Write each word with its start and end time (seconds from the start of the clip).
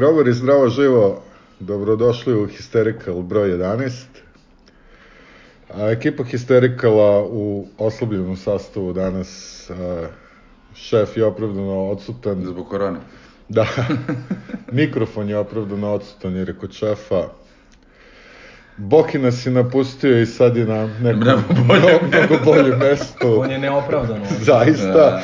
Grobar 0.00 0.28
i 0.28 0.32
zdravo 0.32 0.68
živo, 0.68 1.22
dobrodošli 1.58 2.34
u 2.34 2.46
Hysterical 2.46 3.22
broj 3.22 3.50
11. 3.50 4.04
A, 5.74 5.90
ekipa 5.90 6.22
Hystericala 6.24 7.26
u 7.30 7.66
oslabljenom 7.78 8.36
sastavu 8.36 8.92
danas, 8.92 9.70
a, 9.70 10.06
šef 10.74 11.16
je 11.16 11.24
opravdano 11.24 11.90
odsutan. 11.90 12.44
Zbog 12.44 12.68
korone. 12.68 12.98
Da, 13.48 13.66
mikrofon 14.72 15.28
je 15.28 15.38
opravdano 15.38 15.92
odsutan 15.92 16.36
jer 16.36 16.48
je 16.48 16.56
kod 16.58 16.72
šefa. 16.72 17.28
Boki 18.76 19.18
nas 19.18 19.46
je 19.46 19.52
napustio 19.52 20.20
i 20.20 20.26
sad 20.26 20.56
je 20.56 20.64
na 20.64 20.88
nekom 21.02 21.20
Na 21.24 21.36
boljem 21.52 21.64
mnogo, 21.64 22.06
mnogo 22.06 22.44
boljem 22.44 22.78
mestu. 22.78 23.40
On 23.40 23.50
je 23.50 23.58
neopravdano. 23.58 24.24
Zaista. 24.40 24.92
Da. 24.92 25.22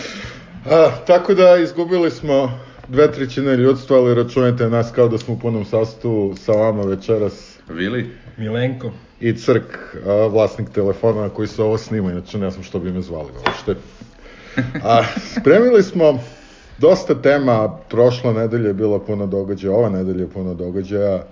A, 0.70 0.90
tako 1.06 1.34
da 1.34 1.56
izgubili 1.56 2.10
smo 2.10 2.66
dve 2.88 3.12
trećine 3.12 3.56
ljudstva, 3.56 3.96
ali 3.96 4.14
računajte 4.14 4.70
nas 4.70 4.92
kao 4.94 5.08
da 5.08 5.18
smo 5.18 5.34
u 5.34 5.38
punom 5.38 5.64
sastavu 5.64 6.34
sa 6.36 6.52
vama 6.52 6.82
večeras 6.82 7.58
Vili? 7.68 8.10
Milenko. 8.36 8.90
i 9.20 9.36
Crk, 9.36 9.96
a, 10.06 10.26
vlasnik 10.26 10.70
telefona 10.70 11.20
na 11.20 11.28
koji 11.28 11.48
se 11.48 11.62
ovo 11.62 11.78
snima, 11.78 12.12
inače 12.12 12.38
ne 12.38 12.50
znam 12.50 12.64
što 12.64 12.78
bi 12.78 12.92
me 12.92 13.00
zvali 13.00 13.28
uopšte. 13.46 13.74
A, 14.84 15.02
spremili 15.40 15.82
smo 15.82 16.18
dosta 16.78 17.22
tema, 17.22 17.78
prošla 17.90 18.32
nedelja 18.32 18.68
je 18.68 18.74
bila 18.74 19.00
puno 19.00 19.26
događaja, 19.26 19.74
ova 19.74 19.88
nedelja 19.88 20.20
je 20.20 20.30
puno 20.30 20.54
događaja. 20.54 21.26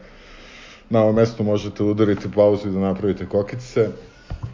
Na 0.90 1.02
ovom 1.02 1.14
mestu 1.14 1.42
možete 1.42 1.82
udariti 1.82 2.32
pauzu 2.34 2.68
i 2.68 2.72
da 2.72 2.78
napravite 2.78 3.26
kokice. 3.26 3.88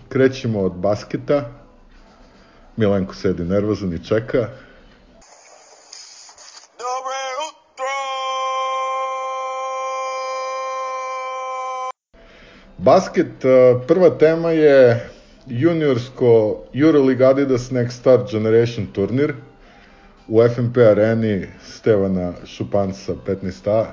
Krećemo 0.09 0.61
od 0.61 0.73
basketa. 0.73 1.51
Milenko 2.77 3.15
sedi 3.15 3.45
nervozan 3.45 3.93
i 3.93 4.05
čeka. 4.05 4.49
Basket, 12.85 13.45
uh, 13.45 13.83
prva 13.87 14.11
tema 14.11 14.51
je 14.51 15.01
juniorsko 15.47 16.61
Euroleague 16.75 17.27
Adidas 17.27 17.71
Next 17.71 17.99
Star 18.01 18.21
Generation 18.33 18.87
turnir 18.93 19.35
u 20.29 20.43
FNP 20.43 20.79
areni 20.79 21.47
Stevana 21.63 22.33
Šupanca 22.47 23.13
15A. 23.27 23.85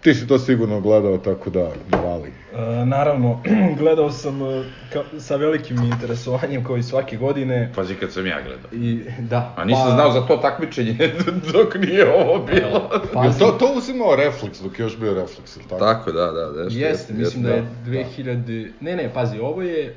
Ti 0.00 0.14
si 0.14 0.26
to 0.26 0.38
sigurno 0.38 0.80
gledao, 0.80 1.18
tako 1.18 1.50
da 1.50 1.70
navali. 1.88 2.32
E, 2.54 2.86
naravno, 2.86 3.42
gledao 3.80 4.10
sam 4.10 4.42
e, 4.42 4.64
ka, 4.92 5.02
sa 5.18 5.36
velikim 5.36 5.76
interesovanjem 5.82 6.64
kao 6.64 6.76
i 6.76 6.82
svake 6.82 7.16
godine. 7.16 7.72
Pazi 7.76 7.94
kad 7.94 8.12
sam 8.12 8.26
ja 8.26 8.38
gledao. 8.42 8.70
I, 8.72 9.04
da. 9.18 9.54
A 9.56 9.64
nisam 9.64 9.90
znao 9.94 10.12
za 10.12 10.26
to 10.26 10.36
takmičenje 10.36 10.96
dok 11.52 11.74
nije 11.74 12.14
ovo 12.14 12.46
bilo. 12.46 12.90
Jel 12.92 13.00
Pazi, 13.14 13.38
to, 13.38 13.50
to 13.50 13.72
uzimao 13.76 14.16
refleks 14.16 14.60
dok 14.60 14.78
je 14.78 14.82
još 14.82 14.98
bio 14.98 15.14
refleks, 15.14 15.56
ili 15.56 15.64
tako? 15.68 15.84
Tako, 15.84 16.12
da, 16.12 16.26
da. 16.32 16.64
Nešto, 16.64 16.78
Jeste, 16.78 17.12
mislim 17.12 17.42
da 17.42 17.50
je 17.50 17.60
da. 17.60 17.90
2000... 17.90 18.70
Ne, 18.80 18.96
ne, 18.96 19.10
pazi, 19.14 19.38
ovo 19.38 19.62
je, 19.62 19.84
e, 19.86 19.94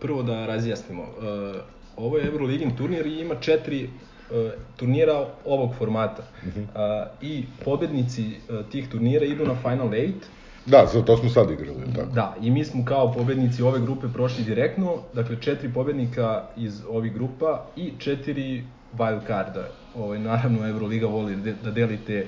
prvo 0.00 0.22
da 0.22 0.46
razjasnimo, 0.46 1.02
e, 1.02 1.58
ovo 1.96 2.18
je 2.18 2.26
Euroligin 2.26 2.76
turnir 2.76 3.06
i 3.06 3.20
ima 3.20 3.34
četiri 3.34 3.90
turnira 4.76 5.26
ovog 5.44 5.74
formata. 5.78 6.22
A, 6.74 7.06
I 7.22 7.44
pobednici 7.64 8.22
e, 8.30 8.62
tih 8.72 8.88
turnira 8.88 9.24
idu 9.24 9.46
na 9.46 9.54
Final 9.62 9.88
8, 9.88 10.12
Da, 10.66 10.86
za 10.92 11.02
to 11.02 11.16
smo 11.16 11.30
sad 11.30 11.50
igrali, 11.50 11.78
tako? 11.96 12.10
Da, 12.12 12.34
i 12.40 12.50
mi 12.50 12.64
smo 12.64 12.84
kao 12.84 13.12
pobednici 13.12 13.62
ove 13.62 13.80
grupe 13.80 14.06
prošli 14.14 14.44
direktno, 14.44 14.96
dakle 15.14 15.36
četiri 15.40 15.72
pobednika 15.72 16.44
iz 16.56 16.82
ovih 16.88 17.12
grupa 17.12 17.64
i 17.76 17.92
četiri 17.98 18.64
wild 18.98 19.26
carda. 19.26 19.68
Ovaj, 19.94 20.18
naravno, 20.18 20.68
Euroliga 20.68 21.06
voli 21.06 21.36
de, 21.36 21.54
da 21.64 21.70
delite 21.70 22.26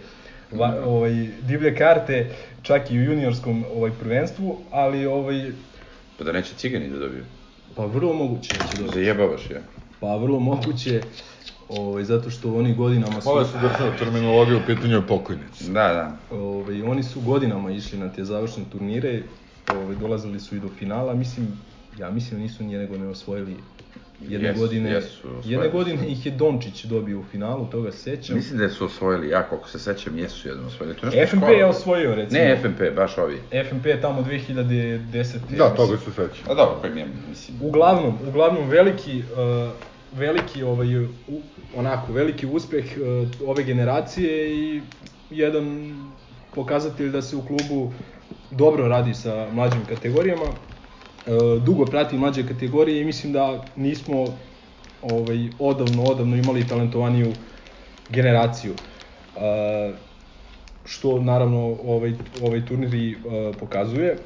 va, 0.52 0.82
ovaj, 0.86 1.12
divlje 1.42 1.74
karte, 1.76 2.30
čak 2.62 2.90
i 2.90 2.98
u 2.98 3.02
juniorskom 3.02 3.64
ovaj, 3.76 3.90
prvenstvu, 4.00 4.56
ali 4.70 5.06
ovaj, 5.06 5.50
Pa 6.18 6.24
da 6.24 6.32
neće 6.32 6.54
cigani 6.54 6.88
da 6.90 6.98
dobiju. 6.98 7.24
pa 7.76 7.84
vrlo 7.86 8.12
moguće 8.12 8.54
da 8.58 8.64
će 8.66 8.76
dobiti. 8.76 8.94
Zajebavaš 8.94 9.50
ja. 9.50 9.60
Pa 10.00 10.16
vrlo 10.16 10.40
moguće, 10.40 11.00
ovaj, 11.78 12.04
zato 12.04 12.30
što 12.30 12.54
oni 12.54 12.74
godinama 12.74 13.20
su... 13.20 13.28
Ovo 13.28 13.44
su 13.44 13.52
država 13.52 13.96
terminologija 13.98 14.56
u 14.56 14.66
pitanju 14.66 14.94
je 14.94 15.06
pokojnici. 15.06 15.70
Da, 15.70 15.88
da. 15.88 16.36
Ovaj, 16.36 16.82
oni 16.82 17.02
su 17.02 17.20
godinama 17.20 17.70
išli 17.70 17.98
na 17.98 18.12
te 18.12 18.24
završne 18.24 18.64
turnire, 18.72 19.22
ovaj, 19.74 19.96
dolazili 19.96 20.40
su 20.40 20.56
i 20.56 20.60
do 20.60 20.68
finala, 20.78 21.14
mislim, 21.14 21.46
ja 21.98 22.10
mislim 22.10 22.40
da 22.40 22.42
nisu 22.42 22.64
ni 22.64 22.76
nego 22.76 22.98
ne 22.98 23.08
osvojili 23.08 23.56
jedne 24.28 24.48
Jesu, 24.48 24.60
godine. 24.60 24.90
jesu 24.90 25.18
osvojili 25.18 25.52
jedne 25.52 25.68
godine 25.68 26.08
ih 26.08 26.26
je 26.26 26.32
Dončić 26.32 26.84
dobio 26.84 27.18
u 27.18 27.24
finalu, 27.30 27.66
toga 27.66 27.92
se 27.92 27.98
sećam. 27.98 28.36
Mislim 28.36 28.58
da 28.58 28.68
su 28.68 28.84
osvojili, 28.84 29.28
ja 29.28 29.42
koliko 29.42 29.68
se 29.68 29.78
sećam, 29.78 30.18
jesu 30.18 30.48
jednom 30.48 30.66
osvojili. 30.66 30.96
To 30.96 31.06
je 31.06 31.26
FNP 31.26 31.48
je 31.48 31.64
osvojio, 31.64 32.14
recimo. 32.14 32.44
Ne 32.44 32.58
FNP, 32.62 32.96
baš 32.96 33.18
ovi. 33.18 33.38
FNP 33.70 33.86
je 33.86 34.00
tamo 34.00 34.22
2010. 34.22 35.36
Da, 35.50 35.64
ja 35.64 35.74
toga 35.74 35.96
se 35.96 36.10
sećam. 36.10 36.50
A 36.50 36.54
dobro, 36.54 36.90
mi 36.94 37.00
je, 37.00 37.06
mislim... 37.28 37.56
Uglavnom, 37.62 38.18
uglavnom 38.28 38.68
veliki, 38.68 39.18
uh, 39.18 39.72
veliki 40.12 40.62
ovaj, 40.62 40.88
onako, 41.76 42.12
veliki 42.12 42.46
uspeh 42.46 42.84
uh, 42.84 43.48
ove 43.48 43.64
generacije 43.64 44.54
i 44.54 44.80
jedan 45.30 45.94
pokazatelj 46.54 47.10
da 47.10 47.22
se 47.22 47.36
u 47.36 47.42
klubu 47.42 47.92
dobro 48.50 48.88
radi 48.88 49.14
sa 49.14 49.46
mlađim 49.52 49.84
kategorijama. 49.88 50.44
Uh, 50.46 51.62
dugo 51.62 51.84
pratim 51.84 52.18
mlađe 52.18 52.46
kategorije 52.46 53.00
i 53.00 53.04
mislim 53.04 53.32
da 53.32 53.64
nismo 53.76 54.24
ovaj, 55.02 55.48
odavno, 55.58 56.02
odavno 56.02 56.36
imali 56.36 56.68
talentovaniju 56.68 57.32
generaciju. 58.08 58.72
Uh, 58.72 59.94
što 60.84 61.20
naravno 61.22 61.76
ovaj, 61.84 62.14
ovaj 62.42 62.66
turnir 62.66 62.94
i 62.94 63.16
pokazuje. 63.60 64.16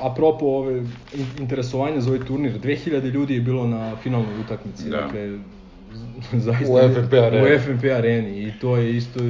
Apropo 0.00 0.46
ove 0.46 0.78
in- 1.12 1.26
interesovanja 1.38 2.00
za 2.00 2.10
ovaj 2.10 2.24
turnir, 2.24 2.52
2000 2.54 3.04
ljudi 3.04 3.34
je 3.34 3.40
bilo 3.40 3.66
na 3.66 3.96
finalnoj 3.96 4.38
utakmici, 4.38 4.90
Da. 4.90 4.96
dakle 4.96 5.38
zaista 6.40 6.72
U 6.72 6.78
FNP 6.94 7.12
areni. 7.14 7.54
u 7.54 7.58
FNP 7.58 7.84
areni 7.84 8.42
i 8.42 8.52
to 8.52 8.76
je 8.76 8.96
isto 8.96 9.20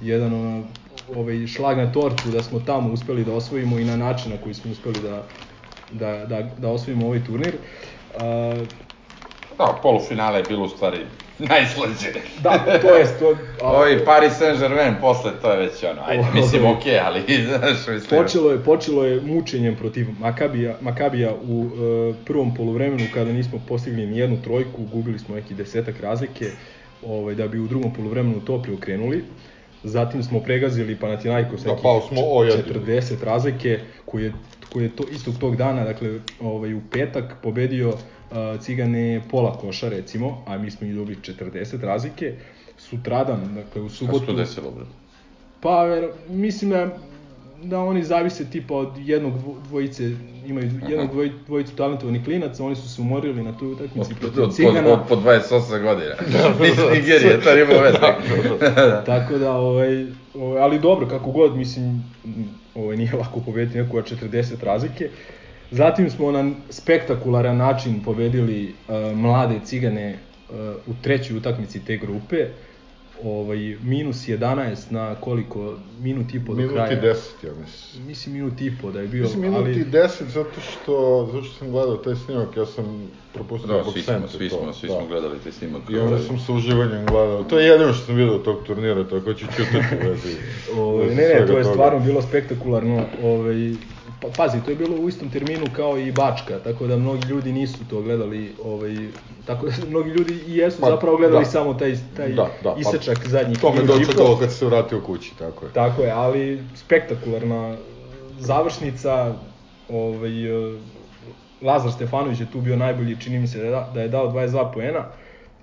jedan 0.00 0.32
ono, 0.34 0.62
ovaj 1.08 1.46
šlag 1.46 1.76
na 1.78 1.92
tortu 1.92 2.30
da 2.30 2.42
smo 2.42 2.60
tamo 2.60 2.92
uspeli 2.92 3.24
da 3.24 3.32
osvojimo 3.32 3.78
i 3.78 3.84
na 3.84 3.96
način 3.96 4.32
na 4.32 4.38
koji 4.38 4.54
smo 4.54 4.70
uspeli 4.70 5.00
da 5.00 5.22
da, 5.92 6.26
da, 6.26 6.50
da 6.58 6.68
osvojimo 6.68 7.06
ovaj 7.06 7.24
turnir. 7.24 7.54
Uh, 8.10 8.68
Da, 9.58 9.78
polufinale 9.82 10.38
je 10.38 10.44
bilo 10.44 10.64
u 10.64 10.68
stvari 10.68 10.98
najslađe. 11.48 12.20
da, 12.42 12.78
to 12.82 12.96
jest 12.96 13.18
to. 13.18 13.36
a- 13.62 13.72
Ovi 13.72 14.04
Paris 14.04 14.32
Saint-Germain 14.38 14.94
posle, 15.00 15.32
to 15.42 15.52
je 15.52 15.58
već 15.58 15.84
ono, 15.84 16.02
ajde, 16.06 16.24
mislim, 16.40 16.66
okej, 16.66 16.98
ali, 16.98 17.20
znaš, 17.48 17.86
mislim... 17.88 18.22
Počelo 18.22 18.50
je, 18.50 18.58
počelo 18.58 19.04
je 19.04 19.20
mučenjem 19.20 19.76
protiv 19.76 20.06
Makabija, 20.18 20.76
Makabija 20.80 21.34
u 21.48 21.64
e, 21.64 22.14
prvom 22.24 22.54
poluvremenu 22.54 23.04
kada 23.14 23.32
nismo 23.32 23.60
postigli 23.68 24.06
ni 24.06 24.18
jednu 24.18 24.42
trojku, 24.42 24.82
gubili 24.92 25.18
smo 25.18 25.34
neki 25.34 25.54
desetak 25.54 26.00
razlike, 26.00 26.46
ovaj, 27.06 27.34
da 27.34 27.48
bi 27.48 27.58
u 27.60 27.66
drugom 27.68 27.92
poluvremenu 27.94 28.40
to 28.40 28.62
preokrenuli. 28.62 29.24
Zatim 29.84 30.22
smo 30.22 30.40
pregazili 30.40 30.96
Panathinaikos 30.96 31.62
Da, 31.62 31.68
nekih 31.70 31.82
pao 31.82 32.00
smo 32.00 32.20
o 32.20 32.44
jedan. 32.44 32.64
40 32.86 33.24
razlike, 33.24 33.78
koji 34.04 34.24
je, 34.24 34.32
koji 34.72 34.82
je 34.82 34.88
to, 34.88 35.04
istog 35.12 35.34
tog 35.40 35.56
dana, 35.56 35.84
dakle 35.84 36.10
ovaj, 36.40 36.74
u 36.74 36.80
petak, 36.92 37.34
pobedio 37.42 37.88
uh, 37.88 37.96
Cigane 38.60 39.22
pola 39.30 39.52
koša 39.52 39.88
recimo, 39.88 40.44
a 40.46 40.58
mi 40.58 40.70
smo 40.70 40.86
ih 40.86 40.94
dobili 40.94 41.16
40 41.16 41.80
razlike. 41.82 42.34
Sutradan, 42.78 43.40
dakle 43.54 43.80
u 43.80 43.84
Kako 43.84 43.88
se 43.88 43.96
subotu... 43.96 44.26
to 44.26 44.32
desilo, 44.32 44.70
bre? 44.70 44.84
Pa, 45.60 45.84
ver, 45.84 46.08
mislim 46.28 46.70
da, 46.70 46.88
da 47.62 47.80
oni 47.80 48.04
zavise 48.04 48.50
tipa 48.50 48.74
od 48.74 48.88
jednog 48.98 49.32
dvo- 49.34 49.62
dvojice, 49.68 50.10
imaju 50.46 50.70
jednog 50.88 51.10
dvoj, 51.10 51.30
dvojicu 51.46 51.76
talentovanih 51.76 52.24
klinaca, 52.24 52.64
oni 52.64 52.76
su 52.76 52.88
se 52.88 53.02
umorili 53.02 53.42
na 53.42 53.52
toj 53.52 53.68
utakmici 53.68 54.12
Od, 54.12 54.18
protiv 54.18 54.52
Cigana. 54.52 54.92
od, 54.92 55.00
po 55.08 55.16
28 55.16 55.82
godina. 55.82 56.14
Iz 56.70 56.78
Nigerije, 56.92 57.40
to 57.40 57.54
nema 57.54 57.72
veze. 57.72 57.98
Tako 59.06 59.38
da, 59.38 59.52
ovaj, 59.52 60.06
ovaj, 60.34 60.62
ali 60.62 60.78
dobro, 60.78 61.06
kako 61.08 61.30
god, 61.30 61.56
mislim, 61.56 62.04
ovaj, 62.82 62.96
nije 62.96 63.12
lako 63.16 63.40
pobediti 63.40 63.78
nekoga 63.78 64.02
40 64.02 64.64
razlike. 64.64 65.08
Zatim 65.70 66.10
smo 66.10 66.32
na 66.32 66.50
spektakularan 66.70 67.56
način 67.56 68.02
pobedili 68.04 68.64
uh, 68.68 69.16
mlade 69.16 69.60
cigane 69.64 70.14
uh, 70.14 70.56
u 70.86 70.94
trećoj 71.02 71.36
utakmici 71.36 71.84
te 71.84 71.96
grupe. 71.96 72.46
Ovaj, 73.24 73.76
minus 73.82 74.28
11 74.28 74.76
na 74.90 75.14
koliko, 75.14 75.74
minut 76.02 76.34
i 76.34 76.44
po 76.44 76.52
do 76.52 76.56
Minut 76.58 76.74
kraja. 76.74 76.92
i 76.92 77.00
deset, 77.00 77.44
ja 77.44 77.50
mislim. 77.60 78.06
Mislim 78.06 78.34
minut 78.34 78.60
i 78.60 78.72
po 78.82 78.90
da 78.90 79.00
je 79.00 79.08
bio, 79.08 79.22
Mislim, 79.22 79.40
minut 79.40 79.58
ali... 79.58 79.80
i 79.80 79.84
deset, 79.84 80.28
zato 80.28 80.60
što, 80.60 81.28
zato 81.32 81.44
što 81.44 81.58
sam 81.58 81.70
gledao 81.70 81.96
taj 81.96 82.14
snimak, 82.16 82.56
ja 82.56 82.66
sam 82.66 83.10
propustio 83.34 83.74
Da, 83.76 83.82
zbog 83.82 83.92
svi 83.94 84.02
smo, 84.02 84.28
svi 84.28 84.48
to, 84.48 84.62
smo, 84.62 84.72
svi 84.72 84.88
da. 84.88 84.94
smo 84.94 85.06
gledali 85.06 85.38
taj 85.42 85.52
snimak. 85.52 85.82
I 85.90 85.98
onda 85.98 86.18
sam 86.18 86.38
sa 86.38 86.52
uživanjem 86.52 87.06
gledao. 87.06 87.44
To 87.44 87.58
je 87.58 87.66
jedino 87.66 87.92
što 87.92 88.06
sam 88.06 88.14
vidio 88.14 88.38
tog 88.38 88.56
turnira, 88.66 89.04
tako 89.04 89.34
ću 89.34 89.46
čutati 89.46 89.96
u 90.04 90.08
vezi. 90.08 90.36
Ovaj, 90.76 91.04
vezi 91.06 91.16
ne, 91.16 91.22
ne, 91.22 91.46
to 91.46 91.58
je 91.58 91.62
toga. 91.62 91.64
stvarno 91.64 92.00
bilo 92.00 92.22
spektakularno. 92.22 93.04
Ovaj, 93.22 93.74
Pa, 94.20 94.28
pazi, 94.28 94.58
to 94.64 94.70
je 94.70 94.76
bilo 94.76 94.96
u 94.96 95.08
istom 95.08 95.30
terminu 95.30 95.66
kao 95.66 95.98
i 95.98 96.12
Bačka, 96.12 96.58
tako 96.58 96.86
da 96.86 96.96
mnogi 96.96 97.28
ljudi 97.28 97.52
nisu 97.52 97.78
to 97.84 98.02
gledali, 98.02 98.56
ovaj, 98.58 98.96
tako 99.44 99.66
da 99.66 99.86
mnogi 99.88 100.10
ljudi 100.10 100.34
i 100.46 100.56
jesu 100.56 100.80
Pa, 100.80 100.86
zapravo 100.86 101.16
gledali 101.16 101.44
da. 101.44 101.50
samo 101.50 101.74
taj, 101.74 101.94
taj 102.16 102.28
Da, 102.28 102.48
da, 102.62 102.74
pa, 102.74 102.80
isečak 102.80 103.26
zadnjih 103.26 103.58
To 103.58 103.72
me 103.72 103.80
po. 103.80 103.86
dočekalo 103.88 104.38
kad 104.38 104.52
se 104.52 104.66
vratio 104.66 105.00
kući, 105.00 105.38
tako 105.38 105.66
je. 105.66 105.72
Tako 105.72 106.02
je, 106.02 106.10
ali 106.10 106.64
spektakularna 106.74 107.76
završnica, 108.38 109.34
ovaj, 109.88 110.30
Lazar 111.62 111.92
Stefanović 111.92 112.40
je 112.40 112.50
tu 112.50 112.60
bio 112.60 112.76
najbolji, 112.76 113.20
čini 113.20 113.38
mi 113.38 113.46
se 113.46 113.58
da 113.58 113.70
da- 113.70 113.90
da 113.94 114.00
je 114.00 114.08
dao 114.08 114.26
22 114.26 114.72
poena, 114.72 115.04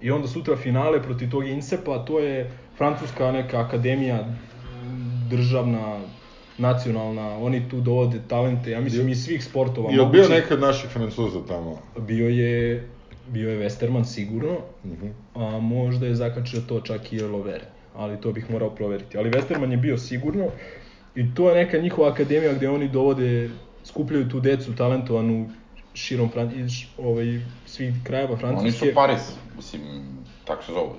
i 0.01 0.12
onda 0.12 0.27
sutra 0.27 0.56
finale 0.56 1.04
protiv 1.04 1.31
tog 1.31 1.48
Insepa, 1.48 1.98
to 1.98 2.19
je 2.19 2.51
francuska 2.77 3.31
neka 3.31 3.59
akademija, 3.59 4.25
državna, 5.21 6.00
nacionalna, 6.57 7.38
oni 7.38 7.69
tu 7.69 7.81
dovode 7.81 8.19
talente, 8.27 8.71
ja 8.71 8.81
mislim 8.81 9.09
iz 9.09 9.24
svih 9.24 9.44
sportova. 9.44 9.92
Je 9.92 10.06
bio 10.06 10.24
od 10.51 10.59
naših 10.59 10.89
francuza 10.89 11.39
tamo? 11.48 11.77
Bio 12.00 12.30
je, 12.30 12.88
bio 13.27 13.50
je 13.50 13.69
Westerman 13.69 14.06
sigurno, 14.06 14.57
Mhm. 14.86 15.07
a 15.36 15.59
možda 15.59 16.06
je 16.07 16.15
zakačio 16.15 16.62
to 16.62 16.81
čak 16.81 17.13
i 17.13 17.19
Lovere, 17.19 17.65
ali 17.95 18.21
to 18.21 18.31
bih 18.31 18.50
morao 18.50 18.69
proveriti. 18.69 19.18
Ali 19.18 19.31
Westerman 19.31 19.71
je 19.71 19.77
bio 19.77 19.98
sigurno 19.98 20.45
i 21.15 21.33
to 21.36 21.50
je 21.50 21.56
neka 21.56 21.77
njihova 21.77 22.09
akademija 22.12 22.54
gde 22.54 22.69
oni 22.69 22.88
dovode, 22.88 23.50
skupljaju 23.83 24.30
tu 24.30 24.39
decu 24.39 24.75
talentovanu 24.75 25.50
širom 25.94 26.30
Fran 26.30 26.51
iz 26.56 26.71
ovaj, 26.98 27.39
svih 27.65 27.94
krajeva 28.04 28.38
Francuske. 28.38 28.68
Oni 28.68 28.92
su 28.92 28.95
Paris, 28.95 29.21
mislim, 29.56 29.81
tako 30.45 30.63
se 30.63 30.71
zovu. 30.71 30.94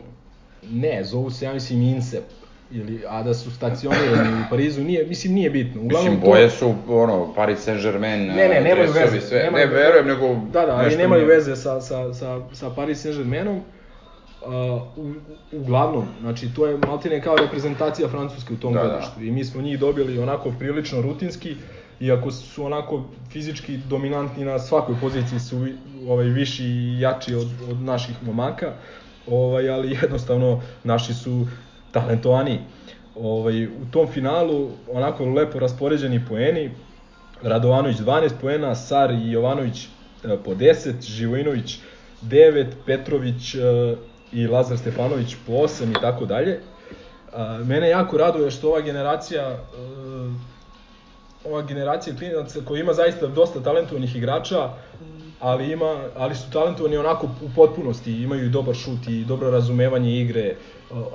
Ne, 0.71 1.05
zovu 1.05 1.31
se, 1.31 1.45
ja 1.45 1.55
mislim, 1.55 1.83
INSEP. 1.83 2.25
Ili, 2.71 3.03
a 3.09 3.23
da 3.23 3.35
su 3.35 3.51
stacionirani 3.51 4.33
u 4.33 4.51
Parizu, 4.51 4.83
nije, 4.83 5.07
mislim, 5.07 5.35
nije 5.35 5.51
bitno. 5.51 5.83
Uglavnom, 5.83 6.13
Mislim, 6.13 6.31
boje 6.31 6.51
su, 6.51 6.75
ono, 6.89 7.35
Paris 7.35 7.59
Saint-Germain, 7.61 8.27
Ne, 8.27 8.49
ne, 8.49 8.61
nemaju 8.61 8.93
dresovi, 8.93 9.15
veze. 9.15 9.27
Sve. 9.27 9.39
nemaju- 9.41 9.67
ne, 9.67 9.75
verujem, 9.75 10.07
nego... 10.07 10.35
Da, 10.53 10.67
da, 10.67 10.77
ali 10.77 10.97
nemaju 10.97 11.23
nije. 11.23 11.37
veze 11.37 11.57
sa, 11.57 11.81
sa, 11.81 12.15
sa, 12.15 12.41
sa 12.53 12.71
Paris 12.71 12.99
Saint-Germainom. 12.99 13.61
Uh, 14.41 14.53
u, 14.97 15.15
uglavnom, 15.53 16.05
znači 16.21 16.55
to 16.55 16.67
je 16.67 16.77
maltene 16.79 17.23
kao 17.23 17.37
reprezentacija 17.37 18.09
Francuske 18.09 18.55
u 18.55 18.57
tom 18.57 18.73
Da, 18.73 18.83
da. 18.83 18.89
godištu 18.89 19.23
i 19.23 19.31
mi 19.31 19.45
smo 19.45 19.63
njih 19.63 19.79
dobili 19.79 20.19
onako 20.19 20.53
prilično 20.59 21.03
rutinski, 21.03 21.55
iako 22.01 22.31
su 22.31 22.65
onako 22.65 23.05
fizički 23.31 23.77
dominantni 23.79 24.45
na 24.45 24.59
svakoj 24.59 24.95
poziciji 25.01 25.41
su 25.41 25.67
ovaj, 26.09 26.27
viši 26.27 26.65
i 26.65 27.01
jači 27.01 27.35
od, 27.35 27.49
od 27.71 27.81
naših 27.81 28.15
momaka, 28.23 28.73
ovaj, 29.27 29.71
ali 29.71 29.99
jednostavno 30.03 30.61
naši 30.85 31.15
su 31.15 31.47
talentovani. 31.93 32.61
Ovaj, 33.17 33.67
u 33.67 33.91
tom 33.91 34.07
finalu 34.07 34.71
onako 34.93 35.25
lepo 35.25 35.59
raspoređeni 35.59 36.25
poeni, 36.29 36.71
Radovanović 37.43 37.97
12 37.97 38.31
poena, 38.41 38.75
Sar 38.75 39.11
i 39.11 39.31
Jovanović 39.31 39.85
e, 39.85 39.89
po 40.45 40.55
10, 40.55 41.03
Živojinović 41.03 41.79
9, 42.23 42.67
Petrović 42.87 43.55
e, 43.55 43.59
i 44.33 44.47
Lazar 44.47 44.79
Stefanović 44.79 45.37
po 45.47 45.53
8 45.53 45.91
i 45.91 46.01
tako 46.01 46.27
dalje. 46.27 46.61
A, 47.33 47.59
Mene 47.65 47.89
jako 47.89 48.17
raduje 48.17 48.51
što 48.51 48.69
ova 48.69 48.81
generacija 48.81 49.43
e, 49.43 49.59
ova 51.45 51.63
generacija 51.63 52.17
klinaca 52.17 52.61
koja 52.65 52.81
ima 52.81 52.93
zaista 52.93 53.27
dosta 53.27 53.61
talentovanih 53.61 54.17
igrača, 54.17 54.71
ali 55.41 55.73
ima 55.73 56.05
ali 56.17 56.35
su 56.35 56.51
talentovani 56.53 56.97
onako 56.97 57.27
u 57.27 57.51
potpunosti, 57.55 58.23
imaju 58.23 58.47
i 58.47 58.49
dobar 58.49 58.75
šut 58.75 59.09
i 59.09 59.25
dobro 59.25 59.51
razumevanje 59.51 60.21
igre, 60.21 60.41
e, 60.41 60.57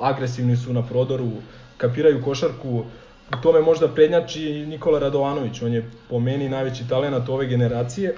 agresivni 0.02 0.58
su 0.58 0.74
na 0.74 0.82
prodoru, 0.82 1.30
kapiraju 1.78 2.24
košarku. 2.24 2.84
U 3.32 3.42
tome 3.44 3.62
možda 3.62 3.88
prednjači 3.88 4.66
Nikola 4.66 5.00
Radovanović, 5.00 5.62
on 5.62 5.74
je 5.74 5.90
po 6.10 6.20
meni 6.20 6.50
najveći 6.50 6.88
talenat 6.90 7.30
ove 7.30 7.48
generacije. 7.48 8.16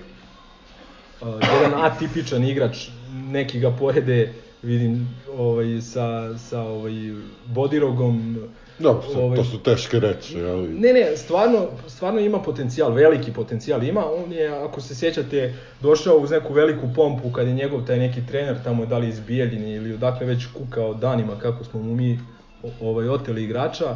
Uh, 1.22 1.28
jedan 1.62 1.86
atipičan 1.86 2.44
igrač, 2.44 2.88
neki 3.14 3.60
ga 3.60 3.72
porede, 3.72 4.34
vidim, 4.64 5.10
ovaj, 5.38 5.82
sa, 5.82 6.38
sa 6.38 6.62
ovaj, 6.62 6.94
bodirogom. 7.46 8.38
Dobro, 8.80 9.02
sad, 9.08 9.22
ovaj, 9.22 9.36
to 9.36 9.44
su 9.44 9.60
teške 9.60 10.00
reči, 10.00 10.42
ali... 10.42 10.68
Ne, 10.68 10.94
ne, 10.94 11.18
stvarno, 11.18 11.68
stvarno 11.88 12.20
ima 12.20 12.40
potencijal, 12.40 12.94
veliki 12.94 13.34
potencijal 13.34 13.84
ima. 13.84 14.06
On 14.12 14.32
je, 14.32 14.48
ako 14.48 14.82
se 14.82 14.96
sjećate, 14.96 15.54
došao 15.82 16.18
uz 16.18 16.32
neku 16.32 16.54
veliku 16.54 16.88
pompu 16.96 17.32
kad 17.32 17.48
je 17.48 17.54
njegov 17.54 17.86
taj 17.86 17.98
neki 17.98 18.22
trener 18.28 18.56
tamo 18.64 18.86
da 18.86 18.98
li 18.98 19.08
iz 19.08 19.20
Bijeljine 19.20 19.76
ili 19.76 19.94
odakle 19.94 20.28
već 20.28 20.46
kukao 20.54 20.94
danima 20.94 21.40
kako 21.40 21.64
smo 21.64 21.82
mu 21.82 21.96
mi 21.96 22.20
ovaj, 22.82 23.10
oteli 23.10 23.44
igrača. 23.44 23.96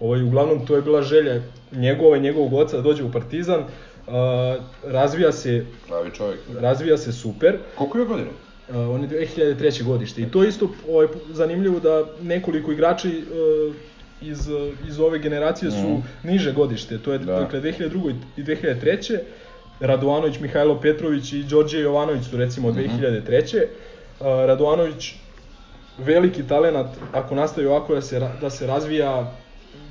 Ovaj, 0.00 0.22
uglavnom, 0.22 0.66
to 0.66 0.76
je 0.76 0.82
bila 0.82 1.02
želja 1.02 1.40
njegova 1.72 2.16
i 2.16 2.20
njegovog 2.20 2.52
oca 2.52 2.76
da 2.76 2.82
dođe 2.82 3.04
u 3.04 3.12
Partizan. 3.12 3.60
Uh, 3.60 4.14
razvija 4.84 5.32
se 5.32 5.66
Pravi 5.88 6.10
čovjek. 6.10 6.40
razvija 6.60 6.98
se 6.98 7.12
super. 7.12 7.58
Koliko 7.74 7.98
je 7.98 8.04
godina? 8.04 8.30
Uh, 8.68 8.76
on 8.76 9.02
je 9.02 9.08
2003. 9.08 9.84
godište. 9.84 10.22
I 10.22 10.30
to 10.30 10.42
je 10.42 10.48
isto 10.48 10.68
ovaj, 10.88 11.06
zanimljivo 11.30 11.80
da 11.80 12.04
nekoliko 12.22 12.72
igrača 12.72 13.08
uh, 13.08 13.74
iz, 14.22 14.48
iz 14.88 15.00
ove 15.00 15.18
generacije 15.18 15.70
su 15.70 15.88
Mhm. 15.88 16.00
niže 16.24 16.52
godište. 16.52 16.98
To 16.98 17.12
je 17.12 17.18
Da. 17.18 17.34
dakle 17.34 17.60
2002. 17.60 18.14
i 18.36 18.42
2003. 18.42 19.18
Radovanović, 19.80 20.40
Mihajlo 20.40 20.80
Petrović 20.80 21.32
i 21.32 21.42
Đorđe 21.42 21.80
Jovanović 21.80 22.24
su 22.24 22.36
recimo 22.36 22.68
Mhm. 22.68 22.78
2003. 22.78 23.66
Uh, 24.20 24.26
Radovanović 24.26 25.12
veliki 25.98 26.42
talenat 26.42 26.86
ako 27.12 27.34
nastavi 27.34 27.66
ovako 27.66 27.94
da 27.94 28.02
se, 28.02 28.20
da 28.40 28.50
se 28.50 28.66
razvija 28.66 29.32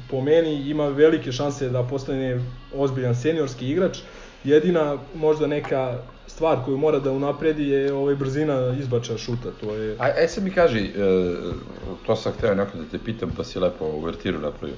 po 0.10 0.22
meni 0.22 0.70
ima 0.70 0.88
velike 0.88 1.32
šanse 1.32 1.70
da 1.70 1.84
postane 1.84 2.40
ozbiljan 2.74 3.16
seniorski 3.16 3.68
igrač. 3.68 3.98
Jedina 4.44 4.98
možda 5.16 5.48
neka 5.48 5.98
stvar 6.40 6.58
koju 6.66 6.78
mora 6.78 7.00
da 7.00 7.12
unapredi 7.12 7.68
je 7.70 7.94
ovaj 7.94 8.16
brzina 8.16 8.76
izbača 8.80 9.18
šuta, 9.18 9.50
to 9.62 9.74
je 9.76 9.96
Aj, 10.00 10.12
aj 10.12 10.28
sad 10.28 10.44
mi 10.44 10.52
kaži, 10.52 10.84
e, 10.86 10.92
to 12.06 12.16
sam 12.16 12.34
hteo 12.34 12.56
nekako 12.56 12.78
da 12.78 12.86
te 12.92 13.00
pitam, 13.06 13.34
pa 13.38 13.44
si 13.44 13.60
lepo 13.60 13.86
uvertiru 13.86 14.40
napravio. 14.40 14.76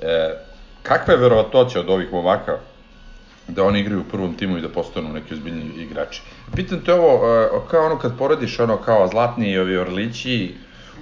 E, 0.00 0.34
kakva 0.82 1.14
je 1.14 1.20
verovatnoća 1.20 1.80
od 1.80 1.90
ovih 1.90 2.12
momaka 2.12 2.56
da 3.48 3.64
oni 3.64 3.80
igraju 3.80 4.00
u 4.00 4.10
prvom 4.10 4.34
timu 4.34 4.58
i 4.58 4.62
da 4.62 4.68
postanu 4.68 5.12
neki 5.12 5.34
ozbiljni 5.34 5.82
igrači? 5.82 6.22
Pitam 6.56 6.80
te 6.84 6.94
ovo, 6.94 7.12
e, 7.34 7.68
kao 7.70 7.86
ono 7.86 7.98
kad 7.98 8.18
porodiš 8.18 8.58
ono 8.60 8.76
kao 8.76 9.08
Zlatni 9.08 9.50
i 9.50 9.58
ovi 9.58 9.76
Orlići, 9.76 10.54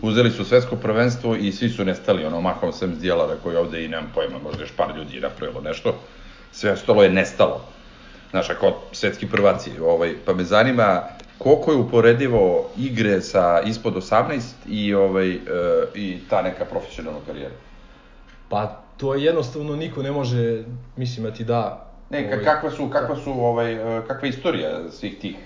uzeli 0.03 0.31
su 0.31 0.45
svetsko 0.45 0.77
prvenstvo 0.77 1.37
i 1.37 1.53
svi 1.53 1.69
su 1.69 1.85
nestali, 1.85 2.25
ono 2.25 2.41
mahom 2.41 2.73
sem 2.73 2.95
Zdjelara 2.95 3.37
koji 3.43 3.57
ovde 3.57 3.85
i 3.85 3.89
nemam 3.89 4.11
pojma, 4.15 4.39
možda 4.43 4.63
još 4.63 4.73
par 4.77 4.97
ljudi 4.97 5.15
je 5.15 5.21
napravilo 5.21 5.61
nešto, 5.61 5.95
sve 6.53 6.73
ostalo 6.73 7.03
je 7.03 7.11
nestalo. 7.11 7.76
Znaš, 8.37 8.51
ako 8.51 8.73
svetski 8.93 9.27
prvaci, 9.27 9.71
ovaj, 9.81 10.15
pa 10.27 10.33
me 10.35 10.45
zanima 10.45 11.03
koliko 11.39 11.73
je 11.73 11.79
uporedivo 11.79 12.71
igre 12.77 13.21
sa 13.21 13.61
ispod 13.67 13.95
18 13.95 14.41
i, 14.69 14.95
ovaj, 14.95 15.31
e, 15.31 15.39
i 15.95 16.19
ta 16.31 16.43
neka 16.43 16.65
profesionalna 16.65 17.21
karijera. 17.27 17.55
pa 18.49 18.81
to 18.97 19.15
jednostavno 19.15 19.77
niko 19.77 20.03
ne 20.03 20.13
može 20.13 20.65
mislim 20.97 21.27
da 21.27 21.33
ti 21.33 21.45
da 21.45 21.87
Ne, 22.11 22.27
ovaj, 22.27 22.45
kakva 22.45 22.71
su, 22.71 22.91
kakva 22.91 23.17
su, 23.17 23.31
ovaj, 23.31 23.73
e, 23.73 24.03
kakva 24.07 24.27
je 24.27 24.31
istorija 24.31 24.91
svih 24.91 25.19
tih 25.19 25.37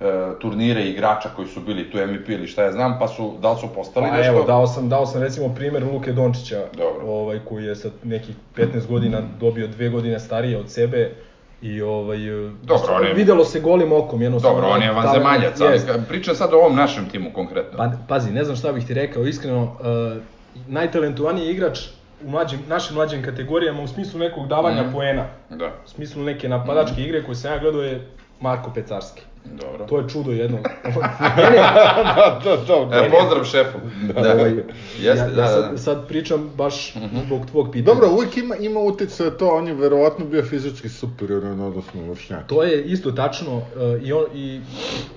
e, 0.00 0.04
turnira 0.40 0.80
i 0.80 0.90
igrača 0.90 1.28
koji 1.36 1.48
su 1.48 1.60
bili 1.60 1.90
tu 1.90 1.98
MVP 1.98 2.28
ili 2.28 2.46
šta 2.46 2.62
ja 2.64 2.72
znam, 2.72 2.98
pa 2.98 3.08
su, 3.08 3.34
da 3.42 3.52
li 3.52 3.58
su 3.60 3.68
postali 3.74 4.06
Pa 4.10 4.16
nešto? 4.16 4.32
evo, 4.32 4.42
dao 4.44 4.66
sam, 4.66 4.88
dao 4.88 5.06
sam 5.06 5.22
recimo 5.22 5.54
primer 5.54 5.84
Luke 5.84 6.12
Dončića, 6.12 6.64
Dobro. 6.76 7.06
ovaj, 7.06 7.38
koji 7.48 7.64
je 7.64 7.76
sa 7.76 7.88
nekih 8.02 8.34
15 8.56 8.86
godina 8.88 9.22
dobio 9.40 9.66
dve 9.66 9.88
godine 9.88 10.20
starije 10.20 10.58
od 10.58 10.70
sebe 10.70 11.14
i 11.62 11.82
ovaj, 11.82 12.18
Dobro, 12.62 12.94
on 12.94 13.04
je- 13.04 13.14
videlo 13.14 13.44
se 13.44 13.60
golim 13.60 13.92
okom 13.94 14.22
jednostavno. 14.22 14.56
Dobro, 14.56 14.70
on 14.70 14.82
je 14.82 14.88
talent- 14.88 14.94
vanzemaljac, 14.96 15.60
ali 15.60 15.80
pričam 16.02 16.34
sad 16.34 16.52
o 16.52 16.56
ovom 16.56 16.76
našem 16.76 17.08
timu 17.08 17.30
konkretno. 17.32 17.76
Pa, 17.76 17.90
pazi, 18.08 18.30
ne 18.30 18.44
znam 18.44 18.56
šta 18.56 18.72
bih 18.72 18.86
ti 18.86 18.94
rekao, 18.94 19.24
iskreno, 19.24 19.62
uh, 19.62 20.22
najtalentovaniji 20.68 21.46
igrač 21.46 21.78
u 22.24 22.30
mlađim, 22.30 22.58
našim 22.68 22.94
mlađim 22.94 23.22
kategorijama 23.22 23.82
u 23.82 23.88
smislu 23.88 24.20
nekog 24.20 24.48
davanja 24.48 24.82
Mhm. 24.82 24.92
poena, 24.92 25.26
Da, 25.50 25.66
u 25.66 25.88
smislu 25.88 26.22
neke 26.22 26.48
napadačke 26.48 27.02
igre 27.02 27.22
koje 27.22 27.36
sam 27.36 27.52
ja 27.52 27.58
gledao 27.58 27.82
je 27.82 28.06
Marko 28.40 28.70
Pecarski. 28.74 29.22
Dobro. 29.52 29.86
To 29.86 29.98
je 29.98 30.08
čudo 30.08 30.32
jedno. 30.32 30.58
Mene, 31.36 31.56
da, 32.16 32.40
da, 32.44 32.56
da, 32.86 32.96
E, 32.96 33.10
pozdrav 33.12 33.44
šefu. 33.44 33.78
Da, 34.14 34.32
ovaj, 34.32 34.50
Jeste, 34.50 35.02
ja, 35.02 35.26
da, 35.26 35.32
da, 35.32 35.46
sad, 35.48 35.70
da. 35.70 35.78
sad 35.78 36.08
pričam 36.08 36.50
baš 36.50 36.94
Mhm. 36.96 37.16
zbog 37.18 37.46
tvog 37.46 37.68
pitanja. 37.72 37.94
Dobro, 37.94 38.10
uvijek 38.10 38.36
ima, 38.36 38.56
ima 38.56 38.80
utjecaja 38.80 39.30
to, 39.30 39.48
on 39.48 39.66
je 39.66 39.74
verovatno 39.74 40.24
bio 40.26 40.42
fizički 40.44 40.88
superioran, 40.88 41.60
odnosno 41.60 42.02
vršnjak. 42.04 42.46
To 42.46 42.62
je 42.62 42.84
isto 42.84 43.12
tačno 43.12 43.56
uh, 43.56 43.62
i, 44.02 44.12
on, 44.12 44.24
i 44.34 44.60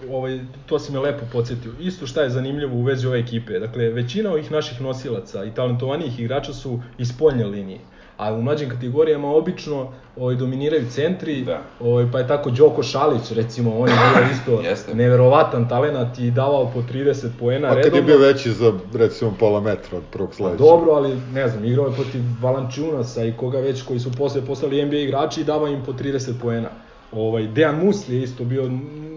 ovaj, 0.09 0.39
to 0.65 0.79
si 0.79 0.91
me 0.91 0.99
lepo 0.99 1.25
podsjetio. 1.33 1.71
Isto 1.79 2.07
šta 2.07 2.21
je 2.21 2.29
zanimljivo 2.29 2.75
u 2.75 2.83
vezi 2.83 3.07
ove 3.07 3.19
ekipe. 3.19 3.59
Dakle, 3.59 3.83
većina 3.85 4.31
ovih 4.31 4.51
naših 4.51 4.81
nosilaca 4.81 5.45
i 5.45 5.51
talentovanijih 5.51 6.19
igrača 6.19 6.53
su 6.53 6.69
iz 6.97 7.09
spoljne 7.09 7.45
linije. 7.45 7.79
A 8.17 8.33
u 8.33 8.41
mlađim 8.41 8.69
kategorijama 8.69 9.27
obično 9.29 9.87
ovaj, 10.17 10.35
dominiraju 10.35 10.85
centri, 10.87 11.41
Da. 11.41 11.61
ovaj, 11.79 12.05
pa 12.11 12.19
je 12.19 12.27
tako 12.27 12.49
Đoko 12.49 12.83
Šalić, 12.83 13.31
recimo, 13.31 13.79
on 13.79 13.89
je 13.89 13.95
bio 13.95 14.18
isto 14.31 14.61
Jeste. 14.61 14.95
neverovatan 14.95 15.69
talenat 15.69 16.19
i 16.19 16.31
davao 16.31 16.65
po 16.65 16.81
30 16.83 17.27
poena 17.39 17.67
Pa 17.67 17.75
kad 17.75 17.83
redovno. 17.83 17.97
je 17.97 18.03
bio 18.03 18.27
veći 18.27 18.51
za, 18.51 18.73
recimo, 18.93 19.33
pola 19.39 19.61
metra 19.61 19.97
od 19.97 20.03
prvog 20.03 20.29
Pa 20.29 20.35
sledećeg. 20.35 20.59
dobro, 20.59 20.91
ali 20.91 21.17
ne 21.33 21.47
znam, 21.47 21.65
igrao 21.65 21.85
je 21.85 21.93
protiv 21.93 22.21
Valančunasa 22.41 23.25
i 23.25 23.33
koga 23.33 23.59
već 23.59 23.81
koji 23.81 23.99
su 23.99 24.11
posle 24.11 24.41
postali 24.41 24.85
NBA 24.85 24.95
igrači 24.97 25.41
i 25.41 25.45
dava 25.45 25.69
im 25.69 25.79
po 25.85 25.93
30 25.93 26.31
poena. 26.41 26.69
Ovaj, 27.11 27.47
Dejan 27.47 27.75
Musli 27.77 28.15
je 28.15 28.23
isto 28.23 28.43
bio 28.43 28.69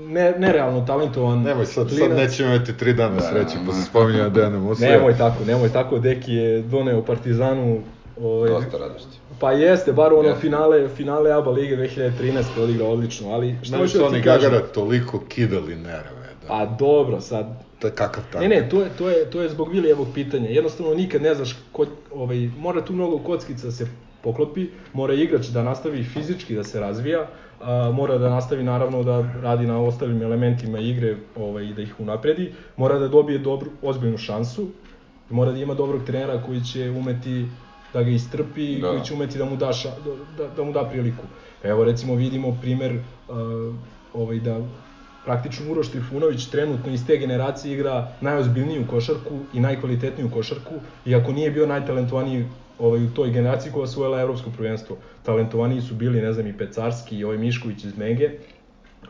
ne, 0.09 0.35
nerealno 0.39 0.81
talentovan. 0.81 1.39
Nemoj 1.39 1.67
sad, 1.67 1.89
sad 1.89 1.99
klinac. 1.99 2.19
nećemo 2.19 2.55
imati 2.55 2.73
tri 2.73 2.93
dana 2.93 3.15
Da, 3.15 3.21
sreće 3.21 3.55
da, 3.55 3.67
posle 3.67 3.81
da. 3.81 3.85
spominjanja 3.85 4.29
Dejana 4.29 4.59
Muslija. 4.59 4.91
Nemoj 4.91 5.15
tako, 5.15 5.45
nemoj 5.45 5.69
tako, 5.69 5.99
Deki 5.99 6.33
je 6.33 6.63
doneo 6.63 7.03
Partizanu 7.03 7.81
ovaj, 8.21 8.51
Dosta 8.51 8.79
radosti. 8.79 9.19
Pa 9.41 9.53
jeste, 9.53 9.93
bar 9.93 10.13
ono 10.13 10.29
Jeste. 10.29 10.41
finale, 10.41 10.89
finale 10.89 11.33
ABA 11.33 11.51
lige 11.51 11.77
2013. 11.77 12.63
odigrao 12.63 12.91
odlično, 12.91 13.31
ali 13.31 13.57
šta 13.63 13.77
hoću 13.77 13.93
su 13.93 13.99
da 13.99 14.05
oni 14.05 14.19
ti 14.19 14.25
kažem? 14.25 14.51
Gagara 14.51 14.67
toliko 14.73 15.21
kidali 15.29 15.77
nerve. 15.77 16.23
Da. 16.43 16.49
Pa 16.49 16.67
dobro, 16.67 17.21
sad, 17.21 17.47
To 17.83 17.89
je 17.89 17.95
kakav 17.95 18.25
tako. 18.33 18.45
Ne, 18.45 18.49
ne, 18.49 18.69
to 18.69 18.81
je, 18.81 18.91
to 18.99 19.09
je, 19.11 19.31
to 19.31 19.43
je 19.43 19.49
zbog 19.49 19.73
Vilijevog 19.73 20.09
pitanja. 20.15 20.49
Jednostavno 20.49 20.95
nikad 20.95 21.23
ne 21.23 21.35
znaš, 21.35 21.57
ko, 21.73 21.87
ovaj, 22.15 22.51
mora 22.59 22.85
tu 22.85 22.93
mnogo 22.93 23.19
kockica 23.19 23.67
da 23.67 23.73
se 23.73 23.87
poklopi, 24.23 24.67
mora 24.93 25.15
igrač 25.15 25.47
da 25.47 25.63
nastavi 25.63 26.05
fizički 26.05 26.55
da 26.55 26.65
se 26.65 26.81
razvija, 26.81 27.27
a, 27.61 27.91
mora 27.95 28.19
da 28.19 28.31
nastavi 28.31 28.63
naravno 28.63 29.03
da 29.03 29.33
radi 29.43 29.67
na 29.67 29.81
ostalim 29.83 30.23
elementima 30.23 30.79
igre 30.79 31.17
ovaj, 31.37 31.65
i 31.65 31.75
da 31.75 31.83
ih 31.83 31.95
unapredi, 32.01 32.53
mora 32.77 32.99
da 32.99 33.09
dobije 33.09 33.39
dobru, 33.39 33.71
ozbiljnu 33.83 34.19
šansu, 34.19 34.69
mora 35.31 35.53
da 35.53 35.59
ima 35.59 35.75
dobrog 35.75 36.05
trenera 36.07 36.43
koji 36.47 36.61
će 36.61 36.91
umeti 36.91 37.47
da 37.93 38.03
ga 38.03 38.11
istrpi 38.11 38.65
i 38.65 38.81
Da. 38.81 38.89
koji 38.89 39.05
će 39.05 39.15
umeti 39.15 39.39
da 39.39 39.45
mu 39.45 39.57
da, 39.57 39.73
ša, 39.73 39.91
da, 40.39 40.49
da 40.57 40.65
mu 40.65 40.73
da 40.73 40.85
priliku. 40.85 41.23
Evo 41.63 41.85
recimo 41.85 42.15
vidimo 42.15 42.57
primer 42.61 42.93
uh, 43.29 43.75
ovaj, 44.15 44.41
da 44.41 44.61
praktično 45.25 45.71
Uroš 45.73 45.89
Trifunović 45.89 46.47
trenutno 46.47 46.93
iz 46.93 47.07
te 47.07 47.17
generacije 47.17 47.75
igra 47.75 48.13
najozbiljniju 48.21 48.87
košarku 48.91 49.39
i 49.55 49.61
najkvalitetniju 49.61 50.31
košarku, 50.31 50.75
iako 51.07 51.33
nije 51.33 51.51
bio 51.51 51.67
najtalentovaniji 51.67 52.47
ovaj, 52.79 53.05
u 53.05 53.11
toj 53.11 53.31
generaciji 53.31 53.73
koja 53.73 53.83
osvojila 53.83 54.21
evropsko 54.21 54.51
prvenstvo. 54.57 54.97
Talentovaniji 55.23 55.81
su 55.81 55.95
bili, 55.95 56.21
ne 56.21 56.33
znam, 56.33 56.47
i 56.47 56.59
Pecarski 56.59 57.17
i 57.17 57.25
ovaj 57.25 57.39
Mišković 57.39 57.85
iz 57.85 57.99
Mege, 57.99 58.31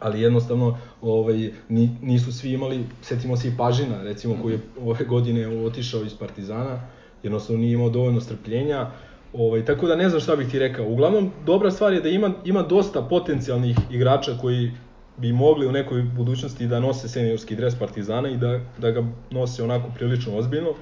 ali 0.00 0.20
jednostavno 0.20 0.78
ovaj, 1.02 1.50
ni, 1.68 1.96
nisu 2.02 2.32
svi 2.32 2.52
imali, 2.52 2.84
setimo 3.02 3.36
se 3.36 3.48
i 3.48 3.56
Pažina, 3.56 4.02
recimo, 4.02 4.36
koji 4.42 4.52
je 4.52 4.60
ove 4.80 5.04
godine 5.04 5.64
otišao 5.66 6.02
iz 6.02 6.14
Partizana, 6.14 6.80
jednostavno 7.22 7.60
nije 7.60 7.72
imao 7.72 7.90
dovoljno 7.90 8.20
strpljenja, 8.20 8.90
Ovaj, 9.32 9.64
tako 9.64 9.86
da 9.86 9.96
ne 9.96 10.08
znam 10.08 10.20
šta 10.20 10.36
bih 10.36 10.50
ti 10.50 10.58
rekao. 10.58 10.86
Uglavnom, 10.86 11.30
dobra 11.46 11.70
stvar 11.70 11.92
je 11.92 12.00
da 12.00 12.08
ima, 12.08 12.30
ima 12.44 12.62
dosta 12.62 13.02
potencijalnih 13.02 13.76
igrača 13.90 14.32
koji 14.40 14.72
bi 15.16 15.32
mogli 15.32 15.66
u 15.66 15.72
nekoj 15.72 16.02
budućnosti 16.02 16.66
da 16.66 16.80
nose 16.80 17.08
seniorski 17.08 17.56
dres 17.56 17.74
Partizana 17.74 18.28
i 18.28 18.36
da, 18.36 18.60
da 18.78 18.90
ga 18.90 19.04
nose 19.30 19.62
onako 19.62 19.88
prilično 19.94 20.36
ozbiljno. 20.36 20.74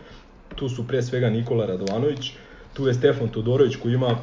Tu 0.54 0.68
su 0.68 0.88
pre 0.88 1.02
svega 1.02 1.30
Nikola 1.30 1.66
Radovanović, 1.66 2.32
tu 2.74 2.86
je 2.86 2.94
Stefan 2.94 3.28
Todorović 3.28 3.76
koji 3.76 3.94
ima 3.94 4.16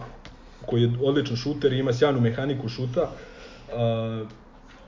koji 0.66 0.82
je 0.82 0.92
odličan 1.02 1.36
šuter 1.36 1.74
i 1.74 1.80
ima 1.80 1.94
sjajnu 1.94 2.22
mehaniku 2.22 2.70
šuta. 2.70 3.10
Uh, 3.68 4.28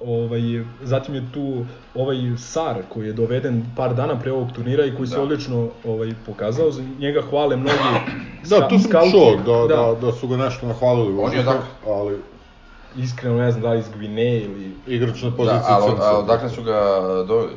ovaj, 0.01 0.41
zatim 0.83 1.15
je 1.15 1.23
tu 1.33 1.65
ovaj 1.95 2.17
Sar 2.37 2.75
koji 2.89 3.07
je 3.07 3.13
doveden 3.13 3.65
par 3.75 3.95
dana 3.95 4.15
pre 4.15 4.31
ovog 4.31 4.51
turnira 4.51 4.85
i 4.85 4.95
koji 4.95 5.07
se 5.07 5.15
Da. 5.15 5.21
odlično 5.21 5.69
ovaj, 5.85 6.13
pokazao. 6.25 6.71
Za 6.71 6.83
njega 6.99 7.21
hvale 7.21 7.55
mnogi 7.55 7.77
Da, 8.49 8.67
tu 8.67 8.79
sam 8.79 9.11
čuo 9.11 9.35
da, 9.37 9.75
da, 9.75 9.95
da, 9.97 10.11
su 10.11 10.27
ga 10.27 10.37
nešto 10.37 10.67
nahvalili. 10.67 11.17
On 11.19 11.33
je 11.33 11.39
odak- 11.39 11.61
Ali 11.87 12.17
Iskreno 12.97 13.37
ne 13.37 13.51
znam 13.51 13.61
da 13.61 13.71
li 13.71 13.79
iz 13.79 13.89
Gvineje 13.89 14.41
ili... 14.41 14.71
igrač 14.87 15.21
na 15.21 15.31
poziciji 15.31 15.59
Da, 15.59 15.75
ali, 15.75 15.85
centra. 15.85 16.05
a 16.05 16.17
odakle 16.19 16.49
su 16.49 16.63
ga 16.63 16.79
doveli? 17.27 17.53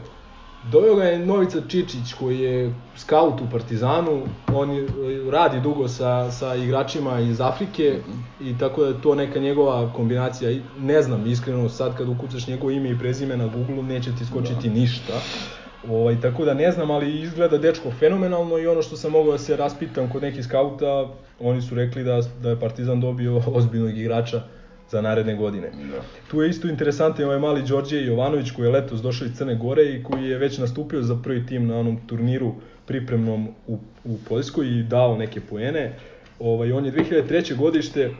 Doveo 0.70 0.94
ga 0.94 1.04
je 1.04 1.18
Novica 1.18 1.60
Čičić 1.68 2.12
koji 2.18 2.40
je 2.40 2.74
skaut 2.96 3.40
u 3.40 3.50
Partizanu, 3.50 4.22
on 4.54 4.70
je, 4.70 4.86
radi 5.30 5.60
dugo 5.60 5.88
sa, 5.88 6.30
sa 6.30 6.54
igračima 6.54 7.20
iz 7.20 7.40
Afrike 7.40 7.98
i 8.40 8.58
tako 8.58 8.84
da 8.84 9.00
to 9.00 9.14
neka 9.14 9.38
njegova 9.38 9.92
kombinacija. 9.92 10.60
Ne 10.78 11.02
znam, 11.02 11.26
iskreno 11.26 11.68
sad 11.68 11.96
kad 11.96 12.08
ukucaš 12.08 12.46
njegovo 12.46 12.70
ime 12.70 12.90
i 12.90 12.98
prezime 12.98 13.36
na 13.36 13.46
Google 13.46 13.82
neće 13.82 14.10
ti 14.18 14.24
skočiti 14.24 14.68
da. 14.68 14.74
ništa. 14.74 15.12
Ovaj, 15.88 16.20
tako 16.20 16.44
da 16.44 16.54
ne 16.54 16.70
znam, 16.70 16.90
ali 16.90 17.20
izgleda 17.20 17.58
dečko 17.58 17.90
fenomenalno 17.90 18.58
i 18.58 18.66
ono 18.66 18.82
što 18.82 18.96
sam 18.96 19.12
mogao 19.12 19.32
da 19.32 19.38
se 19.38 19.56
raspitam 19.56 20.10
kod 20.10 20.22
nekih 20.22 20.44
skauta, 20.44 21.08
oni 21.40 21.62
su 21.62 21.74
rekli 21.74 22.04
da, 22.04 22.20
da 22.42 22.50
je 22.50 22.60
Partizan 22.60 23.00
dobio 23.00 23.42
ozbiljnog 23.54 23.98
igrača 23.98 24.42
za 24.92 25.00
naredne 25.00 25.34
godine. 25.36 25.70
Da. 25.90 26.00
Tu 26.30 26.42
je 26.42 26.50
isto 26.50 26.68
interesantan 26.68 27.24
ovaj 27.24 27.38
mali 27.38 27.62
Đorđe 27.62 28.02
Jovanović 28.04 28.50
koji 28.50 28.66
je 28.66 28.72
letos 28.72 29.00
došao 29.02 29.26
iz 29.26 29.36
Crne 29.36 29.54
Gore 29.54 29.82
i 29.84 30.02
koji 30.02 30.24
je 30.24 30.38
već 30.38 30.58
nastupio 30.58 31.02
za 31.02 31.16
prvi 31.16 31.46
tim 31.46 31.66
na 31.66 31.78
onom 31.78 31.98
turniru 32.06 32.54
pripremnom 32.86 33.48
u, 33.66 33.78
u 34.04 34.18
Poljskoj 34.28 34.68
i 34.68 34.82
dao 34.82 35.16
neke 35.16 35.40
poene. 35.40 35.92
Ovaj, 36.38 36.72
on 36.72 36.84
je 36.86 36.92
2003. 36.92 37.56
godište, 37.56 38.06
uh, 38.08 38.12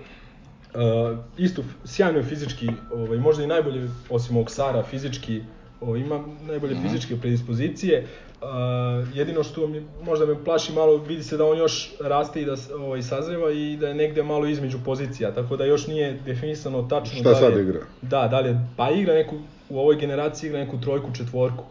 isto 1.38 1.62
sjajno 1.84 2.22
fizički, 2.22 2.68
ovaj, 2.92 3.18
možda 3.18 3.44
i 3.44 3.46
najbolje, 3.46 3.88
osim 4.10 4.36
ovog 4.36 4.50
Sara, 4.50 4.82
fizički, 4.82 5.40
ovaj, 5.80 6.00
ima 6.00 6.24
najbolje 6.48 6.74
Mhm. 6.74 6.82
fizičke 6.82 7.16
predispozicije. 7.16 8.06
Uh, 8.42 9.16
jedino 9.16 9.42
što 9.42 9.66
mi, 9.66 9.86
možda 10.04 10.26
me 10.26 10.44
plaši 10.44 10.72
malo, 10.72 10.96
vidi 10.96 11.22
se 11.22 11.36
da 11.36 11.44
on 11.46 11.58
još 11.58 11.92
raste 12.00 12.42
i 12.42 12.44
da 12.44 12.54
ovaj, 12.78 13.02
sazreva 13.02 13.50
i 13.50 13.76
da 13.76 13.88
je 13.88 13.94
negde 13.94 14.22
malo 14.22 14.46
između 14.46 14.78
pozicija, 14.84 15.34
tako 15.34 15.56
da 15.56 15.64
još 15.64 15.86
nije 15.86 16.12
definisano 16.24 16.82
tačno 16.82 17.20
Šta 17.20 17.22
da 17.22 17.30
li 17.30 17.36
sad 17.36 17.60
igra? 17.60 17.80
Da, 18.02 18.28
da 18.28 18.40
li 18.40 18.48
je, 18.48 18.68
pa 18.76 18.90
igra 18.90 19.14
neku, 19.14 19.36
u 19.68 19.78
ovoj 19.78 19.96
generaciji 19.96 20.48
igra 20.48 20.60
neku 20.60 20.80
trojku, 20.80 21.12
četvorku. 21.14 21.64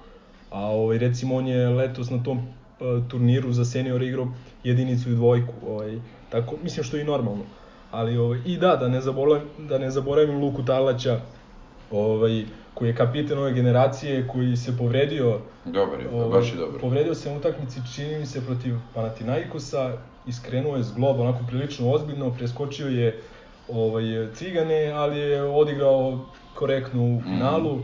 A 0.49 0.59
ovaj, 0.59 0.97
recimo 0.97 1.35
on 1.35 1.47
je 1.47 1.69
letos 1.69 2.09
na 2.09 2.23
tom 2.23 2.37
uh, 2.37 3.07
turniru 3.07 3.51
za 3.51 3.65
senior 3.65 4.03
igrao 4.03 4.27
jedinicu 4.63 5.09
i 5.09 5.15
dvojku. 5.15 5.53
Ovaj, 5.67 5.99
tako, 6.29 6.55
mislim 6.63 6.83
što 6.83 6.97
je 6.97 7.01
i 7.01 7.05
normalno. 7.05 7.43
Ali 7.91 8.17
ovaj, 8.17 8.39
i 8.45 8.57
da, 8.57 8.75
da 8.75 8.87
ne 8.87 9.01
zaboravim, 9.01 9.47
da 9.59 9.77
ne 9.77 9.91
zaboravim 9.91 10.39
Luku 10.39 10.65
Tarlaća, 10.65 11.19
ovaj, 11.91 12.45
koji 12.73 12.89
je 12.89 12.95
kapitan 12.95 13.37
ove 13.37 13.53
generacije, 13.53 14.27
koji 14.27 14.57
se 14.57 14.77
povredio 14.77 15.39
Dobar 15.65 15.99
je, 15.99 16.09
Ovaj, 16.09 16.29
baš 16.31 16.51
je 16.51 16.55
dobar. 16.55 16.81
Povredio 16.81 17.15
se 17.15 17.29
na 17.31 17.37
utakmici, 17.37 17.79
čini 17.95 18.15
mi 18.15 18.25
se, 18.25 18.41
protiv 18.41 18.75
Panathinaikosa, 18.93 19.93
iskrenuo 20.27 20.77
je 20.77 20.83
s 20.83 20.93
globa 20.93 21.21
onako 21.21 21.39
prilično 21.47 21.91
ozbiljno, 21.91 22.31
preskočio 22.31 22.87
je 22.87 23.21
ovaj, 23.69 24.03
Cigane, 24.33 24.87
ali 24.87 25.19
je 25.19 25.43
odigrao 25.43 26.19
korektno 26.55 27.03
u 27.03 27.21
finalu. 27.23 27.79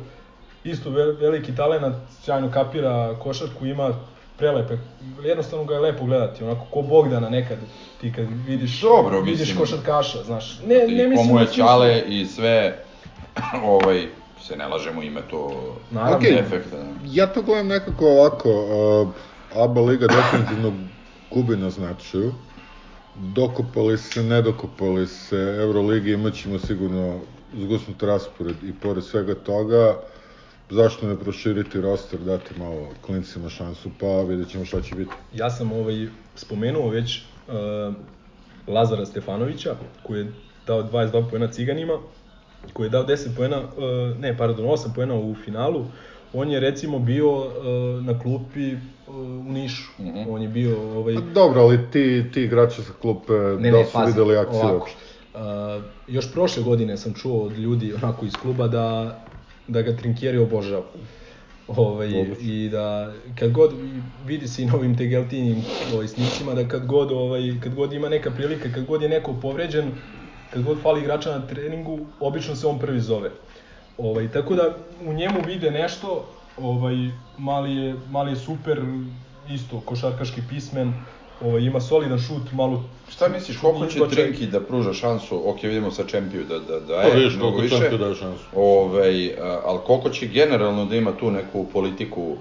Isto 0.63 0.89
ve- 0.89 1.11
veliki 1.11 1.55
talenat, 1.55 1.93
sjajno 2.21 2.51
kapira 2.51 3.15
košarku, 3.15 3.65
ima 3.65 3.93
prelepe, 4.37 4.77
jednostavno 5.23 5.65
ga 5.65 5.73
je 5.73 5.79
lepo 5.81 6.05
gledati, 6.05 6.43
onako 6.43 6.65
ko 6.65 6.81
Bogdana 6.81 7.29
nekad, 7.29 7.57
ti 8.01 8.13
kad 8.13 8.25
vidiš, 8.47 8.81
Dobro, 8.81 9.21
vidiš 9.21 9.39
mislim. 9.39 9.57
košarkaša, 9.57 10.23
znaš. 10.23 10.59
Ne, 10.59 10.75
ne 10.87 11.07
mislim 11.07 11.15
komu 11.17 11.39
je 11.39 11.43
u 11.43 11.47
smislu- 11.47 11.55
Ćale 11.57 12.01
i 12.01 12.25
sve, 12.25 12.83
ovaj, 13.65 14.07
se 14.47 14.55
ne 14.55 14.67
lažemo, 14.67 15.03
ima 15.03 15.21
to 15.21 15.73
Naravno. 15.91 16.17
Okej. 16.17 16.39
efekta. 16.39 16.77
da. 16.77 16.83
Ja 17.05 17.27
to 17.27 17.41
gledam 17.41 17.67
nekako 17.67 18.05
ovako, 18.05 18.49
uh, 18.49 19.63
ABA 19.63 19.81
Liga 19.81 20.07
definitivno 20.07 20.73
gubi 21.31 21.55
na 21.57 21.69
značaju. 21.69 22.33
Dokopali 23.15 23.97
se, 23.97 24.23
ne 24.23 24.41
dokopali 24.41 25.07
se, 25.07 25.57
Euroligi 25.59 26.11
imat 26.11 26.33
ćemo 26.33 26.59
sigurno 26.59 27.19
zgusnut 27.53 28.03
raspored 28.03 28.55
i 28.63 28.73
pored 28.81 29.03
svega 29.03 29.35
toga, 29.35 29.99
zašto 30.69 31.07
ne 31.07 31.19
proširiti 31.19 31.81
roster, 31.81 32.19
dati 32.19 32.59
malo 32.59 32.87
klincima 33.05 33.49
šansu, 33.49 33.89
pa 33.99 34.21
vidjet 34.21 34.49
ćemo 34.49 34.65
šta 34.65 34.81
će 34.81 34.95
biti. 34.95 35.11
Ja 35.33 35.49
sam 35.49 35.71
ovaj, 35.71 36.07
spomenuo 36.35 36.89
već 36.89 37.21
uh, 37.47 37.53
Lazara 38.67 39.05
Stefanovića, 39.05 39.75
koji 40.03 40.19
je 40.19 40.31
dao 40.67 40.83
22 40.83 41.29
poena 41.29 41.47
Ciganima, 41.47 41.99
koji 42.73 42.85
je 42.85 42.89
dao 42.89 43.05
10 43.05 43.35
poena, 43.35 43.57
uh, 43.57 44.17
ne, 44.19 44.37
pardon, 44.37 44.65
8 44.65 44.87
poena 44.95 45.15
u 45.15 45.35
finalu. 45.45 45.85
On 46.33 46.51
je 46.51 46.59
recimo 46.59 46.99
bio 46.99 47.37
uh, 47.37 47.45
na 48.05 48.19
klupi 48.19 48.73
uh, 48.73 49.15
u 49.15 49.51
Nišu. 49.51 49.91
Mhm. 49.99 50.29
On 50.29 50.41
je 50.41 50.47
bio 50.47 50.97
ovaj 50.97 51.15
Pa 51.15 51.21
dobro, 51.21 51.61
ali 51.61 51.79
ti, 51.91 52.23
ti 52.33 52.41
igrači 52.41 52.81
sa 52.81 52.93
klupe, 53.01 53.33
ne, 53.33 53.71
da 53.71 53.77
ne, 53.77 53.85
su 53.85 53.93
pazi, 53.93 54.11
videli 54.11 54.37
akciju 54.37 54.59
ovako. 54.59 54.77
uopšte? 54.77 54.97
Uh, 55.33 55.83
još 56.07 56.33
prošle 56.33 56.63
godine 56.63 56.97
sam 56.97 57.13
čuo 57.13 57.43
od 57.43 57.57
ljudi 57.57 57.93
onako 57.93 58.25
iz 58.25 58.33
kluba 58.33 58.67
da, 58.67 59.19
da 59.67 59.81
ga 59.81 59.97
Trinkieri 59.97 60.37
obožava. 60.37 60.83
Ovaj, 61.67 62.09
Dobro. 62.09 62.35
I 62.41 62.69
da 62.69 63.13
kad 63.39 63.51
god 63.51 63.73
vidi 64.25 64.47
se 64.47 64.63
i 64.63 64.65
na 64.65 64.75
ovim 64.75 64.97
tegeltinim 64.97 65.63
ovaj, 65.93 66.07
snicima 66.07 66.53
da 66.53 66.67
kad 66.67 66.85
god, 66.85 67.11
ovaj, 67.11 67.41
kad 67.63 67.75
god 67.75 67.93
ima 67.93 68.09
neka 68.09 68.31
prilika, 68.31 68.69
kad 68.73 68.85
god 68.85 69.01
je 69.01 69.09
neko 69.09 69.33
povređen, 69.41 69.91
kad 70.53 70.63
god 70.63 70.81
fali 70.81 71.01
igrača 71.01 71.31
na 71.31 71.47
treningu, 71.47 71.99
obično 72.19 72.55
se 72.55 72.67
on 72.67 72.79
prvi 72.79 73.01
zove. 73.01 73.31
Ovaj, 73.97 74.31
tako 74.31 74.55
da 74.55 74.75
u 75.05 75.13
njemu 75.13 75.41
vide 75.45 75.71
nešto, 75.71 76.25
ovaj, 76.57 76.95
mali, 77.37 77.75
je, 77.75 77.95
mali 78.11 78.31
je 78.31 78.35
super, 78.35 78.81
isto 79.49 79.79
košarkaški 79.85 80.41
pismen, 80.49 80.93
ovaj, 81.41 81.61
ima 81.61 81.81
solidan 81.81 82.19
šut, 82.19 82.51
malo 82.53 82.83
Šta 83.09 83.27
misliš, 83.27 83.57
koliko 83.57 83.85
će. 83.85 83.99
Trinki 84.15 84.47
da 84.47 84.61
pruža 84.61 84.93
šansu, 84.93 85.49
ok, 85.49 85.63
vidimo 85.63 85.91
sa 85.91 86.03
Čempiju 86.03 86.43
da, 86.43 86.59
da, 86.59 86.79
da 86.79 87.01
Pa 87.01 87.07
je 87.07 87.15
vidiš 87.15 87.35
mnogo 87.35 87.57
više, 87.57 87.97
daje 87.97 88.15
šansu. 88.15 88.43
ovaj, 88.55 89.31
ali 89.65 89.79
koliko 89.85 90.09
će 90.09 90.27
generalno 90.27 90.85
da 90.85 90.95
ima 90.95 91.11
tu 91.11 91.31
neku 91.31 91.65
politiku 91.73 92.35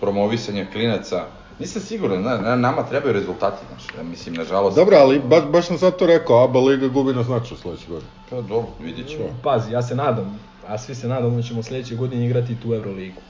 promovisanja 0.00 0.66
klinaca, 0.72 1.24
nisam 1.58 1.82
siguran, 1.82 2.22
na, 2.22 2.38
na, 2.38 2.56
nama 2.56 2.82
trebaju 2.82 3.12
rezultati, 3.12 3.64
znaš, 3.68 3.98
ja 3.98 4.02
mislim, 4.02 4.34
nažalost, 4.34 4.76
Dobro, 4.76 4.96
ali 4.96 5.18
baš, 5.18 5.44
baš 5.52 5.66
sam 5.66 5.78
zato 5.78 6.06
rekao, 6.06 6.44
ABA 6.44 6.60
Liga 6.60 6.88
gubi 6.88 7.12
na 7.12 7.22
značaju 7.22 7.56
sledeće 7.56 7.86
godine. 7.88 8.10
pa 8.30 8.36
dobro, 8.36 8.68
vidit 8.80 9.08
ćemo. 9.08 9.24
Pazi, 9.42 9.72
ja 9.72 9.82
se 9.82 9.94
nadam, 9.94 10.38
a 10.68 10.78
svi 10.78 10.94
se 10.94 11.08
nadamo 11.08 11.36
da 11.36 11.42
ćemo 11.42 11.62
sledeće 11.62 11.96
godine 11.96 12.26
igrati 12.26 12.56
tu 12.62 12.74
Euroligu. 12.74 13.20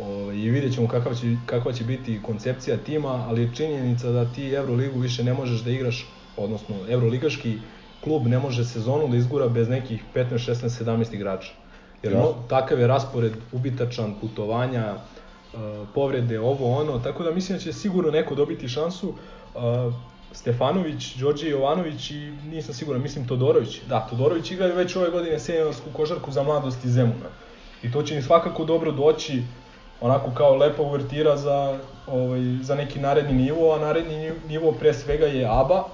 Ove, 0.00 0.38
I 0.38 0.50
vidjet 0.50 0.74
ćemo 0.74 0.88
kakva 0.88 1.14
će, 1.14 1.36
kakva 1.46 1.72
će 1.72 1.84
biti 1.84 2.20
koncepcija 2.22 2.76
tima, 2.76 3.24
ali 3.28 3.42
je 3.42 3.50
činjenica 3.54 4.10
da 4.10 4.24
ti 4.24 4.52
Euroligu 4.52 4.98
više 5.00 5.24
ne 5.24 5.34
možeš 5.34 5.60
da 5.60 5.70
igraš, 5.70 6.06
odnosno 6.36 6.76
Euroligaški 6.88 7.58
klub 8.04 8.26
ne 8.26 8.38
može 8.38 8.64
sezonu 8.64 9.08
da 9.08 9.16
izgura 9.16 9.48
bez 9.48 9.68
nekih 9.68 10.02
15, 10.14 10.28
16, 10.30 10.84
17 10.84 11.14
igrača. 11.14 11.52
Jer 12.02 12.12
no, 12.12 12.34
takav 12.48 12.80
je 12.80 12.86
raspored 12.86 13.32
ubitačan, 13.52 14.14
putovanja, 14.20 14.94
povrede, 15.94 16.40
ovo 16.40 16.76
ono, 16.76 16.98
tako 16.98 17.22
da 17.22 17.30
mislim 17.30 17.58
da 17.58 17.64
će 17.64 17.72
sigurno 17.72 18.10
neko 18.10 18.34
dobiti 18.34 18.68
šansu. 18.68 19.14
E, 19.54 19.58
Stefanović, 20.32 21.14
Đorđe 21.16 21.48
Jovanović 21.48 22.10
i 22.10 22.32
nisam 22.50 22.74
siguran, 22.74 23.02
mislim 23.02 23.26
Todorović. 23.26 23.80
Da, 23.88 24.06
Todorović 24.10 24.50
igra 24.50 24.66
već 24.66 24.96
ove 24.96 25.10
godine 25.10 25.38
seniorsku 25.38 25.90
košarku 25.96 26.32
za 26.32 26.42
mladost 26.42 26.84
iz 26.84 26.92
Zemuna. 26.92 27.28
I 27.82 27.92
to 27.92 28.02
će 28.02 28.14
im 28.14 28.22
svakako 28.22 28.64
dobro 28.64 28.92
doći, 28.92 29.42
onako 30.00 30.30
kao 30.30 30.56
lepa 30.56 30.82
uvertira 30.82 31.36
za, 31.36 31.78
ovaj, 32.06 32.40
za 32.62 32.74
neki 32.74 32.98
naredni 33.00 33.32
nivo, 33.42 33.74
a 33.74 33.78
naredni 33.78 34.16
ni- 34.16 34.32
nivo 34.48 34.72
pre 34.72 34.94
svega 34.94 35.26
je 35.26 35.46
ABA, 35.50 35.84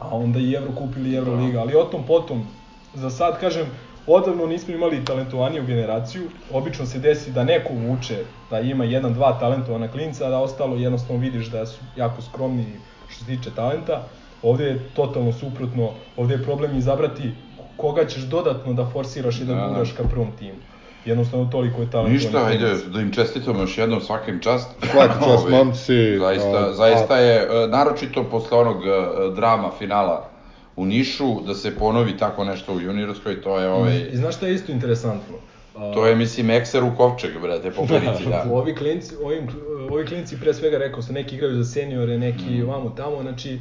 a 0.00 0.08
onda 0.16 0.38
i 0.38 0.54
Evrokup 0.54 0.96
ili 0.96 1.14
Euroliga, 1.16 1.60
ali 1.60 1.74
o 1.76 1.84
tom 1.84 2.06
potom, 2.06 2.46
za 2.94 3.10
sad 3.10 3.40
kažem, 3.40 3.66
odavno 4.08 4.46
nismo 4.46 4.74
imali 4.74 5.04
talentovaniju 5.04 5.66
generaciju, 5.66 6.22
obično 6.52 6.86
se 6.86 6.98
desi 6.98 7.30
da 7.32 7.44
neko 7.44 7.72
vuče, 7.74 8.16
da 8.50 8.60
ima 8.60 8.84
jedan, 8.84 9.14
dva 9.14 9.38
talentovana 9.40 9.88
klinca, 9.88 10.26
a 10.26 10.30
da 10.30 10.38
ostalo 10.38 10.76
jednostavno 10.76 11.22
vidiš 11.22 11.46
da 11.46 11.66
su 11.66 11.78
jako 11.96 12.22
skromni 12.22 12.66
što 13.08 13.24
se 13.24 13.36
tiče 13.36 13.50
talenta. 13.50 14.02
Ovde 14.42 14.64
je 14.64 14.78
totalno 14.94 15.32
suprotno, 15.32 15.90
ovde 16.16 16.34
je 16.34 16.42
problem 16.42 16.78
izabrati 16.78 17.32
koga 17.76 18.06
ćeš 18.06 18.22
dodatno 18.22 18.72
da 18.72 18.86
forsiraš 18.86 19.40
i 19.40 19.44
da, 19.44 19.54
Da, 19.54 19.68
guraš 19.68 19.92
ka 19.92 20.02
prvom 20.04 20.32
timu. 20.38 20.58
Jednostavno 21.04 21.48
toliko 21.52 21.80
je 21.80 21.90
talentovan. 21.90 22.12
Ništa, 22.12 22.44
ajde, 22.46 22.74
da 22.92 23.00
im 23.00 23.12
čestitamo 23.12 23.60
još 23.60 23.78
jednom 23.78 24.00
svakim 24.00 24.40
čast. 24.40 24.68
Svaka 24.92 25.14
čast, 25.14 25.46
Ovaj, 25.46 25.50
momci. 25.50 26.18
Zaista, 26.18 26.58
A, 26.68 26.72
zaista 26.72 27.14
a- 27.14 27.18
je, 27.18 27.36
e, 27.36 27.68
naročito 27.68 28.24
posle 28.24 28.58
onog 28.58 28.76
e, 28.76 28.88
drama 29.34 29.70
finala 29.78 30.27
u 30.78 30.86
Nišu, 30.86 31.40
da 31.46 31.54
se 31.54 31.74
ponovi 31.76 32.16
tako 32.16 32.44
nešto 32.44 32.74
u 32.74 32.80
juniorskoj, 32.80 33.40
to 33.40 33.58
je 33.58 33.68
ovaj, 33.68 34.08
I 34.12 34.16
znaš 34.16 34.36
šta 34.36 34.46
je 34.46 34.54
isto 34.54 34.72
interesantno? 34.72 35.34
To 35.94 36.06
je 36.06 36.16
mislim 36.16 36.50
ekser 36.50 36.84
u 36.84 36.96
kovčeg, 36.96 37.30
brate, 37.42 37.70
po 37.70 37.86
prilici, 37.86 38.24
da. 38.28 38.46
Ovi 38.60 38.74
klinci, 38.74 39.14
ovim, 39.24 39.48
ovi 39.90 40.06
klinci 40.06 40.40
pre 40.40 40.54
svega 40.54 40.78
rekao 40.78 41.02
sam, 41.02 41.14
neki 41.14 41.36
igraju 41.36 41.62
za 41.62 41.64
seniore, 41.64 42.18
neki 42.18 42.50
mm. 42.50 42.68
vamo 42.68 42.90
tamo, 42.90 43.22
znači 43.22 43.58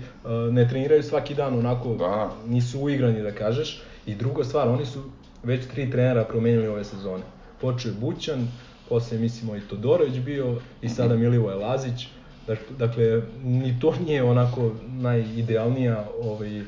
ne 0.52 0.68
treniraju 0.68 1.04
svaki 1.04 1.36
dan 1.36 1.60
onako, 1.60 1.96
Da. 1.96 2.32
nisu 2.48 2.80
uigrani 2.80 3.22
da 3.22 3.32
kažeš. 3.32 3.82
I 4.06 4.16
druga 4.16 4.44
stvar, 4.44 4.68
oni 4.68 4.86
su 4.86 5.04
već 5.44 5.66
tri 5.66 5.92
trenera 5.92 6.24
promenili 6.24 6.68
ove 6.68 6.84
sezone. 6.84 7.24
Počeo 7.62 7.90
je 7.90 7.96
Bućan, 8.00 8.48
posle 8.90 9.18
mislimo 9.18 9.56
i 9.56 9.62
Todorović 9.62 10.20
bio 10.20 10.56
i 10.82 10.90
sada 10.90 11.16
Milivoje 11.24 11.56
Lazić. 11.56 12.08
Dak- 12.48 12.78
Dakle, 12.78 13.22
ni 13.44 13.80
to 13.82 13.94
nije 14.06 14.24
onako 14.24 14.72
najidealnija 14.88 16.06
ovaj, 16.24 16.62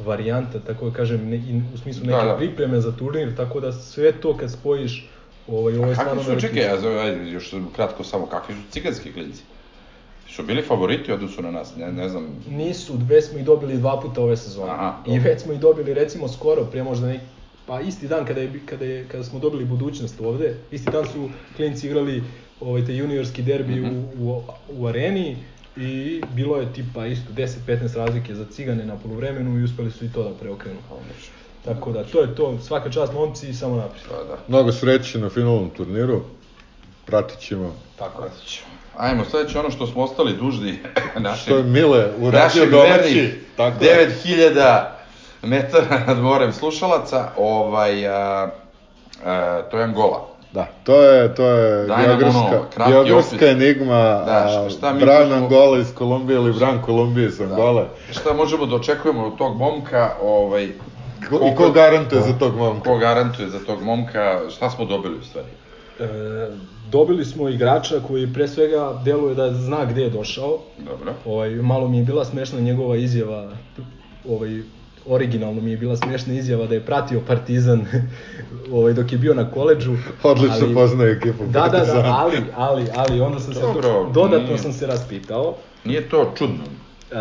varijanta, 0.00 0.58
tako 0.60 0.84
da 0.84 0.96
kažem, 0.96 1.28
ne, 1.28 1.36
i 1.36 1.62
u 1.74 1.78
smislu 1.78 2.04
Da, 2.04 2.12
neke 2.12 2.26
da. 2.26 2.36
pripreme 2.36 2.80
za 2.80 2.92
turnir, 2.92 3.36
tako 3.36 3.60
da 3.60 3.72
sve 3.72 4.12
to 4.12 4.36
kad 4.36 4.50
spojiš, 4.52 5.08
ovaj, 5.48 5.76
ovo 5.76 5.86
je 5.86 5.94
stvarno 5.94 6.14
Kakvi 6.14 6.34
su, 6.34 6.40
čekaj, 6.40 6.62
ja 6.62 6.74
ajde, 6.98 7.30
još 7.30 7.54
kratko 7.72 8.04
samo, 8.04 8.26
kakvi 8.26 8.54
su 8.54 8.60
ciganski 8.70 9.12
klinci? 9.12 9.42
Su 10.28 10.42
bili 10.42 10.62
favoriti 10.62 11.12
odnosu 11.12 11.42
na 11.42 11.50
nas, 11.50 11.76
ne, 11.76 11.92
ne 11.92 12.08
znam, 12.08 12.26
Nisu, 12.48 12.92
već 13.00 13.24
smo 13.24 13.38
ih 13.38 13.44
dobili 13.44 13.76
dva 13.76 14.00
puta 14.00 14.20
ove 14.22 14.36
sezone. 14.36 14.70
Aha, 14.70 14.96
I 15.06 15.08
dobro. 15.08 15.22
već 15.24 15.40
smo 15.40 15.52
ih 15.52 15.60
dobili 15.60 15.94
recimo 15.94 16.28
skoro, 16.28 16.64
prije 16.64 16.84
možda 16.84 17.06
neki, 17.06 17.24
pa 17.66 17.80
isti 17.80 18.08
dan 18.08 18.24
kada, 18.26 18.40
je, 18.40 18.60
kada, 18.66 18.84
je, 18.84 19.04
kada 19.08 19.24
smo 19.24 19.38
dobili 19.38 19.64
budućnost 19.64 20.20
ovde, 20.20 20.54
isti 20.70 20.90
dan 20.90 21.06
su 21.06 21.28
klinci 21.56 21.86
igrali 21.86 22.22
ovaj, 22.60 22.84
te 22.84 22.96
juniorski 22.96 23.42
derbi 23.42 23.80
Mhm. 23.80 23.96
u, 24.18 24.30
u, 24.30 24.42
u 24.70 24.86
areni 24.86 25.36
i 25.80 26.22
bilo 26.34 26.56
je 26.56 26.72
tipa 26.72 27.06
isto 27.06 27.32
10-15 27.32 27.96
razlike 27.96 28.34
za 28.34 28.44
cigane 28.50 28.84
na 28.84 28.96
poluvremenu 28.96 29.58
i 29.58 29.64
uspeli 29.64 29.90
su 29.90 30.04
i 30.04 30.12
to 30.12 30.22
da 30.22 30.34
preokrenu. 30.34 30.78
Tako 31.64 31.92
da, 31.92 32.04
to 32.04 32.20
je 32.20 32.34
to, 32.34 32.58
svaka 32.66 32.90
čast 32.90 33.12
momci 33.12 33.48
i 33.48 33.54
samo 33.54 33.76
naprijed. 33.76 34.06
da, 34.08 34.24
da. 34.24 34.38
Mnogo 34.48 34.72
sreće 34.72 35.18
na 35.18 35.30
finalnom 35.30 35.70
turniru. 35.70 36.20
Pratit 37.06 37.38
ćemo 37.38 37.74
Tako 37.98 38.24
je. 38.24 38.30
Ajmo, 38.96 39.24
sledeće 39.24 39.58
ono 39.58 39.70
što 39.70 39.86
smo 39.86 40.02
ostali 40.02 40.36
dužni 40.36 40.78
našeg, 41.18 41.42
što 41.42 41.56
je 41.56 41.62
Mile 41.62 42.10
uradio 42.18 42.40
našeg 42.40 42.70
domaći. 42.70 42.92
vernih 42.92 43.34
Tako 43.56 43.84
je. 43.84 44.10
9000 44.24 44.84
metara 45.42 46.04
nad 46.06 46.18
morem 46.18 46.52
slušalaca, 46.52 47.28
ovaj, 47.36 48.08
a, 48.08 48.50
a, 49.24 49.62
to 49.70 49.78
je 49.78 49.84
Angola. 49.84 50.37
Da, 50.52 50.66
to 50.84 51.02
je, 51.02 51.34
to 51.34 51.46
je 51.46 51.86
Daj 51.86 52.06
geografska, 52.06 52.40
ono, 52.76 52.88
geografska 52.90 53.46
enigma. 53.46 54.02
Da, 54.26 54.46
šta- 54.48 54.70
šta 54.70 54.92
mi 54.92 55.00
Bran 55.00 55.22
možemo- 55.22 55.36
Angola 55.36 55.78
iz 55.78 55.94
Kolumbije 55.94 56.36
ili 56.36 56.52
Bran 56.52 56.82
Kolumbije 56.82 57.26
iz 57.26 57.40
Angole. 57.40 57.84
Šta 58.10 58.32
možemo 58.32 58.66
da 58.66 58.76
očekujemo 58.76 59.26
od 59.26 59.36
tog 59.38 59.56
momka, 59.56 60.10
ovaj, 60.22 60.68
Ko, 61.30 61.36
I 61.36 61.56
ko 61.56 61.70
garantuje 61.70 62.20
za 62.22 62.32
tog 62.32 62.56
momka? 62.56 62.90
ko 62.90 62.98
garantuje 62.98 63.48
za 63.48 63.58
tog 63.58 63.82
momka, 63.82 64.40
šta 64.50 64.70
smo 64.70 64.84
dobili 64.84 65.18
u 65.18 65.24
stvari? 65.24 65.48
E, 66.00 66.48
dobili 66.90 67.24
smo 67.24 67.48
igrača 67.48 68.00
koji 68.08 68.32
pre 68.32 68.48
svega 68.48 68.92
deluje 69.04 69.34
da 69.34 69.52
zna 69.52 69.84
gde 69.84 70.02
je 70.02 70.10
došao, 70.10 70.58
Dobro. 70.78 71.14
Ovaj, 71.26 71.50
malo 71.50 71.88
mi 71.88 71.98
je 71.98 72.04
bila 72.04 72.24
smešna 72.24 72.60
njegova 72.60 72.96
izjava, 72.96 73.50
ovaj, 74.28 74.62
originalno 75.08 75.60
mi 75.60 75.70
je 75.70 75.76
bila 75.76 75.96
smešna 75.96 76.34
izjava 76.34 76.66
da 76.66 76.74
je 76.74 76.80
pratio 76.80 77.20
Partizan 77.20 77.86
ovaj, 78.72 78.92
dok 78.92 79.12
je 79.12 79.18
bio 79.18 79.34
na 79.34 79.50
koleđžu. 79.50 79.92
Odlično 80.22 80.56
ali- 80.62 80.74
poznaje 80.74 81.12
ekipu 81.12 81.44
Da, 81.44 81.52
da, 81.52 81.68
da, 81.68 81.70
Partizana. 81.70 82.16
ali, 82.16 82.36
ali, 82.56 82.84
ali 82.96 83.20
onda 83.20 83.40
sam 83.40 83.54
se 83.54 83.60
Dobro, 83.60 84.10
dodatno 84.14 84.46
nije. 84.46 84.58
sam 84.58 84.72
se 84.72 84.86
raspitao. 84.86 85.54
Nije 85.84 86.08
to 86.08 86.32
čudno. 86.38 86.64
E, 87.10 87.14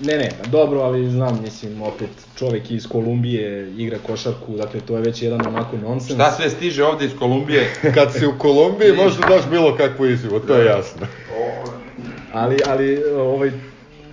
ne, 0.00 0.18
ne, 0.18 0.30
pa 0.42 0.48
dobro, 0.48 0.80
ali 0.80 1.10
znam, 1.10 1.40
mislim, 1.42 1.82
opet 1.82 2.08
čovek 2.36 2.70
iz 2.70 2.86
Kolumbije 2.86 3.72
igra 3.72 3.98
košarku, 4.06 4.56
dakle 4.56 4.80
to 4.80 4.96
je 4.96 5.02
već 5.02 5.22
jedan 5.22 5.46
onako 5.46 5.76
nonsens. 5.76 6.14
Šta 6.14 6.30
sve 6.30 6.50
stiže 6.50 6.84
ovde 6.84 7.04
iz 7.04 7.12
Kolumbije? 7.18 7.70
Kad 7.94 8.12
si 8.12 8.26
u 8.26 8.32
Kolumbiji 8.38 8.92
možda 8.92 9.26
daš 9.26 9.42
bilo 9.50 9.76
kakvu 9.76 10.06
izjavu, 10.06 10.40
to 10.40 10.54
je 10.54 10.66
jasno. 10.66 11.06
Ali, 12.32 12.56
ali 12.66 13.02
ovaj, 13.04 13.50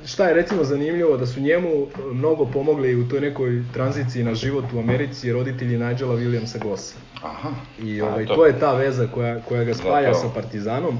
šta 0.07 0.27
je 0.27 0.33
recimo 0.33 0.63
zanimljivo, 0.63 1.17
da 1.17 1.25
su 1.25 1.39
njemu 1.39 1.87
mnogo 2.13 2.45
pomogli 2.45 2.95
u 2.95 3.09
toj 3.09 3.21
nekoj 3.21 3.63
tranziciji 3.73 4.23
na 4.23 4.35
život 4.35 4.65
u 4.73 4.79
Americi 4.79 5.31
roditelji 5.31 5.77
Nigela 5.77 6.15
Williamsa 6.15 6.63
Gossa. 6.63 6.95
Aha. 7.23 7.49
I 7.83 8.01
ovaj, 8.01 8.25
to 8.25 8.45
je 8.45 8.59
ta 8.59 8.73
veza 8.73 9.07
koja, 9.07 9.41
koja 9.41 9.63
ga 9.63 9.73
spaja 9.73 10.13
Zato. 10.13 10.27
sa 10.27 10.33
Partizanom. 10.33 10.99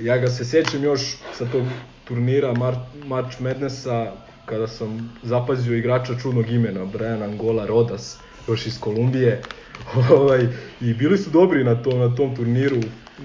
Ja 0.00 0.18
ga 0.18 0.28
se 0.28 0.44
sećam 0.44 0.84
još 0.84 1.16
sa 1.32 1.46
tog 1.52 1.62
turnira 2.04 2.52
Mar 2.52 2.74
March 3.06 3.40
Madnessa, 3.40 4.12
kada 4.46 4.66
sam 4.66 5.12
zapazio 5.22 5.76
igrača 5.76 6.14
čudnog 6.22 6.50
imena, 6.50 6.84
Brian 6.84 7.22
Angola 7.22 7.66
Rodas, 7.66 8.18
još 8.48 8.66
iz 8.66 8.80
Kolumbije. 8.80 9.42
ovaj, 10.18 10.46
I 10.80 10.94
bili 10.94 11.18
su 11.18 11.30
dobri 11.30 11.64
na 11.64 11.82
tom, 11.82 11.98
na 11.98 12.14
tom 12.16 12.36
turniru, 12.36 12.80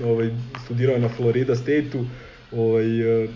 ovaj, 0.05 0.29
studirao 0.65 0.93
je 0.93 0.99
na 0.99 1.09
Florida 1.09 1.55
State-u, 1.55 2.05
ovaj, 2.51 3.23
eh, 3.23 3.29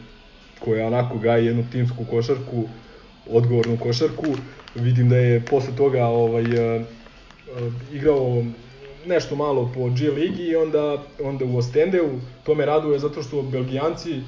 koja 0.63 0.87
onako 0.87 1.17
gaji 1.17 1.45
jednu 1.45 1.63
timsku 1.71 2.05
košarku, 2.09 2.63
odgovornu 3.29 3.77
košarku. 3.77 4.25
Vidim 4.75 5.09
da 5.09 5.17
je 5.17 5.45
posle 5.45 5.75
toga 5.75 6.05
ovaj, 6.05 6.43
eh, 6.43 6.81
eh, 6.81 6.85
igrao 7.93 8.43
nešto 9.05 9.35
malo 9.35 9.71
po 9.75 9.89
G 9.89 10.09
ligi 10.09 10.43
i 10.43 10.55
onda, 10.55 11.03
onda 11.23 11.45
u 11.45 11.57
Ostendeu. 11.57 12.09
To 12.43 12.55
me 12.55 12.65
raduje 12.65 12.99
zato 12.99 13.23
što 13.23 13.41
Belgijanci, 13.41 14.21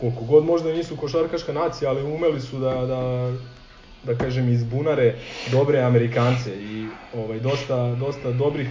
koliko 0.00 0.24
god 0.24 0.44
možda 0.44 0.72
nisu 0.72 0.96
košarkaška 0.96 1.52
nacija, 1.52 1.90
ali 1.90 2.02
umeli 2.02 2.40
su 2.40 2.58
da, 2.58 2.74
da, 2.86 3.32
da 4.04 4.18
kažem, 4.18 4.52
izbunare 4.52 5.14
dobre 5.52 5.80
Amerikance 5.80 6.50
i 6.50 6.86
ovaj, 7.14 7.40
dosta, 7.40 7.94
dosta 7.94 8.32
dobrih 8.32 8.68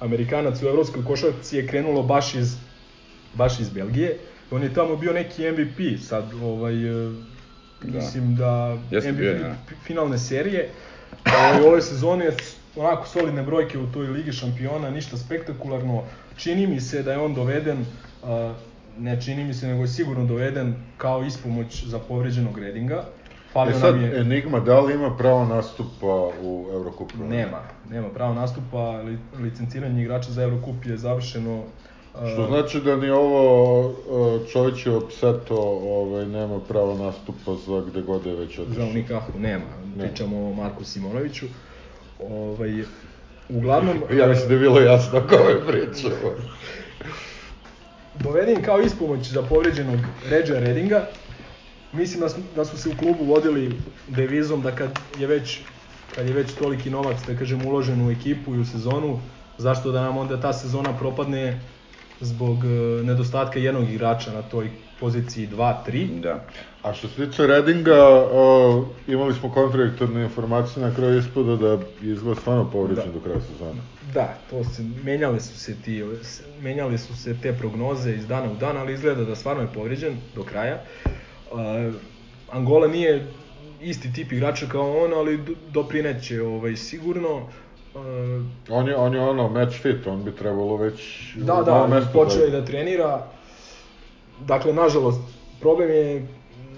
Amerikanaca 0.00 0.66
u 0.66 0.68
evropskoj 0.68 1.04
košarci 1.04 1.56
je 1.56 1.66
krenulo 1.66 2.02
baš 2.02 2.34
iz, 2.34 2.56
baš 3.34 3.60
iz 3.60 3.70
Belgije. 3.70 4.18
On 4.50 4.62
je 4.62 4.74
tamo 4.74 4.96
bio 4.96 5.12
neki 5.12 5.50
MVP, 5.50 6.00
sad 6.00 6.24
ovaj, 6.42 7.06
e, 7.06 7.12
Da. 7.82 7.98
mislim 7.98 8.36
da 8.36 8.76
Jeste 8.90 9.12
MVP 9.12 9.18
bio 9.18 9.30
je, 9.30 9.38
da. 9.38 9.54
finalne 9.82 10.18
serije. 10.18 10.70
Ovaj, 11.26 11.68
ove 11.68 11.82
sezone 11.82 12.30
onako 12.76 13.06
solidne 13.06 13.42
brojke 13.42 13.78
u 13.78 13.86
toj 13.86 14.06
ligi 14.06 14.32
šampiona, 14.32 14.90
ništa 14.90 15.16
spektakularno. 15.16 16.02
Čini 16.36 16.66
mi 16.66 16.80
se 16.80 17.02
da 17.02 17.12
je 17.12 17.18
on 17.18 17.34
doveden 17.34 17.84
a, 18.24 18.54
ne 18.98 19.20
čini 19.20 19.44
mi 19.44 19.54
se, 19.54 19.66
nego 19.66 19.82
je 19.82 19.88
sigurno 19.88 20.24
doveden 20.24 20.74
kao 20.96 21.24
ispomoć 21.24 21.84
za 21.84 21.98
povređenog 21.98 22.58
Redinga. 22.58 22.94
E 22.94 23.52
Falio 23.52 23.78
sad, 23.78 23.94
nam 23.94 24.04
je... 24.04 24.20
Enigma, 24.20 24.60
da 24.60 24.80
li 24.80 24.94
ima 24.94 25.16
pravo 25.16 25.44
nastupa 25.44 26.30
u 26.42 26.68
Eurokupu? 26.72 27.18
Nema, 27.18 27.60
nema 27.90 28.08
pravo 28.08 28.34
nastupa, 28.34 29.00
li, 29.00 29.18
licenciranje 29.38 30.02
igrača 30.02 30.30
za 30.32 30.42
Eurocup 30.42 30.84
je 30.86 30.96
završeno 30.96 31.62
Što 32.14 32.46
znači 32.46 32.80
da 32.80 32.96
ni 32.96 33.10
ovo 33.10 33.80
uh, 33.88 33.94
Čovićevo 34.52 35.00
pseto 35.08 35.56
ovaj, 35.82 36.26
nema 36.26 36.60
pravo 36.60 36.94
nastupa 36.94 37.54
za 37.66 37.82
gde 37.90 38.02
god 38.02 38.26
je 38.26 38.34
već 38.34 38.56
za 38.56 38.62
otišao. 38.62 38.86
Unikahu 38.86 39.38
nema, 39.38 39.64
Ne. 39.96 40.04
pričamo 40.06 40.46
o 40.46 40.54
Marku 40.54 40.84
Simonoviću. 40.84 41.46
Ovaj, 42.20 42.82
uglavnom, 43.48 43.96
Ja 44.18 44.26
mislim 44.26 44.48
da 44.48 44.54
je 44.54 44.60
bilo 44.60 44.80
jasno 44.80 45.20
kome 45.28 45.66
pričamo. 45.66 46.14
doveden 48.14 48.62
kao 48.62 48.80
ispomoć 48.80 49.26
za 49.30 49.42
povređenog 49.42 49.98
Ređa 50.30 50.58
Redinga. 50.58 51.06
Mislim 51.92 52.20
da 52.20 52.28
su, 52.28 52.36
da 52.56 52.64
su 52.64 52.78
se 52.78 52.88
u 52.88 52.96
klubu 52.98 53.24
vodili 53.24 53.72
devizom 54.08 54.62
da 54.62 54.70
kad 54.70 54.98
je 55.18 55.26
već 55.26 55.58
kad 56.14 56.26
je 56.26 56.32
već 56.32 56.52
toliki 56.52 56.90
novac, 56.90 57.16
da 57.26 57.36
kažem, 57.36 57.66
uložen 57.66 58.06
u 58.06 58.10
ekipu 58.10 58.54
i 58.54 58.58
u 58.58 58.64
sezonu, 58.64 59.20
zašto 59.58 59.92
da 59.92 60.02
nam 60.02 60.16
onda 60.16 60.40
ta 60.40 60.52
sezona 60.52 60.92
propadne 60.98 61.60
zbog 62.20 62.64
e, 62.64 62.68
nedostatka 63.02 63.58
jednog 63.58 63.90
igrača 63.90 64.32
na 64.32 64.42
toj 64.42 64.70
poziciji 65.00 65.48
2-3. 65.48 66.20
Da. 66.20 66.44
A 66.82 66.92
što 66.94 67.08
se 67.08 67.26
tiče 67.26 67.46
Redinga, 67.46 68.20
uh, 68.20 68.84
imali 69.06 69.34
smo 69.34 69.52
kontradiktorne 69.52 70.22
informacije 70.22 70.84
na 70.86 70.94
kraju 70.94 71.18
ispada 71.18 71.56
da 71.56 71.68
je 71.68 71.78
izgled 72.02 72.38
stvarno 72.38 72.70
povređen 72.70 73.04
Da. 73.06 73.12
do 73.12 73.20
kraja 73.20 73.40
sezone. 73.40 73.80
Da, 74.14 74.34
to 74.50 74.64
se, 74.64 74.82
menjale 75.04 75.40
su 75.40 75.58
se 75.58 75.74
ti, 75.82 76.04
menjale 76.60 76.98
su 76.98 77.16
se 77.16 77.36
te 77.42 77.52
prognoze 77.52 78.12
iz 78.12 78.26
dana 78.26 78.52
u 78.52 78.56
dan, 78.56 78.76
ali 78.76 78.92
izgleda 78.94 79.24
da 79.24 79.34
stvarno 79.36 79.62
je 79.62 79.68
povređen 79.74 80.12
do 80.36 80.42
kraja. 80.42 80.80
Uh, 81.52 81.58
Angola 82.52 82.88
nije 82.88 83.26
isti 83.82 84.12
tip 84.12 84.32
igrača 84.32 84.66
kao 84.66 85.04
on, 85.04 85.12
ali 85.12 85.36
do- 85.38 85.52
doprineće 85.70 86.42
ovaj, 86.42 86.76
sigurno. 86.76 87.48
Uh, 87.94 88.44
On 88.68 88.88
je, 88.88 88.96
on 88.96 89.14
je 89.14 89.20
ono 89.20 89.48
match 89.48 89.82
fit, 89.82 90.06
on 90.06 90.24
bi 90.24 90.32
trebalo 90.32 90.76
već 90.76 91.32
da, 91.36 91.62
da, 91.66 91.86
mesto 91.86 92.12
počeo 92.12 92.44
je 92.44 92.50
da 92.50 92.64
trenira. 92.64 93.26
Dakle, 94.46 94.72
nažalost, 94.72 95.20
problem 95.60 95.90
je 95.90 96.26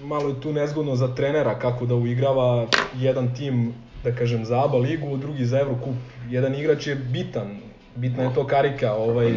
malo 0.03 0.29
je 0.29 0.41
tu 0.41 0.53
nezgodno 0.53 0.95
za 0.95 1.15
trenera 1.15 1.59
kako 1.59 1.85
da 1.85 1.95
uigrava 1.95 2.67
jedan 2.97 3.33
tim, 3.35 3.73
da 4.03 4.11
kažem, 4.11 4.45
za 4.45 4.63
ABA 4.63 4.77
ligu, 4.77 5.17
drugi 5.17 5.45
za 5.45 5.59
Evrokup. 5.59 5.95
Jedan 6.29 6.55
igrač 6.55 6.87
je 6.87 6.95
bitan, 6.95 7.57
bitna 7.95 8.23
je 8.23 8.33
to 8.33 8.47
karika, 8.47 8.93
ovaj, 8.93 9.33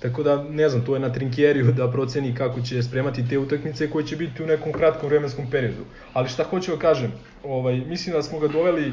tako 0.00 0.22
da, 0.22 0.42
ne 0.42 0.68
znam, 0.68 0.84
to 0.84 0.94
je 0.94 1.00
na 1.00 1.12
Trinkjeriju 1.12 1.72
da 1.72 1.90
proceni 1.90 2.34
kako 2.34 2.60
će 2.60 2.82
spremati 2.82 3.28
te 3.28 3.38
utakmice 3.38 3.90
koje 3.90 4.06
će 4.06 4.16
biti 4.16 4.42
u 4.42 4.46
nekom 4.46 4.72
kratkom 4.72 5.08
vremenskom 5.08 5.50
periodu. 5.50 5.84
Ali 6.12 6.28
šta 6.28 6.44
hoću 6.44 6.70
da 6.70 6.78
kažem, 6.78 7.12
ovaj, 7.44 7.76
mislim 7.76 8.16
da 8.16 8.22
smo 8.22 8.38
ga 8.38 8.48
doveli 8.48 8.92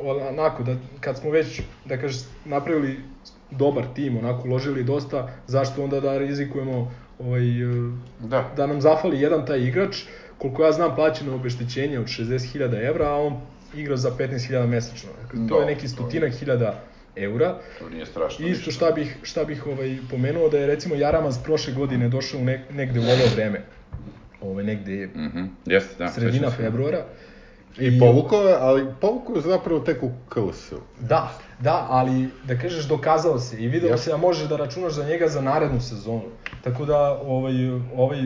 onako, 0.00 0.62
da 0.62 0.76
kad 1.00 1.18
smo 1.18 1.30
već, 1.30 1.60
da 1.84 1.96
kažem, 1.96 2.20
napravili 2.44 2.96
dobar 3.50 3.84
tim, 3.94 4.16
onako, 4.16 4.48
uložili 4.48 4.84
dosta, 4.84 5.28
zašto 5.46 5.84
onda 5.84 6.00
da 6.00 6.18
rizikujemo 6.18 6.92
ovaj, 7.18 7.62
eh, 7.62 7.92
Da. 8.20 8.50
da 8.56 8.66
nam 8.66 8.80
zafali 8.80 9.20
jedan 9.20 9.46
taj 9.46 9.58
igrač, 9.60 9.96
koliko 10.38 10.64
ja 10.64 10.72
znam 10.72 10.94
plaćeno 10.94 11.34
obeštećenje 11.34 11.98
od 11.98 12.06
60.000 12.06 12.58
evra, 12.80 13.08
a 13.08 13.16
on 13.16 13.40
igra 13.74 13.96
za 13.96 14.10
15.000 14.10 14.66
mesečno. 14.66 15.10
Dakle, 15.22 15.38
to 15.48 15.54
Da, 15.54 15.60
je 15.60 15.66
neki 15.66 15.82
to 15.82 15.88
stotinak 15.88 16.32
hiljada 16.32 16.80
eura. 17.16 17.58
To 17.78 17.88
nije 17.90 18.06
strašno. 18.06 18.46
I 18.46 18.50
isto 18.50 18.58
ništa. 18.60 18.70
šta 18.70 18.90
bih, 18.90 19.16
šta 19.22 19.44
bih 19.44 19.66
ovaj, 19.66 19.98
pomenuo 20.10 20.48
da 20.48 20.58
je 20.58 20.66
recimo 20.66 20.94
Jaramaz 20.94 21.38
prošle 21.38 21.72
godine 21.72 22.08
došao 22.08 22.40
u 22.40 22.44
nek, 22.44 22.60
negde 22.70 23.00
u 23.00 23.04
ovo 23.04 23.34
vreme. 23.34 23.62
Ovaj, 24.40 24.64
negde 24.64 25.06
Mhm, 25.06 25.44
jeste, 25.66 25.94
da. 25.98 26.08
sredina 26.08 26.50
sećam 26.50 26.56
se. 26.56 26.62
I 27.80 27.98
povukao 27.98 28.48
je, 28.48 28.56
ali 28.60 28.86
povukao 29.00 29.34
je 29.36 29.42
zapravo 29.42 29.80
tek 29.80 30.02
u 30.02 30.10
KLS-u. 30.28 30.80
Da, 31.00 31.32
da, 31.60 31.86
ali 31.90 32.28
da 32.44 32.58
kažeš 32.58 32.84
dokazao 32.84 33.38
se 33.38 33.56
i 33.56 33.68
video 33.68 33.96
se 33.96 34.10
da 34.10 34.16
možeš 34.16 34.48
da 34.48 34.56
računaš 34.56 34.92
za 34.92 35.04
njega 35.04 35.28
za 35.28 35.40
narednu 35.40 35.80
sezonu. 35.80 36.22
Tako 36.64 36.84
da 36.84 37.20
ovaj 37.26 37.54
ovaj 37.96 38.18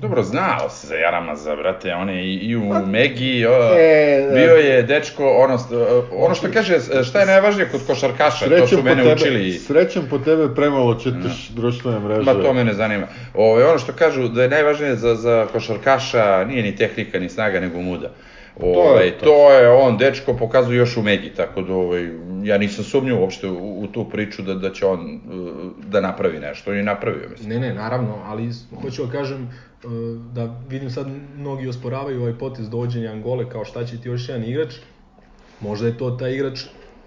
Dobro, 0.00 0.22
znao 0.22 0.70
se 0.70 0.86
za 0.86 0.94
Jaramaza, 0.94 1.56
brate, 1.56 1.94
on 1.94 2.08
je 2.08 2.24
i, 2.24 2.34
i 2.34 2.56
u 2.56 2.86
Megi, 2.86 3.46
o, 3.46 3.74
E, 3.78 4.30
bio 4.34 4.54
je 4.54 4.82
dečko, 4.82 5.30
ono, 5.30 5.58
ono 6.12 6.34
što 6.34 6.48
kaže, 6.52 6.78
šta 7.04 7.20
je 7.20 7.26
najvažnije 7.26 7.68
kod 7.68 7.80
košarkaša, 7.86 8.58
to 8.58 8.66
su 8.66 8.82
mene 8.82 9.02
tebe, 9.02 9.14
učili. 9.14 9.52
Srećem 9.52 10.06
po 10.10 10.18
tebe 10.18 10.54
premalo 10.54 10.94
čitaš 10.94 11.48
društvene 11.48 12.00
mreže. 12.00 12.22
Ma 12.22 12.42
to 12.42 12.52
me 12.52 12.64
ne 12.64 12.74
zanima. 12.74 13.06
Ove, 13.34 13.64
ono 13.64 13.78
što 13.78 13.92
kažu 13.92 14.28
da 14.28 14.42
je 14.42 14.48
najvažnije 14.48 14.96
za, 14.96 15.14
za 15.14 15.46
košarkaša 15.52 16.44
nije 16.44 16.62
ni 16.62 16.76
tehnika 16.76 17.18
ni 17.18 17.28
snaga 17.28 17.60
nego 17.60 17.80
muda. 17.80 18.10
Ove, 18.60 19.06
je 19.06 19.18
to, 19.18 19.52
je 19.52 19.68
on, 19.70 19.98
dečko 19.98 20.34
pokazuje 20.34 20.78
još 20.78 20.96
u 20.96 21.02
Megi, 21.02 21.30
tako 21.36 21.62
da 21.62 21.74
ovaj, 21.74 22.08
ja 22.42 22.58
nisam 22.58 22.84
sumnjao 22.84 23.20
uopšte 23.20 23.48
u, 23.48 23.80
u 23.80 23.86
tu 23.86 24.04
priču 24.04 24.42
da, 24.42 24.54
da 24.54 24.72
će 24.72 24.86
on 24.86 25.00
uh, 25.00 25.72
da 25.86 26.00
napravi 26.00 26.38
nešto. 26.38 26.70
On 26.70 26.76
je 26.76 26.82
napravio, 26.82 27.28
mislim. 27.30 27.48
Ne, 27.48 27.58
ne, 27.58 27.74
naravno, 27.74 28.18
ali 28.24 28.50
hoću 28.82 29.06
da 29.06 29.12
kažem 29.12 29.42
e, 29.42 29.86
da 30.32 30.60
vidim 30.68 30.90
sad 30.90 31.06
mnogi 31.36 31.68
osporavaju 31.68 32.20
ovaj 32.20 32.38
potez 32.38 32.70
dovođenja 32.70 33.12
Angole 33.12 33.50
kao 33.50 33.64
šta 33.64 33.84
će 33.84 34.00
ti 34.00 34.08
još 34.08 34.28
jedan 34.28 34.44
igrač. 34.44 34.74
Možda 35.60 35.86
je 35.86 35.98
to 35.98 36.10
taj 36.10 36.34
igrač 36.34 36.60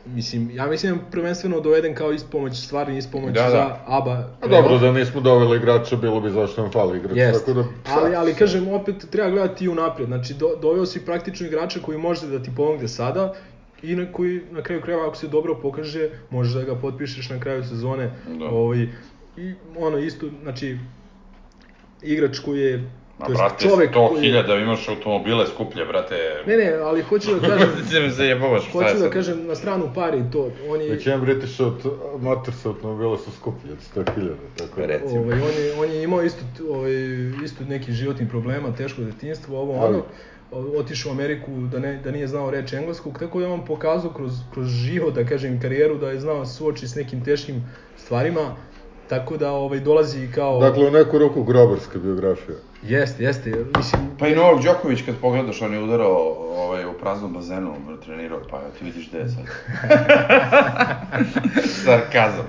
Mislim, 0.05 0.51
ja 0.53 0.65
mislim 0.67 0.95
da 0.95 1.01
prvenstveno 1.11 1.59
doveden 1.59 1.95
kao 1.95 2.11
ispomoć, 2.11 2.57
stvarni 2.57 2.97
ispomoć 2.97 3.33
Da, 3.33 3.43
da. 3.43 3.49
za 3.49 3.77
ABA. 3.85 4.29
A 4.41 4.47
dobro, 4.47 4.77
da 4.77 4.91
nismo 4.91 5.21
doveli 5.21 5.57
igrača, 5.57 5.95
bilo 5.95 6.21
bi 6.21 6.29
zašto 6.29 6.61
nam 6.61 6.71
fali 6.71 6.97
igrač. 6.97 7.17
Jest. 7.17 7.45
Tako 7.45 7.53
da, 7.53 7.65
ali, 7.85 8.15
ali 8.15 8.33
kažem, 8.33 8.67
opet 8.67 8.95
treba 9.11 9.29
gledati 9.29 9.65
i 9.65 9.69
unapred. 9.69 10.07
Znači, 10.07 10.33
do, 10.33 10.49
doveo 10.61 10.85
si 10.85 11.05
praktično 11.05 11.47
igrača 11.47 11.79
koji 11.79 11.97
može 11.97 12.27
da 12.27 12.43
ti 12.43 12.51
pomogne 12.55 12.87
sada 12.87 13.33
i 13.83 13.95
na 13.95 14.11
koji, 14.11 14.41
na 14.51 14.61
kraju 14.61 14.81
krajeva, 14.81 15.07
ako 15.07 15.15
se 15.15 15.27
dobro 15.27 15.55
pokaže, 15.61 16.09
možeš 16.29 16.53
da 16.53 16.63
ga 16.63 16.75
potpišeš 16.75 17.29
na 17.29 17.39
kraju 17.39 17.63
sezone. 17.63 18.11
Da. 18.39 18.45
Ovaj, 18.45 18.87
I 19.37 19.53
ono 19.77 19.97
isto, 19.97 20.29
znači, 20.41 20.77
igrač 22.01 22.39
koji 22.39 22.59
je, 22.59 22.91
Ma, 23.21 23.27
to 23.27 23.33
brate, 23.33 23.67
čovek 23.67 23.91
100 23.91 24.09
koji 24.09 24.21
hiljada 24.21 24.55
imaš 24.55 24.89
automobile 24.89 25.47
skuplje, 25.47 25.85
brate. 25.85 26.43
Ne, 26.47 26.57
ne, 26.57 26.73
ali 26.73 27.01
hoću 27.01 27.35
da 27.35 27.47
kažem, 27.47 27.69
Ti 27.89 27.99
me 27.99 28.09
zajebavaš, 28.09 28.69
šta 28.69 28.71
hoću 28.71 28.99
da 28.99 29.09
kažem 29.09 29.47
na 29.47 29.55
stranu 29.55 29.91
pari 29.95 30.23
to. 30.31 30.51
On 30.69 30.81
je, 30.81 30.89
Većina 30.89 31.17
British 31.17 31.61
aut 31.61 31.85
Motors 32.19 32.65
automobila 32.65 33.17
su 33.17 33.31
skuplji 33.31 33.71
od 33.71 33.77
100.000, 33.95 34.29
tako 34.57 34.81
da. 34.81 34.87
Recimo. 34.87 35.21
Ovaj, 35.21 35.41
on, 35.41 35.63
je, 35.63 35.73
on 35.79 35.91
je 35.91 36.03
imao 36.03 36.23
isto, 36.23 36.41
ovaj, 36.69 36.91
isto 37.43 37.63
neki 37.63 37.91
životnih 37.91 38.29
problema, 38.29 38.75
teško 38.75 39.01
detinjstvo, 39.01 39.59
ovo 39.61 39.73
Ali- 39.73 39.95
ono, 39.95 40.03
otišao 40.77 41.09
u 41.09 41.13
Ameriku 41.13 41.51
da, 41.71 41.79
ne, 41.79 41.97
da 42.03 42.11
nije 42.11 42.27
znao 42.27 42.51
reč 42.51 42.73
engleskog, 42.73 43.19
tako 43.19 43.39
da 43.39 43.45
je 43.45 43.51
on 43.51 43.65
pokazao 43.65 44.13
kroz, 44.13 44.31
kroz 44.53 44.67
život, 44.67 45.13
da 45.13 45.25
kažem, 45.25 45.61
karijeru, 45.61 45.97
da 45.97 46.09
je 46.09 46.19
znao 46.19 46.45
se 46.45 46.53
suoči 46.53 46.87
s 46.87 46.95
nekim 46.95 47.23
teškim 47.23 47.63
stvarima, 47.97 48.55
tako 49.09 49.37
da 49.37 49.51
ovaj, 49.51 49.79
dolazi 49.79 50.27
kao... 50.35 50.59
Dakle, 50.59 50.87
u 50.87 50.91
neku 50.91 51.17
ruku 51.17 51.43
grobarska 51.43 51.99
biografija. 51.99 52.57
Jeste, 52.83 53.23
jeste, 53.23 53.51
mislim... 53.77 54.01
Pa 54.19 54.27
i 54.27 54.35
Novak 54.35 54.63
Đoković 54.63 55.01
kad 55.05 55.15
pogledaš, 55.21 55.61
on 55.61 55.73
je 55.73 55.83
udarao 55.83 56.35
ovaj, 56.55 56.85
u 56.85 56.93
praznom 56.93 57.33
bazenu, 57.33 57.75
trenirao, 58.05 58.39
pa 58.49 58.57
evo 58.57 58.69
ti 58.79 58.85
vidiš 58.85 59.09
gde 59.09 59.17
je 59.17 59.29
sad. 59.29 59.43
Sarkazam. 61.85 62.45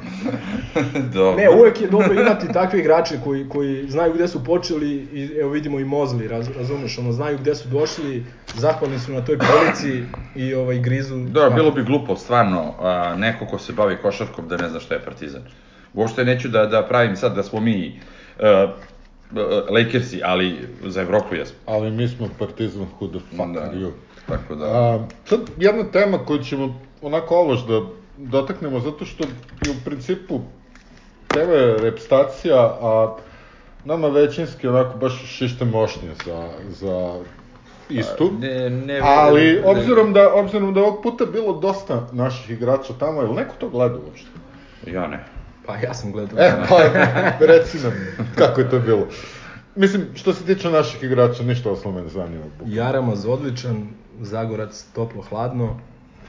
Dobro. 1.14 1.36
Ne, 1.36 1.50
uvek 1.50 1.80
je 1.80 1.88
dobro 1.88 2.12
imati 2.14 2.52
takve 2.52 2.78
igrače 2.80 3.14
koji, 3.24 3.48
koji 3.48 3.86
znaju 3.88 4.14
gde 4.14 4.28
su 4.28 4.44
počeli 4.44 4.90
i 5.12 5.30
evo 5.40 5.50
vidimo 5.50 5.80
i 5.80 5.84
Mozli, 5.84 6.28
raz, 6.28 6.48
razumeš, 6.56 6.98
ono, 6.98 7.12
znaju 7.12 7.38
gde 7.38 7.54
su 7.54 7.68
došli, 7.68 8.24
zahvalni 8.54 8.98
su 8.98 9.12
na 9.12 9.24
toj 9.24 9.38
prilici 9.38 10.04
i 10.34 10.54
ovaj, 10.54 10.78
grizu... 10.78 11.16
Da, 11.16 11.50
bilo 11.50 11.70
bi 11.70 11.82
glupo, 11.82 12.16
stvarno, 12.16 12.74
a, 12.80 13.14
neko 13.16 13.46
ko 13.46 13.58
se 13.58 13.72
bavi 13.72 13.96
košarkom 14.02 14.48
da 14.48 14.56
ne 14.56 14.68
zna 14.68 14.80
šta 14.80 14.94
je 14.94 15.04
Partizan. 15.04 15.42
Uopšte 15.94 16.24
neću 16.24 16.48
da, 16.48 16.66
da 16.66 16.86
pravim 16.88 17.16
sad 17.16 17.34
da 17.34 17.42
smo 17.42 17.60
mi 17.60 18.00
uh, 18.38 18.70
Lakersi, 19.70 20.20
ali 20.24 20.56
za 20.84 21.02
Evropu 21.02 21.34
jesmo. 21.34 21.56
Ali 21.66 21.90
mi 21.90 22.08
smo 22.08 22.28
Partizan 22.38 22.86
who 23.00 23.10
the 23.10 23.18
fuck 23.36 23.52
Da. 23.54 23.60
are 23.60 23.76
you? 23.76 23.90
Tako 24.28 24.54
da... 24.54 24.64
A, 24.64 24.98
sad, 25.24 25.40
jedna 25.58 25.84
tema 25.84 26.18
koju 26.18 26.42
ćemo 26.44 26.80
onako 27.02 27.36
ološ 27.36 27.66
da 27.66 27.80
dotaknemo, 28.16 28.80
zato 28.80 29.04
što 29.04 29.24
je 29.24 29.30
u 29.70 29.84
principu 29.84 30.40
TV 31.28 31.50
repstacija, 31.82 32.58
a 32.80 33.16
nama 33.84 34.08
većinski 34.08 34.68
onako 34.68 34.98
baš 34.98 35.24
šište 35.26 35.64
mošnje 35.64 36.10
za, 36.26 36.48
za 36.68 37.20
istu. 37.90 38.30
Ne, 38.40 38.70
ne, 38.70 39.00
Ali, 39.04 39.52
ne- 39.52 39.62
obzirom 39.64 40.12
da, 40.12 40.34
obzirom 40.34 40.74
da 40.74 40.80
je 40.80 40.86
ovog 40.86 41.02
puta 41.02 41.24
bilo 41.26 41.52
dosta 41.52 42.08
naših 42.12 42.50
igrača 42.50 42.92
tamo, 42.98 43.22
je 43.22 43.28
li 43.28 43.34
neko 43.34 43.54
to 43.58 43.68
gleda 43.68 43.94
uopšte? 44.06 44.28
Ja 44.86 45.06
ne. 45.06 45.24
Pa 45.66 45.76
ja 45.76 45.94
sam 45.94 46.12
gledao. 46.12 46.38
E, 46.38 46.52
pa, 46.68 46.76
reci 47.46 47.78
nam, 47.78 47.92
kako 48.38 48.60
je 48.60 48.70
to 48.70 48.78
bilo? 48.80 49.08
Mislim, 49.76 50.06
što 50.14 50.32
se 50.32 50.44
tiče 50.44 50.70
naših 50.70 51.02
igrača, 51.02 51.42
ništa 51.42 51.70
osnovno 51.70 51.98
me 52.00 52.04
ne 52.04 52.10
zanima. 52.10 52.44
Jaramaz 52.66 53.26
odličan, 53.26 53.88
Zagorac 54.20 54.84
toplo 54.94 55.22
hladno, 55.22 55.80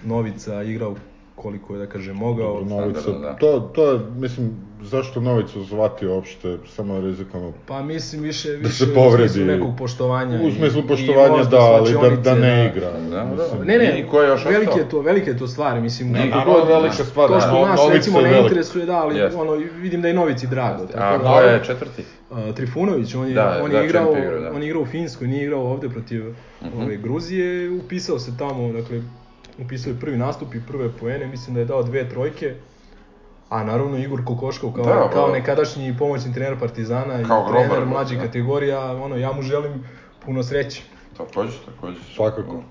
Novica 0.03 0.63
igrao 0.63 0.95
koliko 1.35 1.73
je, 1.73 1.79
da 1.79 1.85
kažem, 1.85 2.15
mogao. 2.15 2.61
Novica, 2.61 3.01
standardno, 3.01 3.19
da. 3.21 3.35
to, 3.35 3.59
to 3.61 3.91
je, 3.91 3.99
mislim, 4.11 4.49
zašto 4.81 5.21
Novicu 5.21 5.63
zvati 5.63 6.07
uopšte, 6.07 6.57
samo 6.67 7.01
rizikom 7.01 7.53
Pa 7.67 7.81
mislim 7.83 8.21
više, 8.21 8.49
Da 8.49 8.57
više 8.57 8.85
se 8.85 8.93
povredi. 8.93 9.23
u 9.23 9.29
smislu 9.29 9.45
nekog 9.47 9.69
poštovanja. 9.77 10.39
U 10.39 10.47
i- 10.47 10.51
smislu 10.51 10.79
i 10.79 10.87
poštovanja 10.87 11.29
možda 11.29 11.49
da, 11.49 11.63
ali 11.63 11.91
da, 11.93 12.09
da 12.15 12.35
ne 12.35 12.65
igra. 12.67 12.91
Da, 13.11 13.23
mislim. 13.25 13.59
da. 13.59 13.65
Ne, 13.65 13.77
ne, 13.77 13.99
I 13.99 14.07
ko 14.07 14.21
je 14.21 14.29
još 14.29 14.45
velike 14.45 14.69
ostao? 14.71 14.85
to, 14.85 15.01
velike 15.01 15.33
to 15.33 15.47
stvari, 15.47 15.81
mislim, 15.81 16.11
Ne, 16.11 16.25
naravno 16.25 16.53
god, 16.53 16.69
je 16.69 16.75
velika 16.75 16.93
stvar, 16.95 17.27
to 17.27 17.33
da, 17.33 17.39
što 17.39 17.51
no- 17.51 17.65
nas 17.65 17.79
recimo 17.89 18.21
ne 18.21 18.39
interesuje, 18.39 18.85
da, 18.85 18.95
ali 18.95 19.17
Jeste. 19.17 19.37
ono, 19.37 19.51
vidim 19.73 20.01
da 20.01 20.07
je 20.07 20.13
Novici 20.13 20.47
drago. 20.47 20.83
A 20.85 20.87
Tako, 20.87 21.23
ko 21.25 21.39
je 21.39 21.61
četvrti? 21.65 22.03
Uh, 22.31 22.55
Trifunović, 22.55 23.15
on 23.15 23.27
je, 23.27 23.33
Da, 23.33 23.59
on 23.63 23.71
da, 23.71 23.77
je 23.77 23.85
igrao, 23.85 24.11
igrao, 24.13 24.31
da. 24.33 24.47
Mhm. 24.47 24.55
on 24.55 24.61
je 24.61 24.67
igrao 24.67 24.81
u 24.81 24.85
Finskoj, 24.85 25.27
nije 25.27 25.43
igrao 25.43 25.61
ovde 25.63 25.89
protiv 25.89 26.23
ove, 26.77 26.97
Gruzije, 26.97 27.69
upisao 27.71 28.19
se 28.19 28.31
tamo, 28.37 28.71
dakle, 28.71 29.01
upisao 29.57 29.89
je 29.89 29.99
prvi 29.99 30.17
nastup 30.17 30.55
i 30.55 30.61
prve 30.61 30.89
poene, 30.91 31.27
mislim 31.27 31.53
da 31.53 31.59
je 31.59 31.65
dao 31.65 31.83
dve 31.83 32.09
trojke, 32.09 32.55
a 33.49 33.63
naravno 33.63 33.97
Igor 33.97 34.25
Kokoškov 34.25 34.71
kao, 34.71 34.83
Da, 34.85 35.09
kao 35.09 35.27
ba. 35.27 35.33
nekadašnji 35.33 35.95
pomoćni 35.97 36.33
trener 36.33 36.59
Partizana 36.59 37.21
i 37.21 37.25
Kao 37.25 37.43
trener 37.43 37.67
grobar, 37.69 37.85
mlađih 37.87 38.17
da. 38.17 38.23
kategorija, 38.23 38.79
ono, 38.93 39.15
ja 39.17 39.31
mu 39.31 39.41
želim 39.41 39.83
puno 40.19 40.43
sreće. 40.43 40.81
Takođe, 41.17 41.51
takođe. 41.65 41.97
Svakako. 42.15 42.63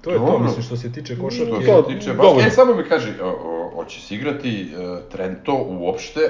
To 0.00 0.10
je 0.10 0.16
to, 0.16 0.24
Dobro. 0.24 0.38
mislim, 0.38 0.62
što 0.62 0.76
se 0.76 0.92
tiče 0.92 1.16
košarke. 1.16 1.52
Što 1.54 1.72
To- 1.72 1.82
se 1.84 1.94
tiče 1.94 2.12
baš, 2.12 2.46
e, 2.46 2.50
samo 2.50 2.74
mi 2.74 2.84
kaži, 2.84 3.12
hoće 3.74 4.00
se 4.00 4.14
igrati 4.14 4.70
uh, 4.72 5.10
Trento 5.10 5.54
uopšte 5.60 6.20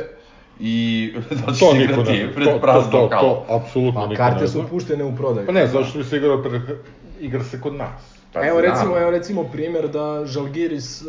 i 0.61 0.74
da 1.31 1.46
li 1.46 1.55
će 1.55 1.61
To 1.61 1.72
se 1.72 1.78
igrati 1.78 2.02
pred 2.35 2.46
To, 2.46 2.52
to, 2.52 2.61
praznom 2.61 2.90
to, 2.92 3.09
halom? 3.11 3.35
to, 3.37 3.44
apsolutno 3.50 4.00
Pa 4.00 4.07
niko 4.07 4.16
karte 4.18 4.40
ne 4.40 4.46
su 4.46 4.52
zna. 4.52 4.66
puštene 4.66 5.05
u 5.05 5.16
prodaju. 5.16 5.46
Pa 5.46 5.52
ne, 5.52 5.66
zašto 5.66 5.98
bi 5.98 6.05
se 6.05 6.16
igrao 6.16 6.42
pre... 6.42 6.61
igra 7.20 7.44
se 7.44 7.61
kod 7.61 7.74
nas. 7.74 8.21
Pa 8.32 8.40
evo 8.40 8.60
znam. 8.60 8.70
recimo, 8.70 8.98
evo 8.98 9.10
recimo 9.10 9.44
primjer 9.44 9.88
da 9.88 10.22
Žalgiris 10.26 11.02
e, 11.02 11.04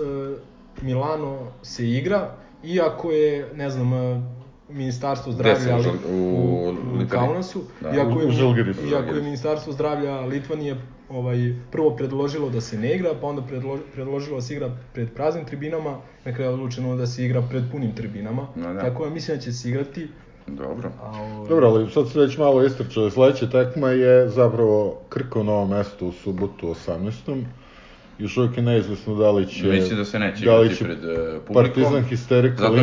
Milano 0.82 1.38
se 1.62 1.90
igra, 1.90 2.30
iako 2.66 3.12
je, 3.12 3.50
ne 3.56 3.70
znam, 3.70 3.94
e, 3.94 4.22
ministarstvo 4.70 5.32
zdravlja 5.32 5.70
u 5.70 5.74
ali- 5.74 5.84
Žal- 5.84 5.92
u 6.10 6.16
u, 6.16 6.70
u? 6.96 7.08
Kaunasu, 7.10 7.62
Da. 7.82 7.90
iako, 7.90 8.20
je, 8.22 8.28
U 8.28 8.32
Žalgirisu, 8.32 8.88
iako 8.88 9.16
je 9.16 9.22
ministarstvo 9.22 9.74
zdravlja 9.74 10.20
Litvanije 10.20 10.76
ovaj, 11.10 11.38
prvo 11.72 11.90
predložilo 11.92 12.50
da 12.50 12.62
se 12.62 12.78
ne 12.78 12.96
igra, 12.96 13.10
pa 13.22 13.28
onda 13.28 13.42
predlo, 13.42 13.80
predložilo 13.94 14.38
da 14.38 14.42
se 14.42 14.54
igra 14.54 14.70
pred 14.94 15.10
praznim 15.12 15.46
tribinama, 15.46 15.96
na 16.26 16.34
kraju 16.34 16.50
je 16.50 16.54
odlučeno 16.54 16.96
da 16.96 17.08
se 17.08 17.26
igra 17.26 17.42
pred 17.42 17.64
punim 17.72 17.92
tribinama, 17.92 18.48
No, 18.56 18.74
da. 18.74 18.80
tako 18.82 19.06
da 19.06 19.10
mislim 19.12 19.38
da 19.38 19.44
će 19.44 19.52
se 19.54 19.70
igrati. 19.70 20.08
Dobro. 20.48 20.92
A, 21.02 21.10
ovaj, 21.10 21.50
Dobro, 21.50 21.68
ali 21.68 21.92
sad 21.92 22.10
se 22.10 22.20
već 22.20 22.38
malo 22.38 22.64
istrčali. 22.66 23.12
Sledeća 23.12 23.50
tekma 23.50 23.90
je 23.90 24.30
zapravo 24.30 25.00
Krka 25.10 25.40
u 25.40 25.44
novom 25.44 25.70
mestu 25.70 26.08
u 26.08 26.12
subotu 26.12 26.76
18. 26.88 27.44
Još 28.20 28.38
uvijek 28.38 28.58
je 28.58 28.64
neizvesno 28.64 29.16
da 29.16 29.32
li 29.32 29.48
će... 29.48 29.68
Mislim 29.68 29.98
da 29.98 30.06
se 30.06 30.20
neće 30.20 30.46
da 30.46 30.52
igrati 30.52 30.76
će 30.76 30.84
pred 30.84 30.98
uh, 30.98 31.10
publikom. 31.48 31.54
Partizan 31.54 32.04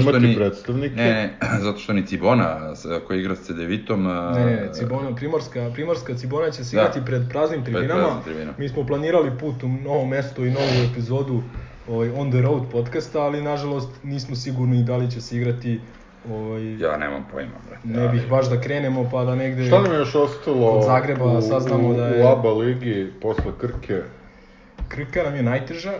što 0.00 0.10
imati 0.10 0.26
ni- 0.26 0.36
predstavnike. 0.36 0.94
Ne, 0.96 1.12
ne, 1.12 1.38
zato 1.64 1.78
što 1.78 1.92
ni 1.92 2.06
Cibona, 2.06 2.74
koji 3.06 3.20
igra 3.20 3.36
s 3.36 3.46
Cedevitom... 3.46 4.06
a, 4.06 4.32
Ne, 4.36 4.44
ne, 4.46 4.68
Cibona, 4.72 5.14
Primorska, 5.16 5.70
Primorska 5.74 6.14
Cibona 6.14 6.50
će 6.50 6.64
se 6.64 6.76
Da. 6.76 6.82
igrati 6.82 7.00
pred 7.06 7.22
praznim 7.30 7.64
tribinama. 7.64 8.00
praznim 8.02 8.24
tribinama. 8.24 8.54
Mi 8.58 8.68
smo 8.68 8.86
planirali 8.86 9.30
put 9.40 9.62
u 9.62 9.68
novo 9.68 10.06
mesto 10.06 10.44
i 10.44 10.50
novu 10.50 10.90
epizodu 10.92 11.42
ovaj, 11.88 12.10
On 12.16 12.30
the 12.30 12.40
Road 12.42 12.62
podcasta, 12.72 13.20
ali 13.22 13.42
nažalost 13.42 13.88
nismo 14.02 14.36
sigurni 14.36 14.84
da 14.84 14.96
li 14.96 15.10
će 15.10 15.20
se 15.20 15.36
igrati 15.36 15.80
ovaj, 16.26 16.78
Ja 16.78 16.96
nemam 16.96 17.26
pojma, 17.32 17.50
brate. 17.68 17.88
ne 17.88 18.08
bih 18.08 18.28
baš 18.30 18.48
da 18.48 18.60
krenemo 18.60 19.08
pa 19.10 19.24
da 19.24 19.34
negde... 19.34 19.66
Šta 19.66 19.80
nam 19.80 19.92
je 19.92 19.98
još 19.98 20.14
ostalo 20.16 20.72
Kod 20.72 20.84
Zagreba 20.84 21.24
u, 21.26 21.42
saznamo 21.42 21.88
u, 21.88 21.94
da 21.94 22.06
je- 22.06 22.24
u 22.24 22.28
ABA 22.28 22.50
ligi 22.50 23.12
posle 23.22 23.52
Krke? 23.58 24.02
Krka 24.88 25.22
nam 25.22 25.36
je 25.36 25.42
najteža, 25.42 25.92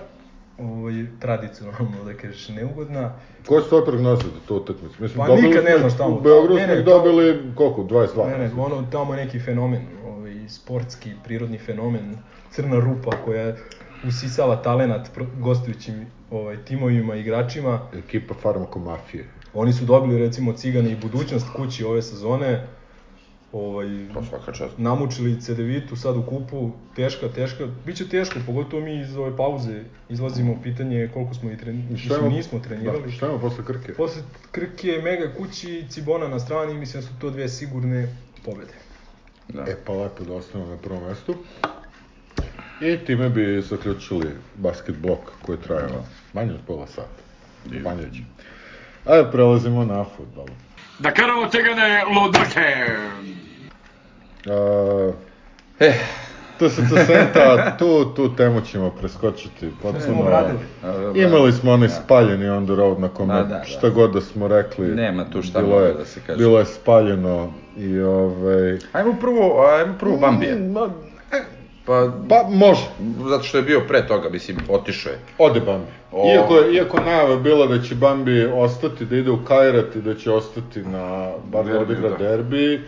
ovaj, 0.59 0.93
tradicionalno 1.21 2.05
da 2.07 2.15
kažeš 2.15 2.49
neugodna. 2.49 3.13
Koje 3.47 3.63
su 3.63 3.69
tvoje 3.69 3.85
prognoze 3.85 4.23
za 4.25 4.41
tu 4.49 4.57
utakmicu? 4.57 4.95
Mislim, 4.99 5.19
Pa 5.19 5.27
dobili 5.27 5.49
nikad 5.49 5.65
ne 5.65 5.71
smo- 5.71 5.79
znaš 5.81 5.99
tamo. 5.99 6.11
U 6.11 6.21
Beogradu 6.21 6.55
smo 6.57 6.75
ih 6.75 6.85
tamo- 6.85 6.99
dobili, 6.99 7.25
koliko, 7.55 7.83
22? 7.85 8.27
Ne, 8.29 8.39
ne, 8.39 8.51
ono 8.57 8.83
tamo 8.83 9.15
je 9.15 9.25
neki 9.25 9.39
fenomen, 9.41 9.83
ovaj, 10.07 10.49
sportski, 10.49 11.11
prirodni 11.25 11.59
fenomen, 11.59 12.17
crna 12.51 12.81
rupa 12.81 13.11
koja 13.25 13.43
je 13.43 13.57
usisala 14.05 14.57
talenat 14.57 15.09
gostujućim 15.35 15.95
ovaj, 16.31 16.57
timovima, 16.59 17.15
igračima. 17.15 17.81
Ekipa 17.95 18.35
farmakomafije. 18.35 19.25
Oni 19.55 19.73
su 19.73 19.85
dobili 19.85 20.19
recimo 20.19 20.53
Cigane 20.53 20.91
i 20.91 20.97
budućnost 20.97 21.47
kući 21.57 21.85
ove 21.85 22.03
sezone. 22.03 22.67
Ovaj, 23.53 23.87
To 24.15 24.25
svaka 24.25 24.53
čast. 24.53 24.79
namučili 24.79 25.41
Cedevitu 25.41 25.97
sad 25.97 26.17
u 26.17 26.23
kupu, 26.23 26.71
teška, 26.97 27.29
teška, 27.29 27.67
biće 27.87 28.09
teško, 28.09 28.39
pogotovo 28.47 28.83
mi 28.83 29.01
iz 29.01 29.17
ove 29.17 29.37
pauze 29.37 29.81
izlazimo 30.09 30.53
u 30.53 30.63
pitanje 30.63 31.11
koliko 31.15 31.35
smo 31.35 31.51
i 31.51 31.57
trenirali, 31.57 31.99
Šta 31.99 32.15
imamo- 32.15 32.29
nismo 32.29 32.59
trenirali. 32.59 33.03
Da, 33.03 33.11
šta 33.11 33.27
imamo 33.27 33.41
posle 33.41 33.65
Krke? 33.65 33.95
Posle 33.95 34.23
Krke, 34.51 35.01
Mega 35.05 35.35
kući 35.35 35.85
Cibona 35.89 36.29
na 36.29 36.39
strani, 36.41 36.75
mislim 36.75 37.03
da 37.03 37.09
su 37.09 37.15
to 37.19 37.31
dve 37.31 37.49
sigurne 37.49 38.17
pobede. 38.45 38.73
Da. 39.49 39.63
E 39.63 39.77
pa 39.87 39.93
lepo 39.93 40.25
da 40.25 40.35
ostanemo 40.35 40.71
na 40.71 40.77
prvom 40.77 41.05
mestu. 41.05 41.35
I 42.83 42.99
time 42.99 43.29
bi 43.29 43.63
zaključili 43.63 44.27
basket 44.57 44.97
blok 44.97 45.19
koji 45.43 45.57
je 45.57 45.63
trajao 45.63 46.05
manje 46.33 46.53
od 46.53 46.61
pola 46.67 46.87
sata. 46.87 47.23
Panjeći. 47.85 48.23
Ajde, 49.07 49.31
prelazimo 49.31 49.85
na 49.85 50.05
futbol. 50.17 50.47
Da 50.99 51.11
karamo 51.11 51.49
cegane 51.49 52.05
ludake. 52.15 52.87
Uh, 54.47 55.15
Eh, 55.81 55.95
to 56.59 56.69
se 56.69 56.83
to 56.89 56.97
senta, 57.07 57.77
tu, 57.79 58.05
tu 58.05 58.37
temu 58.37 58.61
ćemo 58.61 58.91
preskočiti. 58.91 59.71
smo 59.81 59.93
Potpuno, 59.93 60.31
dobro. 60.83 61.21
Imali 61.21 61.53
smo 61.53 61.73
onaj 61.73 61.89
spaljeni 61.89 62.49
on 62.49 62.67
the 62.67 62.75
road 62.75 63.01
na 63.01 63.09
kome 63.09 63.35
Ma 63.35 63.43
da, 63.43 63.49
da. 63.59 63.65
šta 63.65 63.89
god 63.89 64.13
da 64.13 64.21
smo 64.21 64.49
rekli. 64.49 64.87
Nema 64.87 65.31
tu 65.31 65.43
šta 65.43 65.61
bilo 65.63 65.81
je, 65.81 65.95
da 65.95 66.05
se 66.05 66.21
kaže. 66.27 66.39
Bilo 66.39 66.59
je 66.59 66.65
spaljeno 66.67 67.53
i 67.77 68.01
ovaj... 68.01 68.79
Ajmo 68.93 69.17
prvo, 69.21 69.67
ajmo 69.67 69.95
prvo 69.99 70.17
Bambije. 70.17 70.55
Mm, 70.55 70.73
ma, 70.73 70.89
Pa, 71.91 72.13
Pa 72.29 72.49
može, 72.49 72.87
zato 73.29 73.43
što 73.43 73.57
je 73.57 73.63
bio 73.63 73.81
pre 73.89 74.07
toga, 74.07 74.29
mislim, 74.29 74.57
otišao 74.69 75.11
je. 75.13 75.19
ode 75.39 75.61
Bambi. 75.61 75.91
O. 76.13 76.35
Iako, 76.35 76.57
je, 76.57 76.75
iako 76.75 76.97
je 76.97 77.05
najava 77.05 77.37
bila 77.37 77.67
da 77.67 77.83
će 77.83 77.95
Bambi 77.95 78.45
ostati, 78.45 79.05
da 79.05 79.17
ide 79.17 79.31
u 79.31 79.45
Kairat 79.45 79.97
i 79.97 80.01
da 80.01 80.15
će 80.15 80.31
ostati 80.31 80.83
na, 80.83 81.31
bar 81.45 81.65
da 81.65 81.73
Derbiju, 81.73 81.83
odigra 81.83 82.11
da. 82.11 82.17
derbi. 82.17 82.81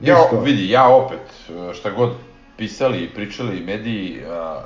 Ja, 0.00 0.14
Ništa. 0.14 0.40
vidi, 0.44 0.70
ja 0.70 0.88
opet, 0.88 1.20
šta 1.74 1.90
god 1.90 2.10
pisali 2.56 2.98
i 2.98 3.08
pričali 3.08 3.60
mediji, 3.60 4.20
a, 4.28 4.60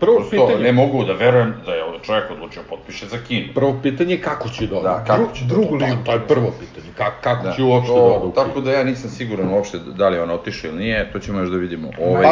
Prvo 0.00 0.16
prosto 0.16 0.30
pitanje- 0.32 0.62
ne 0.62 0.72
mogu 0.72 1.04
da 1.04 1.12
verujem 1.14 1.54
da 1.66 1.72
je 1.72 1.84
ovaj 1.84 1.98
čovjek 2.00 2.30
odlučio 2.30 2.62
potpiše 2.64 3.06
za 3.06 3.16
Kinu. 3.18 3.46
Prvo 3.54 3.80
pitanje 3.82 4.14
je 4.14 4.20
kako 4.22 4.48
će 4.48 4.66
da 4.66 4.76
ode. 4.76 4.82
Da, 4.84 5.04
kako 5.06 5.32
će 5.34 5.44
da 5.44 5.48
drugu 5.48 5.74
ligu. 5.74 5.90
To, 5.96 6.02
to 6.04 6.12
je 6.12 6.20
prvo 6.20 6.52
pitanje. 6.52 6.92
Kako, 6.94 7.16
kako 7.22 7.44
Da, 7.44 7.52
će 7.52 7.62
uopšte 7.62 7.92
to- 7.92 8.18
da 8.20 8.26
u 8.26 8.32
Tako 8.32 8.60
da 8.60 8.72
ja 8.72 8.84
nisam 8.84 9.10
siguran 9.10 9.48
uopšte 9.48 9.78
da 9.88 10.08
li 10.08 10.16
je 10.16 10.22
on 10.22 10.30
otišao 10.32 10.68
ili 10.68 10.78
nije, 10.78 11.10
to 11.12 11.18
ćemo 11.18 11.40
još 11.40 11.48
da 11.48 11.56
vidimo. 11.56 11.88
Ovaj, 12.00 12.22
Pa, 12.22 12.30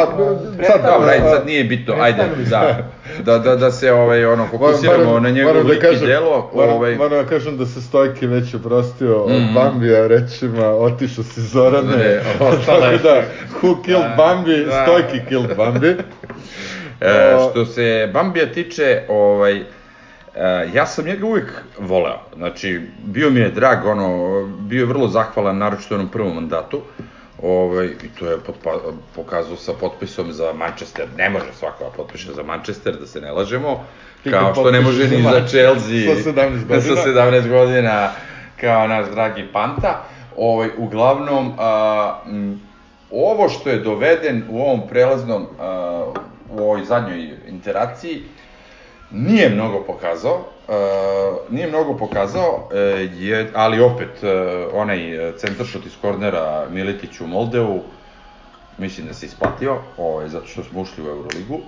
sad, 0.63 0.81
Dobro, 0.83 1.09
ajde, 1.09 1.25
a, 1.25 1.29
sad 1.29 1.45
nije 1.45 1.63
bitno, 1.65 1.93
ajde, 1.95 2.23
da, 2.45 2.77
da, 3.19 3.37
da, 3.39 3.55
da 3.55 3.71
se 3.71 3.91
ovaj, 3.93 4.25
ono, 4.25 4.47
fokusiramo 4.47 5.03
Moram- 5.05 5.23
na 5.23 5.29
njegov 5.29 5.53
moram 5.53 5.67
da 5.67 5.73
lik 5.73 5.83
i 5.93 6.05
delo. 6.05 6.51
Moram, 6.53 6.69
Ovaj, 6.69 6.95
moram 6.95 7.23
da 7.23 7.25
kažem 7.25 7.57
da 7.57 7.65
se 7.65 7.81
Stojke 7.81 8.27
već 8.27 8.53
oprostio 8.53 9.17
od 9.17 9.31
Mhm. 9.33 9.53
Bambija 9.55 10.07
rečima, 10.07 10.65
otišao 10.67 11.23
si 11.25 11.41
Zorane, 11.43 11.97
Ne, 11.97 12.21
ostale 12.41 12.81
tako 12.93 13.03
da, 13.03 13.21
who 13.53 13.83
killed 13.83 14.11
Bambi, 14.17 14.65
da. 14.65 14.83
Stojki 14.83 15.25
killed 15.27 15.57
Bambi. 15.57 15.95
E, 17.01 17.37
što 17.51 17.65
se 17.65 18.09
Bambija 18.13 18.51
tiče, 18.51 19.01
ovaj, 19.09 19.57
e, 19.57 19.63
ja 20.73 20.85
sam 20.85 21.05
njega 21.05 21.25
uvijek 21.25 21.51
voleo. 21.79 22.19
Znači, 22.35 22.81
bio 23.03 23.29
mi 23.29 23.39
je 23.39 23.49
drag, 23.49 23.85
ono, 23.85 24.43
bio 24.59 24.79
je 24.79 24.85
vrlo 24.85 25.07
zahvalan, 25.07 25.57
naročito 25.57 25.95
u 25.95 25.97
onom 25.97 26.09
prvom 26.09 26.35
mandatu. 26.35 26.81
Ovaj, 27.43 27.85
I 27.85 28.09
to 28.19 28.31
je 28.31 28.37
potpa, 28.37 28.71
pokazao 29.15 29.55
sa 29.55 29.73
potpisom 29.73 30.31
za 30.31 30.53
Manchester. 30.53 31.05
Ne 31.17 31.29
može 31.29 31.45
svako 31.59 31.83
da 31.83 31.89
potpiše 31.89 32.33
za 32.33 32.43
Manchester, 32.43 32.95
da 32.99 33.07
se 33.07 33.21
ne 33.21 33.31
lažemo. 33.31 33.85
Ti 34.23 34.31
Kao 34.31 34.53
što 34.53 34.71
ne 34.71 34.81
može 34.81 35.07
ni 35.07 35.21
za 35.23 35.47
Chelsea. 35.47 36.15
sa 36.23 36.31
17 36.31 36.65
godina. 36.67 36.81
sa 36.81 37.09
17 37.09 37.49
godina, 37.49 38.11
kao 38.61 38.87
naš 38.87 39.05
dragi 39.11 39.47
Panta. 39.53 40.03
Ovaj, 40.37 40.69
uglavnom, 40.77 41.53
a, 41.57 42.19
m, 42.27 42.61
ovo 43.11 43.49
što 43.49 43.69
je 43.69 43.77
doveden 43.77 44.43
u 44.49 44.61
ovom 44.61 44.87
prelaznom, 44.89 45.45
a, 45.59 46.05
u 46.49 46.59
ovoj 46.59 46.85
zadnjoj 46.85 47.37
interakciji, 47.47 48.23
nije 49.11 49.49
mnogo 49.49 49.83
pokazao, 49.83 50.35
uh, 50.67 51.53
nije 51.53 51.67
mnogo 51.67 51.97
pokazao, 51.97 52.69
e, 52.73 52.77
je, 53.17 53.51
ali 53.53 53.79
opet 53.79 54.23
uh, 54.23 54.29
onaj 54.73 54.99
centaršot 55.37 55.85
iz 55.85 55.93
kornera 56.01 56.67
Militić 56.71 57.21
u 57.21 57.27
Moldevu, 57.27 57.83
mislim 58.77 59.07
da 59.07 59.13
se 59.13 59.25
isplatio, 59.25 59.77
ovaj, 59.97 60.29
zato 60.29 60.47
što 60.47 60.63
smo 60.63 60.81
ušli 60.81 61.03
u 61.03 61.07
Euroligu. 61.07 61.59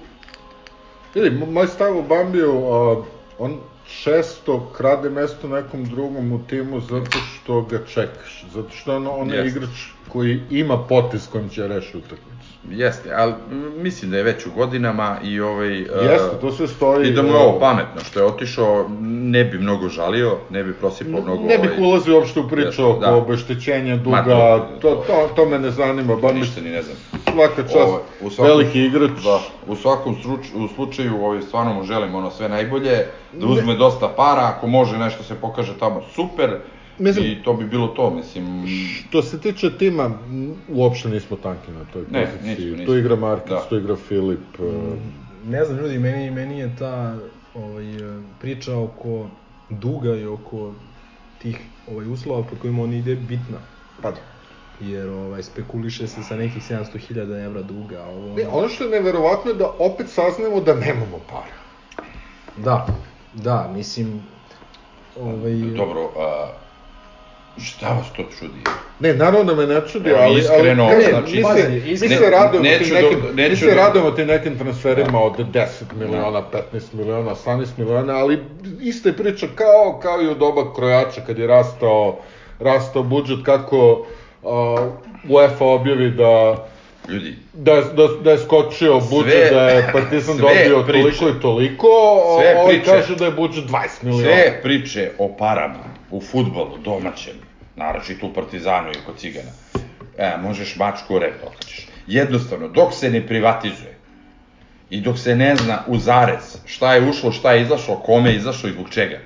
Mo- 1.16 1.52
moj 1.52 1.68
stav 1.68 1.98
u 1.98 2.04
Bambiju, 2.04 2.74
a, 2.74 3.04
on 3.40 3.60
često 4.04 4.72
krade 4.78 5.10
mesto 5.10 5.48
nekom 5.48 5.86
drugom 5.86 6.32
u 6.32 6.40
timu 6.48 6.80
zato 6.80 7.18
što 7.20 7.62
ga 7.62 7.86
čekaš. 7.86 8.46
Zato 8.54 8.70
što 8.70 8.96
ono, 8.96 9.12
on 9.12 9.30
je 9.30 9.48
igrač 9.48 9.70
koji 10.10 10.42
ima 10.50 10.78
potez 10.88 11.28
kojim 11.32 11.50
će 11.50 11.68
reši 11.68 11.98
utakmicu. 11.98 12.39
Jeste, 12.64 13.14
ali 13.14 13.34
mm, 13.52 13.84
mislim 13.84 14.12
da 14.12 14.18
je 14.18 14.24
već 14.24 14.46
u 14.46 14.52
godinama 14.52 15.18
i 15.24 15.40
ovaj... 15.42 15.80
e, 15.80 15.86
Jeste, 16.04 16.30
to 16.42 16.52
sve 16.52 16.68
stoji. 16.68 17.08
I 17.08 17.14
da 17.14 17.22
mu 17.22 17.28
je 17.28 17.34
e, 17.34 17.38
ovo 17.38 17.60
pametno, 17.60 18.02
što 18.04 18.20
je 18.20 18.26
otišao, 18.26 18.86
ne 19.02 19.44
bi 19.44 19.60
mnogo 19.60 19.90
žalio, 19.90 20.38
ne 20.50 20.64
bi 20.64 20.74
prosipao 20.74 21.22
mnogo... 21.22 21.44
Ne 21.44 21.58
bih 21.58 21.72
ovaj, 21.72 21.84
ulazio 21.84 22.16
uopšte 22.16 22.40
u 22.40 22.50
priču 22.50 22.90
oko 22.90 23.00
da. 23.00 23.16
obeštećenja 23.16 23.96
duga, 23.96 24.16
Ma, 24.18 24.24
to- 24.24 24.68
to, 24.82 25.04
to, 25.08 25.30
to 25.36 25.46
me 25.46 25.60
ne 25.60 25.72
zanima, 25.72 26.16
bar 26.16 26.36
Ništa 26.36 26.62
ni 26.62 26.70
ne 26.70 26.82
znam. 26.82 26.98
svaka 27.34 27.62
čast, 27.64 27.76
Ovaj, 27.78 28.02
u 28.22 28.30
svakom- 28.30 28.46
veliki 28.48 28.80
igrač. 28.80 29.12
Da, 29.24 29.40
u 29.68 29.76
svakom 29.76 30.16
u 30.56 30.68
slučaju 30.68 31.16
ovaj, 31.16 31.42
stvarno 31.42 31.74
mu 31.74 31.84
želim 31.84 32.16
ono 32.16 32.32
sve 32.32 32.50
najbolje, 32.50 33.06
da 33.34 33.46
uzme 33.48 33.76
dosta 33.76 34.08
para, 34.08 34.42
ako 34.48 34.68
može 34.68 34.98
nešto 34.98 35.24
se 35.24 35.36
pokaže 35.36 35.74
tamo 35.80 36.02
super, 36.16 36.58
Mislim- 37.00 37.26
i 37.28 37.44
to 37.44 37.54
bi 37.54 37.66
bilo 37.66 37.88
to, 37.88 38.10
mislim, 38.10 38.66
Što 39.00 39.22
se 39.22 39.40
tiče 39.40 39.78
tima, 39.78 40.12
uopšte 40.68 41.10
nismo 41.10 41.38
tanki 41.38 41.72
na 41.72 41.84
toj 41.84 42.04
Ne, 42.04 42.26
poziciji. 42.26 42.50
nismo, 42.56 42.70
nismo. 42.72 42.86
Tu 42.86 42.98
igra 42.98 43.16
Markić, 43.16 43.50
Da. 43.50 43.66
tu 43.70 43.78
igra 43.78 43.96
Filip. 43.98 44.60
e, 44.60 44.64
Ne 45.44 45.66
znam, 45.66 45.78
ljudi, 45.80 46.00
meni, 46.00 46.32
meni 46.32 46.60
je 46.60 46.76
ta 46.76 47.18
ovaj, 47.54 47.96
e, 47.96 48.00
priča 48.40 48.78
oko 48.78 49.28
duga 49.70 50.16
i 50.16 50.26
oko 50.26 50.74
tih 51.38 51.58
ovaj, 51.86 52.08
uslova 52.08 52.44
pod 52.44 52.60
kojima 52.60 52.84
on 52.84 52.94
ide 52.94 53.16
bitna. 53.16 53.58
Pa 54.02 54.12
da. 54.12 54.18
Jer 54.80 55.10
ovaj, 55.10 55.44
spekuliše 55.44 56.08
se 56.08 56.24
sa 56.24 56.36
nekih 56.36 56.64
700.000 56.64 57.10
evra 57.38 57.62
duga. 57.62 58.04
Ovo, 58.06 58.36
Ne, 58.36 58.48
ono 58.48 58.70
što 58.70 58.84
je 58.84 58.90
neverovatno 58.92 59.52
je 59.52 59.58
da 59.58 59.68
opet 59.70 60.08
saznajemo 60.10 60.62
da 60.62 60.74
nemamo 60.76 61.20
para. 61.30 61.60
Da, 62.58 62.88
da, 63.34 63.72
mislim, 63.74 64.22
ovaj, 65.16 65.54
dobro, 65.54 66.10
a, 66.18 66.52
šta 67.62 67.88
vas 67.90 68.08
to 68.10 68.24
čudi? 68.40 68.60
Ne, 69.00 69.14
naravno 69.14 69.44
da 69.46 69.56
me 69.58 69.66
ne 69.66 69.82
čudi, 69.84 70.10
Evo, 70.10 70.20
ali, 70.22 70.40
iskreno, 70.40 70.84
ali, 70.86 70.96
ne, 70.98 71.04
znači- 71.04 71.36
mi 71.36 71.44
se, 71.44 71.70
mi 72.02 72.10
se 72.10 72.30
radujemo 72.32 72.70
tim 72.78 72.90
da- 72.90 73.02
nekim, 73.02 73.20
mi 73.26 73.42
neću 73.42 73.56
se 73.58 73.66
da- 73.66 73.76
radujemo 73.76 74.12
tim 74.12 74.28
nekim 74.28 74.58
transferima 74.58 75.20
od 75.20 75.34
10 75.46 75.68
miliona, 75.96 76.42
15 76.44 76.62
miliona, 76.94 77.32
18 77.32 77.78
miliona, 77.78 78.14
ali 78.14 78.40
ista 78.82 79.10
je 79.10 79.18
priča 79.18 79.48
kao, 79.56 80.00
kao 80.00 80.22
i 80.22 80.28
u 80.28 80.36
doba 80.36 80.74
krojača 80.74 81.22
kad 81.22 81.38
je 81.40 81.48
rastao, 81.48 82.18
rastao 82.60 83.04
budžet, 83.04 83.40
kako 83.44 84.06
uh, 84.42 84.50
UEFA 85.30 85.66
objavi 85.66 86.12
da 86.12 86.66
Ljudi, 87.10 87.36
da, 87.54 87.76
da, 87.76 88.08
da 88.24 88.32
je 88.32 88.38
skočio 88.38 89.00
budžet, 89.02 89.52
da 89.52 89.62
je 89.62 89.90
Partizan 89.94 90.38
dobio 90.38 90.84
priče. 90.84 91.02
toliko 91.18 91.30
i 91.30 91.42
toliko, 91.42 91.88
Sve 92.40 92.56
ovaj 92.56 92.68
priče. 92.70 92.86
kaže 92.88 93.16
da 93.16 93.26
je 93.26 93.32
budžet 93.32 93.64
20 93.66 94.04
miliona. 94.04 94.24
sve 94.26 94.60
priče 94.64 95.12
o 95.18 95.30
parama 95.30 95.80
u 96.12 96.22
futbolu 96.22 96.78
domaćem, 96.78 97.34
naročito 97.80 98.28
u 98.28 98.34
Partizanu 98.34 98.92
i 98.92 99.06
kod 99.06 99.18
Cigana, 99.18 99.52
e, 100.18 100.38
možeš 100.42 100.76
mačku 100.76 101.16
u 101.16 101.20
rep 101.20 101.42
da. 101.42 101.88
Jednostavno, 102.08 102.68
dok 102.68 102.94
se 102.94 103.10
ne 103.10 103.28
privatizuje 103.28 103.98
i 104.90 105.02
dok 105.02 105.20
se 105.20 105.36
ne 105.36 105.56
zna 105.56 105.84
u 105.88 105.98
zarez 105.98 106.58
šta 106.66 106.94
je 106.94 107.10
ušlo, 107.10 107.32
šta 107.32 107.52
je 107.52 107.62
izašlo, 107.62 107.96
kome 107.96 108.30
je 108.30 108.36
izašlo 108.36 108.70
i 108.70 108.74
zbog 108.74 108.90
čega, 108.90 109.20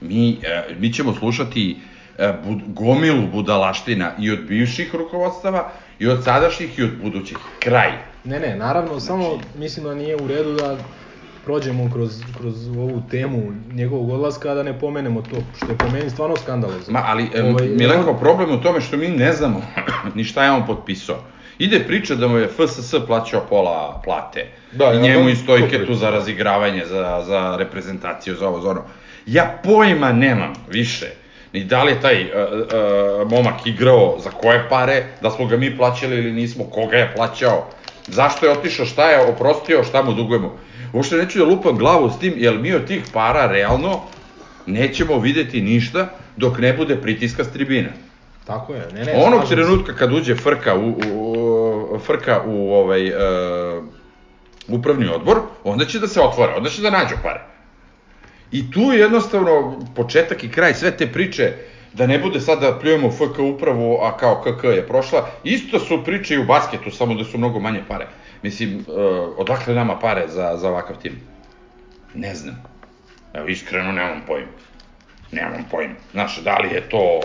mi, 0.00 0.38
e, 0.42 0.64
mi 0.78 0.92
ćemo 0.92 1.14
slušati 1.14 1.76
e, 2.18 2.32
bud, 2.44 2.58
gomilu 2.66 3.26
budalaština 3.32 4.12
i 4.18 4.30
od 4.30 4.44
bivših 4.48 4.94
rukovodstava, 4.94 5.70
i 5.98 6.08
od 6.08 6.24
sadašnjih, 6.24 6.78
i 6.78 6.82
od 6.82 6.90
budućih. 7.02 7.36
Kraj. 7.58 7.92
Ne, 8.24 8.40
ne, 8.40 8.56
naravno, 8.56 9.00
samo 9.00 9.38
mislim 9.58 9.84
da 9.84 9.94
nije 9.94 10.16
u 10.16 10.28
redu 10.28 10.52
da 10.52 10.76
prođemo 11.44 11.90
kroz, 11.92 12.22
kroz 12.38 12.68
ovu 12.68 13.02
temu 13.10 13.52
njegovog 13.72 14.10
odlaska, 14.10 14.54
da 14.54 14.62
ne 14.62 14.78
pomenemo 14.78 15.22
to, 15.22 15.36
što 15.56 15.66
je 15.66 15.78
po 15.78 15.88
meni 15.88 16.10
stvarno 16.10 16.36
skandalozno. 16.36 16.92
Ma, 16.92 17.02
ali, 17.06 17.28
Ovaj, 17.34 17.50
ovaj, 17.50 17.68
Milenko, 17.68 18.14
problem 18.14 18.50
je 18.50 18.56
u 18.56 18.60
tome 18.62 18.80
što 18.80 18.96
mi 18.96 19.08
ne 19.08 19.32
znamo 19.32 19.62
ni 20.14 20.24
šta 20.24 20.44
je 20.44 20.50
on 20.50 20.66
potpisao. 20.66 21.16
Ide 21.58 21.80
priča 21.80 22.14
da 22.14 22.28
mu 22.28 22.38
je 22.38 22.48
FSS 22.48 22.94
plaćao 23.06 23.46
pola 23.48 24.00
plate. 24.04 24.46
Da, 24.72 24.92
I 24.92 24.98
njemu 24.98 25.28
i 25.28 25.34
to 25.34 25.40
stojketu 25.42 25.84
priča. 25.84 25.94
za 25.94 26.10
razigravanje, 26.10 26.86
za, 26.86 27.22
za 27.26 27.56
reprezentaciju, 27.58 28.34
za 28.34 28.48
ovo, 28.48 28.60
za 28.60 28.70
ono. 28.70 28.82
Ja 29.26 29.60
pojma 29.64 30.12
nemam 30.12 30.52
više. 30.70 31.06
Ni 31.52 31.64
da 31.64 31.82
li 31.82 31.92
je 31.92 32.00
taj 32.00 32.22
uh, 32.22 32.30
uh, 32.30 33.30
momak 33.30 33.66
igrao, 33.66 34.16
za 34.18 34.30
koje 34.30 34.68
pare, 34.68 35.04
da 35.22 35.30
smo 35.30 35.46
ga 35.46 35.56
mi 35.56 35.76
plaćali 35.76 36.16
ili 36.16 36.32
nismo, 36.32 36.64
koga 36.64 36.96
je 36.96 37.12
plaćao, 37.16 37.66
zašto 38.06 38.46
je 38.46 38.52
otišao, 38.52 38.86
šta 38.86 39.10
je 39.10 39.26
oprostio, 39.26 39.84
šta 39.84 40.02
mu 40.02 40.12
dugujemo. 40.12 40.58
Uopšte 40.94 41.16
neću 41.16 41.38
da 41.38 41.44
lupam 41.44 41.76
glavu 41.76 42.10
s 42.10 42.18
tim, 42.18 42.34
jer 42.36 42.58
mi 42.58 42.74
od 42.74 42.86
tih 42.86 43.02
para 43.12 43.46
realno 43.46 44.00
nećemo 44.66 45.18
videti 45.18 45.60
ništa 45.60 46.08
dok 46.36 46.58
ne 46.58 46.72
bude 46.72 46.96
pritiska 46.96 47.44
s 47.44 47.52
tribina. 47.52 47.88
Tako 48.46 48.74
je, 48.74 48.88
ne, 48.94 49.04
ne. 49.04 49.12
Onog 49.26 49.48
trenutka 49.48 49.94
kad 49.94 50.12
uđe 50.12 50.34
frka 50.34 50.74
u, 50.74 50.88
u, 50.88 51.94
u 51.94 51.98
frka 51.98 52.42
u 52.46 52.72
ovaj 52.72 53.08
uh, 53.08 53.84
upravni 54.68 55.08
odbor, 55.08 55.38
onda 55.64 55.84
će 55.84 55.98
da 55.98 56.08
se 56.08 56.20
otvore, 56.20 56.54
onda 56.56 56.70
će 56.70 56.82
da 56.82 56.90
nađu 56.90 57.14
pare. 57.22 57.40
I 58.52 58.70
tu 58.70 58.80
je 58.80 59.00
jednostavno 59.00 59.80
početak 59.96 60.44
i 60.44 60.50
kraj 60.50 60.74
sve 60.74 60.96
te 60.96 61.06
priče 61.06 61.52
da 61.92 62.06
ne 62.06 62.18
bude 62.18 62.40
sad 62.40 62.60
da 62.60 62.78
pljujemo 62.78 63.10
FK 63.10 63.38
upravu, 63.38 63.98
a 64.02 64.16
kao 64.16 64.42
KK 64.42 64.64
je 64.64 64.86
prošla. 64.86 65.28
Isto 65.44 65.78
su 65.78 66.04
priče 66.04 66.34
i 66.34 66.38
u 66.38 66.44
basketu, 66.44 66.90
samo 66.90 67.14
da 67.14 67.24
su 67.24 67.38
mnogo 67.38 67.60
manje 67.60 67.82
pare. 67.88 68.06
Mislim, 68.44 68.76
uh, 68.76 69.38
odakle 69.38 69.74
nama 69.74 69.98
pare 69.98 70.28
za, 70.28 70.56
za 70.56 70.68
ovakav 70.68 70.96
tim? 71.02 71.20
Ne 72.14 72.34
znam. 72.34 72.62
Evo, 73.34 73.46
iskreno 73.46 73.92
nemam 73.92 74.22
pojma. 74.26 74.52
Nemam 75.32 75.64
pojma. 75.70 75.94
Znaš, 76.12 76.40
da 76.42 76.58
li 76.58 76.74
je 76.74 76.88
to 76.88 77.20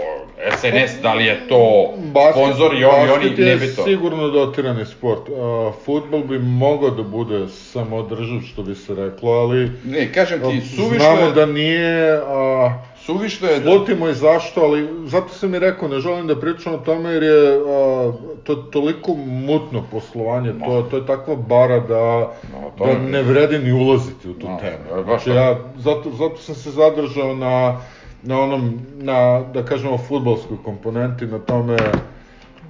SNS, 0.57 1.01
da 1.01 1.13
li 1.13 1.25
je 1.25 1.47
to 1.47 1.93
sponsor 2.31 2.73
i 2.73 2.83
oni, 2.83 3.25
je 3.25 3.45
ne 3.45 3.55
bi 3.55 3.75
to. 3.75 3.83
sigurno 3.83 4.27
dotirani 4.27 4.85
sport. 4.85 5.29
Uh, 5.29 5.73
futbol 5.85 6.23
bi 6.23 6.39
mogao 6.39 6.89
da 6.89 7.03
bude 7.03 7.47
samodrživ, 7.47 8.41
što 8.41 8.63
bi 8.63 8.75
se 8.75 8.95
reklo, 8.95 9.31
ali 9.31 9.71
Ne, 9.85 10.13
kažem 10.13 10.39
ti, 10.39 10.61
suvišno 10.61 10.99
znamo 10.99 11.21
je, 11.21 11.31
da 11.31 11.45
nije, 11.45 12.21
a, 12.27 12.73
suvišno 13.09 13.47
je 13.47 13.59
da... 13.59 13.71
slutimo 13.71 14.09
i 14.09 14.13
zašto, 14.13 14.61
ali 14.61 14.87
zato 15.05 15.29
sam 15.29 15.55
i 15.55 15.59
rekao, 15.59 15.87
ne 15.87 15.99
želim 15.99 16.27
da 16.27 16.39
pričam 16.39 16.73
o 16.73 16.77
tome 16.77 17.09
jer 17.09 17.23
je 17.23 17.57
a, 17.57 18.11
to 18.43 18.55
toliko 18.55 19.13
mutno 19.25 19.83
poslovanje, 19.91 20.53
to, 20.65 20.87
to 20.91 20.97
je 20.97 21.05
takva 21.05 21.35
bara 21.35 21.79
da, 21.79 22.31
No, 22.53 22.85
da 22.85 22.99
ne 22.99 23.21
vredi 23.21 23.59
ni 23.59 23.71
ulaziti 23.71 24.29
u 24.29 24.33
tu 24.33 24.47
No, 24.49 24.57
temu. 24.59 25.03
Znači, 25.03 25.29
ja, 25.29 25.59
zato, 25.77 26.11
zato 26.11 26.37
sam 26.37 26.55
se 26.55 26.71
zadržao 26.71 27.35
na, 27.35 27.77
na 28.23 28.39
onom, 28.41 28.79
na, 28.97 29.41
da 29.53 29.65
kažemo, 29.65 29.97
futbolskoj 29.97 30.57
komponenti, 30.63 31.25
na 31.25 31.39
tome 31.39 31.77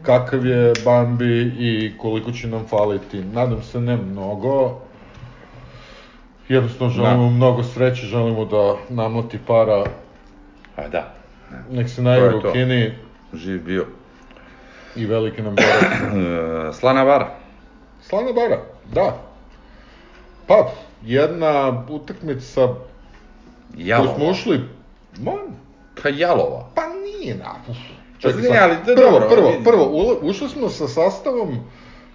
kakav 0.03 0.45
je 0.45 0.73
Bambi 0.85 1.51
i 1.59 1.91
koliko 1.97 2.31
će 2.31 2.47
nam 2.47 2.65
faliti. 2.67 3.21
Nadam 3.33 3.63
se 3.63 3.81
ne 3.81 3.97
mnogo. 3.97 4.77
Jednostavno 6.49 6.93
želimo 6.93 7.23
Da. 7.23 7.29
mnogo 7.29 7.63
sreće, 7.63 8.05
želimo 8.05 8.45
da 8.45 8.75
namlati 8.89 9.39
para, 9.47 9.83
A 10.79 10.87
da, 10.87 11.13
nek 11.71 11.89
se 11.89 12.01
najgore 12.01 12.35
u. 12.35 12.51
Kini 12.53 12.93
živ 13.33 13.63
bio. 13.63 13.85
i 14.95 15.05
veliki 15.05 15.41
nam 15.41 15.55
borac. 15.55 15.83
E, 16.69 16.73
Slana 16.73 17.03
Vara. 17.03 17.35
Slana 18.01 18.31
bara, 18.33 18.61
da. 18.93 19.17
Pa, 20.47 20.71
jedna 21.03 21.83
utakmica 21.89 22.61
koju 22.65 22.77
smo 23.75 23.85
Jalova. 23.85 24.29
ušli, 24.31 24.61
ma, 25.19 25.31
Pa 26.03 26.09
Jalova. 26.09 26.69
pa 26.75 26.81
nije 26.87 27.35
na... 27.35 27.55
Pa 27.67 27.73
Čekaj 28.19 28.41
ne, 28.41 28.47
sad. 28.47 28.57
ali 28.61 28.75
da, 28.85 28.95
prvo, 28.95 29.11
dobro, 29.11 29.29
prvo, 29.29 29.53
prvo, 29.63 29.85
ušli 30.21 30.49
smo 30.49 30.69
sa 30.69 30.87
sastavom 30.87 31.59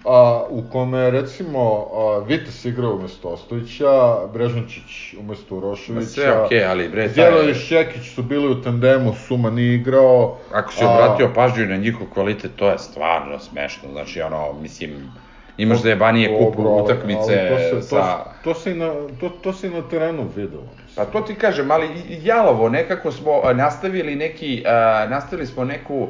a, 0.05 0.45
u 0.49 0.63
kome 0.71 0.99
je, 0.99 1.11
recimo, 1.11 1.87
a, 1.93 2.19
Vites 2.27 2.65
igrao 2.65 2.95
umesto 2.95 3.29
Ostojića, 3.29 4.15
Brežničić 4.33 5.13
umesto 5.19 5.55
Uroševića, 5.55 6.09
Sve 6.11 6.41
okej, 6.41 6.65
ali 6.65 6.89
bre, 6.89 7.01
taj- 7.01 7.09
Zdjelović 7.09 7.57
i 7.57 7.59
Šćekić 7.59 8.15
su 8.15 8.23
bili 8.23 8.51
u 8.51 8.61
tandemu, 8.61 9.13
Suma 9.27 9.49
nije 9.49 9.75
igrao. 9.75 10.37
Ako 10.53 10.73
si 10.73 10.83
a, 10.83 10.89
obratio 10.89 11.31
pažnju 11.35 11.65
na 11.65 11.75
njihov 11.75 12.07
kvalitet, 12.13 12.51
to 12.55 12.69
je 12.69 12.77
stvarno 12.79 13.39
smešno. 13.39 13.89
Znači, 13.91 14.21
ono, 14.21 14.53
mislim, 14.53 15.11
imaš 15.57 15.81
da 15.81 15.89
je 15.89 15.95
banije 15.95 16.37
kupu 16.39 16.61
utakmice 16.83 17.49
to 17.49 17.57
se, 17.57 17.87
sa... 17.87 18.01
To, 18.03 18.23
to, 18.43 18.59
se 18.59 18.71
i 18.71 18.75
na, 18.75 18.93
to, 19.19 19.29
to 19.29 19.53
se 19.53 19.67
i 19.67 19.69
na 19.69 19.81
terenu 19.89 20.27
videlo. 20.35 20.67
Pa 20.95 21.05
to 21.05 21.21
ti 21.21 21.35
kažem, 21.35 21.71
ali 21.71 21.87
jalovo, 22.09 22.69
nekako 22.69 23.11
smo 23.11 23.41
a, 23.43 23.53
nastavili 23.53 24.15
neki, 24.15 24.63
a, 24.67 25.07
nastavili 25.09 25.47
smo 25.47 25.65
neku 25.65 26.07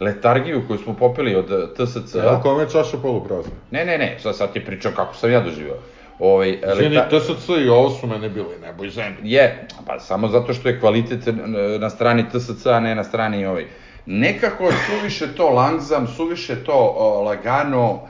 letargiju 0.00 0.62
koju 0.66 0.78
smo 0.78 0.94
popili 0.94 1.34
od 1.36 1.74
TSC. 1.74 2.14
Evo 2.14 2.40
kome 2.42 2.62
je 2.62 2.70
čaša 2.70 2.96
poluprazna. 2.98 3.52
Ne, 3.70 3.84
ne, 3.84 3.98
ne, 3.98 4.16
sad, 4.20 4.36
sad 4.36 4.52
ti 4.52 4.64
pričam 4.64 4.92
kako 4.96 5.14
sam 5.14 5.32
ja 5.32 5.40
doživao. 5.40 5.76
Ovaj, 6.18 6.58
Izvini, 6.72 6.96
leta- 6.96 7.18
TSC 7.20 7.48
i 7.64 7.68
ovo 7.68 7.90
su 7.90 8.06
mene 8.06 8.28
bili 8.28 8.58
nebo 8.62 8.84
i 8.84 8.90
zemlje. 8.90 9.18
Je, 9.22 9.66
pa 9.86 10.00
samo 10.00 10.28
zato 10.28 10.54
što 10.54 10.68
je 10.68 10.80
kvalitet 10.80 11.20
na 11.80 11.90
strani 11.90 12.24
TSC, 12.28 12.66
a 12.66 12.80
ne 12.80 12.94
na 12.94 13.04
strani 13.04 13.46
ovaj. 13.46 13.66
Nekako 14.06 14.70
suviše 14.86 15.34
to 15.34 15.48
langzam, 15.48 16.06
suviše 16.06 16.64
to 16.64 16.94
o, 16.96 17.22
lagano, 17.22 18.00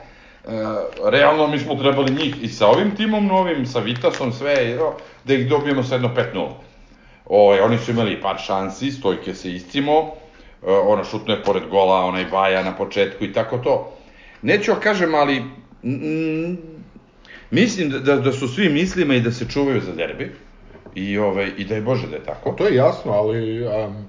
realno 1.05 1.47
mi 1.47 1.59
smo 1.59 1.75
trebali 1.75 2.11
njih 2.11 2.43
i 2.43 2.47
sa 2.47 2.67
ovim 2.67 2.95
timom 2.95 3.27
novim, 3.27 3.65
sa 3.65 3.79
Vitasom, 3.79 4.31
sve, 4.31 4.71
evo, 4.71 4.97
da 5.23 5.33
ih 5.33 5.49
dobijemo 5.49 5.83
sa 5.83 5.95
jedno 5.95 6.09
5-0. 6.33 6.47
Ovaj, 7.25 7.59
oni 7.59 7.77
su 7.77 7.91
imali 7.91 8.21
par 8.21 8.37
šansi, 8.37 8.91
Stojke 8.91 9.33
se 9.33 9.51
iscimo, 9.51 9.93
e, 9.93 10.18
ona 10.65 11.03
šutno 11.03 11.33
je 11.33 11.43
pored 11.43 11.63
gola, 11.71 12.05
onaj 12.05 12.25
Baja 12.25 12.63
na 12.63 12.75
početku 12.75 13.23
i 13.23 13.33
tako 13.33 13.57
to. 13.57 13.93
Neću 14.41 14.73
da 14.73 14.79
kažem, 14.79 15.15
ali 15.15 15.39
mm, 15.83 16.57
mislim 17.51 17.89
da, 17.89 17.99
da, 17.99 18.15
da 18.15 18.31
su 18.31 18.47
svi 18.47 18.69
mislima 18.69 19.15
i 19.15 19.21
da 19.21 19.31
se 19.31 19.45
čuvaju 19.49 19.81
za 19.81 19.91
derbi. 19.91 20.31
I, 20.95 21.17
ovaj, 21.17 21.51
I 21.57 21.65
da 21.65 21.75
je 21.75 21.81
Bože 21.81 22.07
da 22.07 22.15
je 22.15 22.23
tako. 22.23 22.51
To 22.51 22.67
je 22.67 22.75
jasno, 22.75 23.11
ali 23.11 23.67
um, 23.67 24.05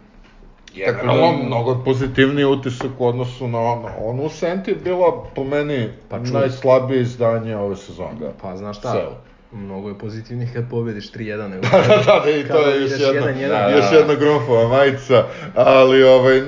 Tako 0.86 1.06
Tako 1.06 1.06
da- 1.06 1.46
mnogo 1.46 1.82
pozitivniji 1.84 2.44
utisak 2.44 2.90
u 2.98 3.06
odnosu 3.06 3.48
na 3.48 3.58
ono. 3.58 3.88
Ono 4.00 4.22
u 4.22 4.28
Senti 4.28 4.70
je 4.70 4.76
bila, 4.76 5.24
po 5.34 5.44
meni, 5.44 5.88
Pa 6.08 6.18
najslabije 6.18 7.00
izdanje 7.00 7.56
ove 7.56 7.76
sezone. 7.76 8.14
Da. 8.20 8.32
Pa 8.42 8.56
znaš 8.56 8.78
šta, 8.78 8.92
Seo. 8.92 9.29
Mnogo 9.52 9.88
je 9.88 9.98
pozitivnijih 9.98 10.52
kad 10.52 10.70
pobediš 10.70 11.12
3-1 11.12 11.48
nego... 11.48 11.62
Da, 11.72 11.78
da, 11.78 12.22
da, 12.24 12.30
i 12.30 12.48
to 12.48 12.68
je 12.68 12.82
još 12.82 12.90
jedna, 12.90 13.06
jedan, 13.06 13.38
jedan. 13.38 13.62
Da, 13.62 13.68
da, 13.68 13.76
još 13.76 13.92
jedna 13.92 14.14
gromfova 14.14 14.68
majica, 14.68 15.24
ali 15.54 16.02
ovaj, 16.02 16.40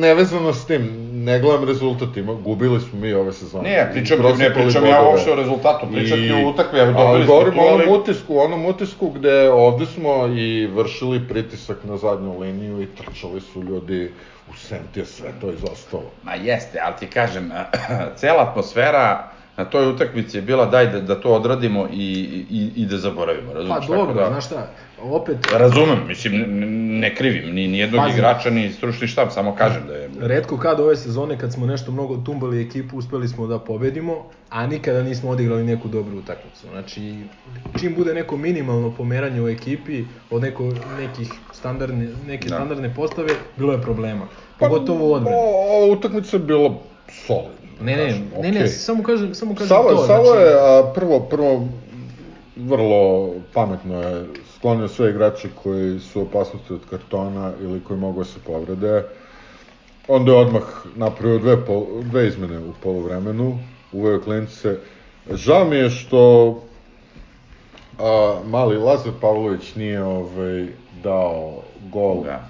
nevezano 0.00 0.52
s 0.52 0.66
tim, 0.66 1.06
ne 1.24 1.38
gledam 1.40 1.64
rezultat, 1.64 2.16
ima, 2.16 2.34
gubili 2.34 2.80
smo 2.80 2.98
mi 2.98 3.12
ove 3.12 3.32
sezone. 3.32 3.70
Ne, 3.70 3.90
pričam, 3.92 4.18
ne 4.38 4.54
pričam 4.54 4.86
ja 4.86 5.02
uopšte 5.02 5.32
o 5.32 5.36
rezultatu, 5.36 5.86
pričam 5.92 6.18
ti 6.18 6.32
o 6.32 6.48
utakmi, 6.48 6.78
evo 6.78 6.92
ali 6.96 6.96
dobili 6.96 7.24
smo 7.24 7.34
govorim 7.34 7.54
tu, 7.54 7.60
onom 7.60 7.80
ali... 7.88 7.98
utisku, 7.98 8.38
onom 8.38 8.66
utisku 8.66 9.10
gde 9.10 9.50
ovde 9.50 9.86
smo 9.86 10.26
i 10.26 10.66
vršili 10.66 11.28
pritisak 11.28 11.76
na 11.84 11.96
zadnju 11.96 12.40
liniju 12.40 12.82
i 12.82 12.86
trčali 12.86 13.40
su 13.40 13.62
ljudi 13.62 14.12
u 14.50 14.56
Senti, 14.56 15.00
je 15.00 15.06
sve 15.06 15.28
to 15.40 15.52
izostalo. 15.52 16.10
Ma 16.22 16.34
jeste, 16.34 16.78
ali 16.84 16.94
ti 17.00 17.06
kažem, 17.06 17.50
cela 18.20 18.42
atmosfera 18.42 19.35
na 19.56 19.64
toj 19.64 19.88
utakmici 19.88 20.36
je 20.36 20.42
bila 20.42 20.66
daj 20.66 20.86
da, 20.86 21.00
da 21.00 21.20
to 21.20 21.32
odradimo 21.32 21.88
i, 21.92 22.12
i, 22.50 22.70
i 22.76 22.86
da 22.86 22.98
zaboravimo, 22.98 23.48
Pa 23.48 23.54
razumiješ? 23.54 23.80
Tako 23.80 23.96
dobro, 23.96 24.14
da, 24.14 24.28
znaš 24.28 24.46
šta, 24.46 24.70
opet, 25.02 25.36
Razumem, 25.52 25.98
mislim, 26.08 26.44
ne, 27.00 27.14
krivim 27.14 27.54
ni, 27.54 27.68
ni 27.68 27.78
jednog 27.78 28.00
Pazi. 28.00 28.14
igrača, 28.14 28.50
ni 28.50 28.72
stručni 28.72 29.08
štab, 29.08 29.28
samo 29.30 29.54
kažem 29.54 29.82
da 29.86 29.94
je... 29.94 30.10
redko 30.20 30.56
kad 30.56 30.80
ove 30.80 30.96
sezone 30.96 31.38
kad 31.38 31.52
smo 31.52 31.66
nešto 31.66 31.92
mnogo 31.92 32.16
tumbali 32.16 32.62
ekipu, 32.62 32.96
uspeli 32.96 33.28
smo 33.28 33.46
da 33.46 33.58
pobedimo, 33.58 34.14
a 34.50 34.66
nikada 34.66 35.02
nismo 35.02 35.30
odigrali 35.30 35.64
neku 35.64 35.88
dobru 35.88 36.18
utakmicu. 36.18 36.66
Znači, 36.72 37.14
čim 37.80 37.94
bude 37.94 38.14
neko 38.14 38.36
minimalno 38.36 38.90
pomeranje 38.90 39.42
u 39.42 39.48
ekipi 39.48 40.04
od 40.30 40.42
neko, 40.42 40.72
nekih 40.98 41.32
standardne, 41.52 42.08
neke 42.26 42.48
Da. 42.48 42.54
standardne 42.54 42.94
postave, 42.94 43.28
bilo 43.56 43.72
je 43.72 43.82
problema. 43.82 44.26
Pogotovo 44.58 45.08
u 45.08 45.12
odbrani. 45.12 45.36
O, 45.36 45.76
ova 45.76 45.92
utakmica 45.92 46.36
je 46.36 46.42
bila 46.42 46.74
solidna. 47.26 47.65
Ne, 47.80 47.96
ne, 47.96 48.04
kažem, 48.04 48.30
ne, 48.42 48.52
ne, 48.52 48.68
samo 48.68 49.02
kažem, 49.02 49.34
samo 49.34 49.54
kažem 49.54 49.68
Savo, 49.68 49.90
to. 49.90 50.06
Savo 50.06 50.24
znači, 50.24 50.40
je, 50.42 50.54
a, 50.54 50.92
prvo, 50.94 51.20
prvo, 51.20 51.68
vrlo 52.56 53.30
pametno 53.52 54.02
je 54.02 54.26
sklonio 54.56 54.88
sve 54.88 55.10
igrače 55.10 55.48
koji 55.62 56.00
su 56.00 56.20
u 56.20 56.22
opasnosti 56.22 56.72
od 56.72 56.80
kartona 56.90 57.52
ili 57.62 57.80
koji 57.84 58.00
mogu 58.00 58.18
da 58.18 58.24
se 58.24 58.38
povrede. 58.46 59.04
Onda 60.08 60.32
je 60.32 60.38
odmah 60.38 60.62
napravio 60.96 61.38
dve, 61.38 61.66
pol, 61.66 61.86
dve 62.02 62.28
izmene 62.28 62.58
u 62.58 62.72
polovremenu, 62.82 63.58
uveo 63.92 64.20
klince. 64.20 64.76
Žao 65.30 65.64
mi 65.64 65.76
je 65.76 65.90
što 65.90 66.54
a, 67.98 68.38
mali 68.44 68.78
Lazar 68.78 69.12
Pavlović 69.20 69.74
nije 69.74 70.02
ovaj, 70.02 70.66
dao 71.02 71.62
gol, 71.92 72.22
Da. 72.24 72.48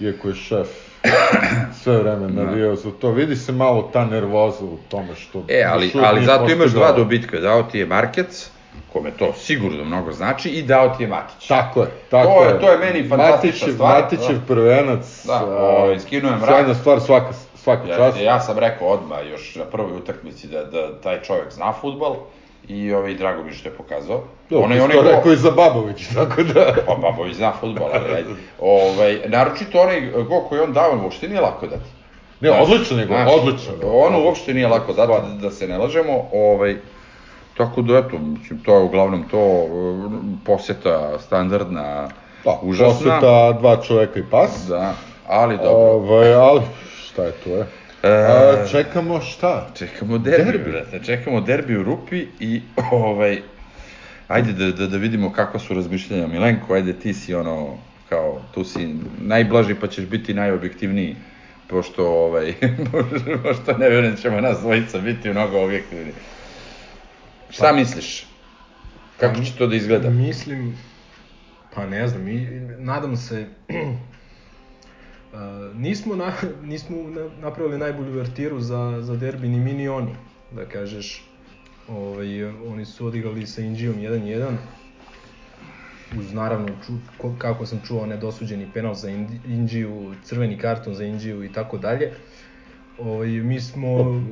iako 0.00 0.28
je 0.28 0.34
šef 0.34 0.87
sve 1.82 1.96
vreme 1.96 2.28
navijao 2.28 2.76
za 2.76 2.90
to. 2.90 3.10
Vidi 3.10 3.36
se 3.36 3.52
malo 3.52 3.90
ta 3.92 4.04
nervoza 4.04 4.64
u 4.64 4.78
tome 4.88 5.14
što... 5.14 5.42
E, 5.48 5.64
ali, 5.64 5.92
ali 6.04 6.24
zato 6.24 6.50
imaš 6.50 6.70
dva 6.70 6.92
dobitka, 6.92 7.40
dao 7.40 7.62
ti 7.62 7.78
je 7.78 7.86
Markec, 7.86 8.50
kome 8.92 9.10
to 9.10 9.32
sigurno 9.34 9.84
mnogo 9.84 10.12
znači, 10.12 10.48
i 10.48 10.62
dao 10.62 10.88
ti 10.88 11.02
je 11.02 11.08
Matić. 11.08 11.46
Tako 11.48 11.80
je, 11.80 11.88
tako 12.10 12.28
To 12.28 12.44
je- 12.44 12.60
to 12.60 12.70
je 12.70 12.78
meni 12.78 13.08
fantastična 13.08 13.68
stvar. 13.68 14.02
Matićev 14.02 14.34
Da. 14.34 14.44
prvenac, 14.46 15.24
Da, 15.26 15.32
a, 15.34 15.44
ovaj, 15.44 16.00
skinuo 16.00 16.30
je 16.30 16.36
mrak. 16.36 16.48
Sjajna 16.48 16.74
stvar 16.74 17.00
svaka, 17.00 17.32
svaka 17.56 17.88
Ja, 17.88 17.96
čast. 17.96 18.20
ja 18.20 18.40
sam 18.40 18.58
rekao 18.58 18.88
odmah 18.88 19.18
još 19.30 19.54
na 19.56 19.64
prvoj 19.64 19.92
utakmici 19.92 20.46
da, 20.46 20.64
da 20.64 21.00
taj 21.00 21.22
čovjek 21.22 21.50
zna 21.52 21.72
futbal 21.72 22.16
i 22.68 22.92
ovaj, 22.92 23.14
drago 23.14 23.42
mi 23.42 23.50
je 23.50 23.54
što 23.54 23.68
je 23.68 23.74
pokazao. 23.74 24.20
Dobro, 24.50 24.64
onaj, 24.64 24.80
onaj 24.80 24.96
je 24.96 25.02
gol- 25.02 25.08
rekao 25.08 25.32
i 25.32 25.36
za 25.36 25.50
Babović, 25.50 26.06
tako 26.14 26.42
da... 26.44 26.74
Pa 26.86 26.94
Babović 26.94 27.36
zna 27.36 27.52
futbol, 27.52 27.88
ali 27.94 28.14
ajde. 28.14 28.28
Ovaj, 28.60 29.20
naročito 29.26 29.80
onaj 29.80 30.00
gol 30.22 30.40
koji 30.40 30.58
je 30.58 30.62
on 30.62 30.72
dao, 30.72 31.00
uopšte 31.02 31.28
nije 31.28 31.40
lako 31.40 31.66
dati. 31.66 31.90
Ne, 32.40 32.48
Znaš, 32.48 32.62
odličan 32.62 32.98
je 32.98 33.06
gol, 33.06 33.16
znaš, 33.16 33.32
odličan. 33.32 33.74
Ono 33.84 34.20
uopšte 34.20 34.54
nije 34.54 34.68
lako 34.68 34.92
dati, 34.92 35.12
da, 35.12 35.38
da 35.40 35.50
se 35.50 35.68
ne 35.68 35.78
lažemo. 35.78 36.28
Ovaj, 36.32 36.76
tako 37.56 37.82
da, 37.82 37.98
eto, 37.98 38.18
mislim, 38.18 38.58
to 38.58 38.74
je 38.74 38.82
uglavnom 38.82 39.24
to 39.30 39.66
poseta 40.46 41.18
standardna, 41.18 42.08
Da, 42.44 42.58
užasna. 42.62 42.94
poseta 42.94 43.52
dva 43.52 43.76
čoveka 43.78 44.18
i 44.18 44.24
pas. 44.30 44.66
Da, 44.68 44.94
ali 45.28 45.56
dobro. 45.56 45.70
Ovaj, 45.72 46.34
ali, 46.34 46.60
šta 47.04 47.22
je 47.24 47.32
to, 47.34 47.50
je? 47.50 47.66
E, 48.02 48.08
A, 48.08 48.66
čekamo 48.70 49.20
šta? 49.20 49.70
Čekamo 49.74 50.18
derbi, 50.18 50.44
Derbi. 50.52 50.70
brate, 50.70 51.00
čekamo 51.04 51.40
derbi 51.40 51.76
u 51.76 51.82
Rupi 51.82 52.26
i 52.40 52.62
ovaj, 52.90 53.42
ajde 54.28 54.52
da, 54.52 54.70
da, 54.72 54.86
da 54.86 54.96
vidimo 54.96 55.32
kakva 55.32 55.60
su 55.60 55.74
razmišljanja. 55.74 56.26
Milenko, 56.26 56.74
ajde 56.74 56.92
ti 56.92 57.14
si 57.14 57.34
ono, 57.34 57.76
kao, 58.08 58.42
tu 58.54 58.64
si 58.64 58.94
najblaži 59.20 59.74
pa 59.74 59.86
ćeš 59.86 60.04
biti 60.06 60.34
najobjektivniji, 60.34 61.16
pošto, 61.68 62.06
ovaj, 62.06 62.54
pošto 63.42 63.78
ne 63.78 63.88
vjerujem 63.88 64.14
da 64.14 64.20
ćemo 64.20 64.40
nas 64.40 64.58
dvojica 64.60 64.98
biti 64.98 65.30
mnogo 65.30 65.64
objektivni. 65.64 66.12
Šta 67.50 67.72
misliš? 67.72 68.26
Kako 69.20 69.40
će 69.42 69.52
to 69.58 69.66
da 69.66 69.76
izgleda? 69.76 70.10
Mislim, 70.10 70.76
pa 71.74 71.86
ne 71.86 72.08
znam, 72.08 72.28
i, 72.28 72.46
nadam 72.78 73.16
se, 73.16 73.46
nismo, 75.74 76.16
na, 76.16 76.32
nismo 76.70 76.96
na, 76.96 77.28
napravili 77.40 77.78
najbolju 77.78 78.12
vertiru 78.12 78.60
za, 78.60 78.98
za 79.00 79.16
derbi 79.16 79.48
ni 79.48 79.60
mi 79.60 79.72
ni 79.72 79.88
oni, 79.88 80.14
da 80.52 80.64
kažeš. 80.64 81.24
Ovaj, 81.88 82.44
oni 82.44 82.84
su 82.84 83.06
odigrali 83.06 83.46
sa 83.46 83.62
Inđijom 83.62 83.96
1-1, 83.96 84.56
uz 86.18 86.32
naravno 86.32 86.68
ču, 86.86 86.92
ko, 87.18 87.34
kako 87.38 87.66
sam 87.66 87.80
čuo 87.86 88.06
nedosuđeni 88.06 88.68
penal 88.74 88.94
za 88.94 89.10
Inđiju, 89.46 90.14
crveni 90.24 90.58
karton 90.58 90.94
za 90.94 91.04
Inđiju 91.04 91.44
i 91.44 91.52
tako 91.52 91.78
dalje. 91.78 92.12
Ovaj, 92.98 93.28
mi 93.28 93.60
smo 93.60 94.22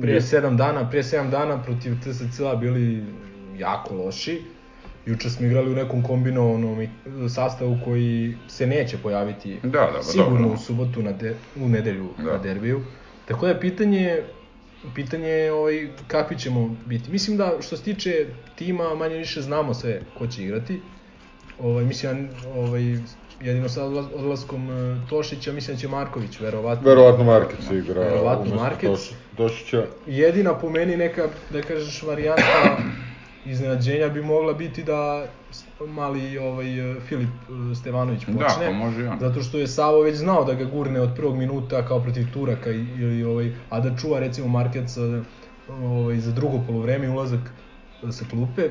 prije 0.00 0.20
7 0.20 0.56
dana, 0.56 0.88
prije 0.90 1.02
7 1.02 1.30
dana 1.30 1.62
protiv 1.62 1.94
TSC-a 2.00 2.56
bili 2.56 3.04
jako 3.58 3.94
loši. 3.94 4.42
Juče 5.08 5.30
smo 5.30 5.46
igrali 5.46 5.70
u 5.70 5.76
nekom 5.76 6.02
kombinovanom 6.02 6.82
i- 6.82 6.88
sastavu 7.28 7.78
koji 7.84 8.36
se 8.48 8.66
neće 8.66 8.98
pojaviti 8.98 9.58
Da, 9.62 9.68
da, 9.88 10.02
sigurno 10.02 10.38
dobro. 10.38 10.54
u 10.54 10.58
subotu 10.58 11.02
na 11.02 11.12
de, 11.12 11.34
u 11.56 11.68
nedelju 11.68 12.08
Da. 12.18 12.24
na 12.24 12.38
derbiju. 12.38 12.80
Tako 13.24 13.46
da 13.46 13.52
je 13.52 13.60
pitanje 13.60 14.22
pitanje 14.94 15.28
je 15.28 15.52
ovaj, 15.52 15.88
kakvi 16.06 16.38
ćemo 16.38 16.76
biti. 16.86 17.10
Mislim 17.10 17.36
da 17.36 17.52
što 17.60 17.76
se 17.76 17.82
tiče 17.84 18.26
tima 18.56 18.94
manje 18.94 19.16
više 19.16 19.40
znamo 19.42 19.74
sve 19.74 20.00
ko 20.18 20.26
će 20.26 20.44
igrati. 20.44 20.80
Ovaj, 21.60 21.84
mislim, 21.84 22.28
ovaj, 22.56 22.82
jedino 23.40 23.68
sa 23.68 23.84
odla- 23.84 24.08
odlaskom 24.14 24.70
e, 24.70 24.74
Tošića, 25.10 25.52
mislim 25.52 25.76
da 25.76 25.80
će 25.80 25.88
Marković, 25.88 26.40
verovatno. 26.40 26.88
Verovatno 26.88 27.24
Markić 27.24 27.58
igra 27.74 28.00
Verovatno. 28.02 28.70
Toš- 28.82 29.12
Tošića. 29.36 29.86
Jedina 30.06 30.54
po 30.54 30.70
meni 30.70 30.96
neka, 30.96 31.22
da 31.50 31.62
kažeš, 31.62 32.02
varijanta 32.02 32.76
iznenađenja 33.44 34.08
bi 34.08 34.22
mogla 34.22 34.52
biti 34.52 34.84
da 34.84 35.26
mali 35.80 36.38
ovaj, 36.38 36.66
Filip 37.00 37.28
e, 37.28 37.74
Stevanović 37.74 38.24
počne. 38.24 38.38
Da, 38.38 38.66
pa 38.66 38.72
može 38.72 39.08
on. 39.08 39.18
Zato 39.18 39.42
što 39.42 39.58
je 39.58 39.66
Savo 39.66 40.00
već 40.00 40.16
znao 40.16 40.44
da 40.44 40.54
ga 40.54 40.64
gurne 40.64 41.00
od 41.00 41.10
prvog 41.16 41.36
minuta 41.36 41.86
kao 41.86 42.00
protiv 42.00 42.26
Turaka 42.30 42.70
i- 42.70 42.86
ili 42.92 43.24
ovaj 43.24 43.52
a 43.68 43.80
da 43.80 43.96
čuva 43.96 44.18
recimo 44.20 44.48
Market 44.48 44.90
sa 44.90 45.00
ovaj 45.68 46.18
za 46.18 46.32
drugo 46.32 46.58
poluvreme 46.66 47.10
ulazak 47.10 47.40
sa 48.10 48.24
klupe. 48.30 48.68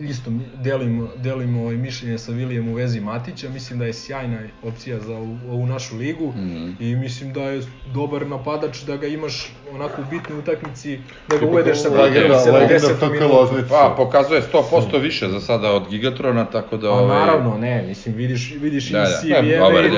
Isto 0.00 0.30
delim 0.56 1.08
delim 1.16 1.56
ovaj 1.56 1.76
mišljenje 1.76 2.18
sa 2.18 2.32
Vilijem 2.32 2.68
u 2.68 2.74
vezi 2.74 3.00
Matića, 3.00 3.48
mislim 3.48 3.78
da 3.78 3.84
je 3.84 3.92
sjajna 3.92 4.38
opcija 4.62 5.00
za 5.00 5.14
ovu, 5.14 5.38
ovu 5.48 5.66
našu 5.66 5.96
ligu 5.96 6.28
Mhm. 6.28 6.70
i 6.80 6.96
mislim 6.96 7.32
da 7.32 7.42
je 7.42 7.62
dobar 7.94 8.26
napadač 8.26 8.80
da 8.80 8.96
ga 8.96 9.06
imaš 9.06 9.52
onako 9.72 10.02
u 10.02 10.04
bitnoj 10.10 10.38
utakmici 10.38 10.98
da 11.28 11.36
ga 11.36 11.46
uvedeš 11.46 11.82
sa 11.82 11.88
legenda 11.88 12.34
70 12.36 12.78
FK 12.96 13.02
minuta. 13.02 13.66
Pa, 13.68 13.94
pokazuje 13.96 14.42
100% 14.42 15.00
više 15.00 15.28
za 15.28 15.40
sada 15.40 15.72
od 15.72 15.82
Gigatrona, 15.90 16.44
tako 16.44 16.76
da... 16.76 16.88
Pa 16.88 16.94
ovaj, 16.94 17.18
naravno, 17.18 17.58
ne, 17.58 17.84
mislim 17.88 18.14
vidiš 18.14 18.54
vidiš 18.60 18.90
Da, 18.90 18.98
i 18.98 19.02
da. 19.02 19.36
CV-eve 19.36 19.42
Ne, 19.42 19.58
Dobar, 19.58 19.84
i 19.84 19.90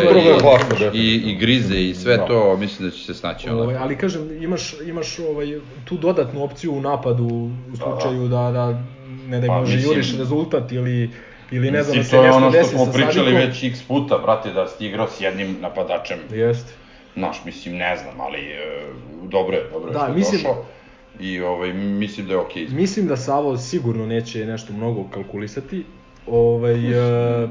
da, 0.80 0.90
i, 0.92 0.98
i, 0.98 1.30
i 1.30 1.36
grize 1.36 1.76
i 1.76 1.94
sve 1.94 2.16
Da. 2.16 2.26
to, 2.26 2.56
mislim 2.56 2.88
da 2.88 2.96
će 2.96 3.04
se 3.04 3.14
snaći 3.14 3.48
onda. 3.48 3.62
Ovaj, 3.62 3.76
ali 3.76 3.96
kažem, 3.96 4.42
imaš, 4.42 4.74
imaš 4.86 5.18
ovaj, 5.18 5.46
tu 5.84 5.96
dodatnu 5.96 6.42
opciju 6.44 6.72
u 6.72 6.80
napadu 6.80 7.24
u 7.72 7.76
slučaju 7.76 8.28
da, 8.28 8.50
da 8.50 8.82
ne 9.28 9.40
da 9.40 9.46
Pa, 9.46 9.58
može 9.60 9.74
mislim- 9.76 9.92
juriš 9.92 10.18
rezultat 10.18 10.72
ili, 10.72 11.10
ili 11.50 11.70
ne 11.70 11.82
znam, 11.82 11.96
da 11.96 12.04
se 12.04 12.10
to 12.10 12.16
je 12.16 12.22
nešto 12.22 12.36
ono 12.36 12.50
što 12.50 12.58
desi 12.58 12.70
smo 12.70 12.84
sa 12.84 12.92
pričali 12.92 13.14
Sadikom. 13.32 13.34
već 13.48 13.62
x 13.64 13.82
puta, 13.82 14.18
brate, 14.18 14.52
da 14.52 14.68
si 14.68 14.86
igrao 14.86 15.08
s 15.08 15.20
jednim 15.20 15.56
napadačem. 15.60 16.18
Jeste. 16.30 16.72
Znaš, 17.14 17.44
mislim, 17.44 17.76
ne 17.76 17.96
znam, 17.96 18.20
ali 18.20 18.38
e, 18.40 18.82
dobro 19.22 19.56
je, 19.56 19.62
dobro 19.72 19.90
je 19.90 19.92
Da, 19.92 19.98
što 19.98 20.08
je 20.08 20.14
mislim- 20.14 20.42
došao. 20.42 20.64
i 21.20 21.40
ovaj, 21.40 21.72
mislim 21.72 22.26
da 22.26 22.32
je 22.32 22.38
okej. 22.38 22.66
Okay. 22.66 22.74
Mislim 22.74 23.06
da 23.06 23.16
Savo 23.16 23.56
sigurno 23.56 24.06
neće 24.06 24.46
nešto 24.46 24.72
mnogo 24.72 25.04
kalkulisati. 25.04 25.84
Ovaj, 26.26 26.74
e, 27.44 27.48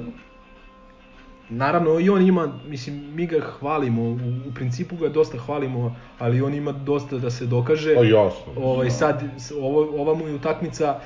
naravno 1.49 1.99
i 1.99 2.09
on 2.09 2.27
ima, 2.27 2.59
mislim, 2.67 3.15
mi 3.15 3.25
ga 3.27 3.39
hvalimo, 3.39 4.01
u, 4.01 4.13
u 4.49 4.53
principu 4.55 4.95
ga 4.95 5.09
dosta 5.09 5.37
hvalimo, 5.37 5.95
ali 6.19 6.41
on 6.41 6.53
ima 6.53 6.71
dosta 6.71 7.17
da 7.17 7.29
se 7.29 7.45
dokaže. 7.45 7.95
Pa 7.95 8.03
jasno. 8.03 8.53
Ovaj, 8.57 8.89
sad, 8.89 9.23
ovo, 9.61 10.01
ova 10.01 10.13
mu 10.13 10.27
je 10.27 10.35
utakmica 10.35 10.99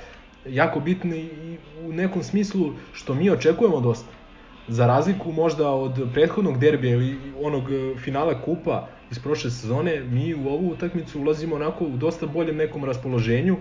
jako 0.49 0.79
bitna 0.79 1.15
i 1.15 1.57
u 1.83 1.93
nekom 1.93 2.23
smislu 2.23 2.73
što 2.93 3.13
mi 3.13 3.29
očekujemo 3.29 3.81
dosta. 3.81 4.09
Za 4.67 4.87
razliku 4.87 5.31
možda 5.31 5.69
od 5.69 6.09
prethodnog 6.13 6.59
derbija 6.59 6.93
ili 6.93 7.17
onog 7.41 7.71
e, 7.71 7.95
finala 7.99 8.41
kupa 8.41 8.87
iz 9.11 9.19
prošle 9.19 9.51
sezone, 9.51 9.99
mi 10.03 10.33
u 10.35 10.47
ovu 10.47 10.69
utakmicu 10.69 11.21
ulazimo 11.21 11.55
onako 11.55 11.85
u 11.85 11.97
dosta 11.97 12.27
boljem 12.27 12.55
nekom 12.55 12.85
raspoloženju, 12.85 13.57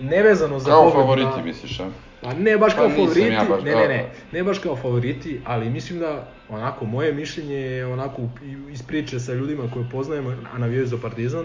nevezano 0.00 0.58
za 0.58 0.70
Kao 0.70 0.90
favoriti, 0.90 1.36
na- 1.36 1.42
misliš, 1.44 1.80
a? 1.80 1.90
Pa 2.22 2.34
ne 2.34 2.58
baš 2.58 2.74
Pa 2.74 2.80
kao 2.80 2.90
favoriti, 2.90 3.20
ja 3.20 3.44
baš, 3.48 3.62
ne, 3.64 3.74
ne, 3.74 3.88
ne, 3.88 4.10
ne 4.32 4.42
baš 4.44 4.58
kao 4.58 4.76
favoriti, 4.76 5.40
ali 5.44 5.70
mislim 5.70 5.98
da 5.98 6.28
onako 6.48 6.84
moje 6.84 7.12
mišljenje 7.12 7.56
je 7.56 7.86
onako 7.86 8.22
iz 8.70 8.82
priče 8.82 9.20
sa 9.20 9.32
ljudima 9.34 9.70
koje 9.70 9.88
poznajemo, 9.90 10.36
a 10.54 10.58
navijaju 10.58 10.86
za 10.86 10.96
Partizan, 11.02 11.44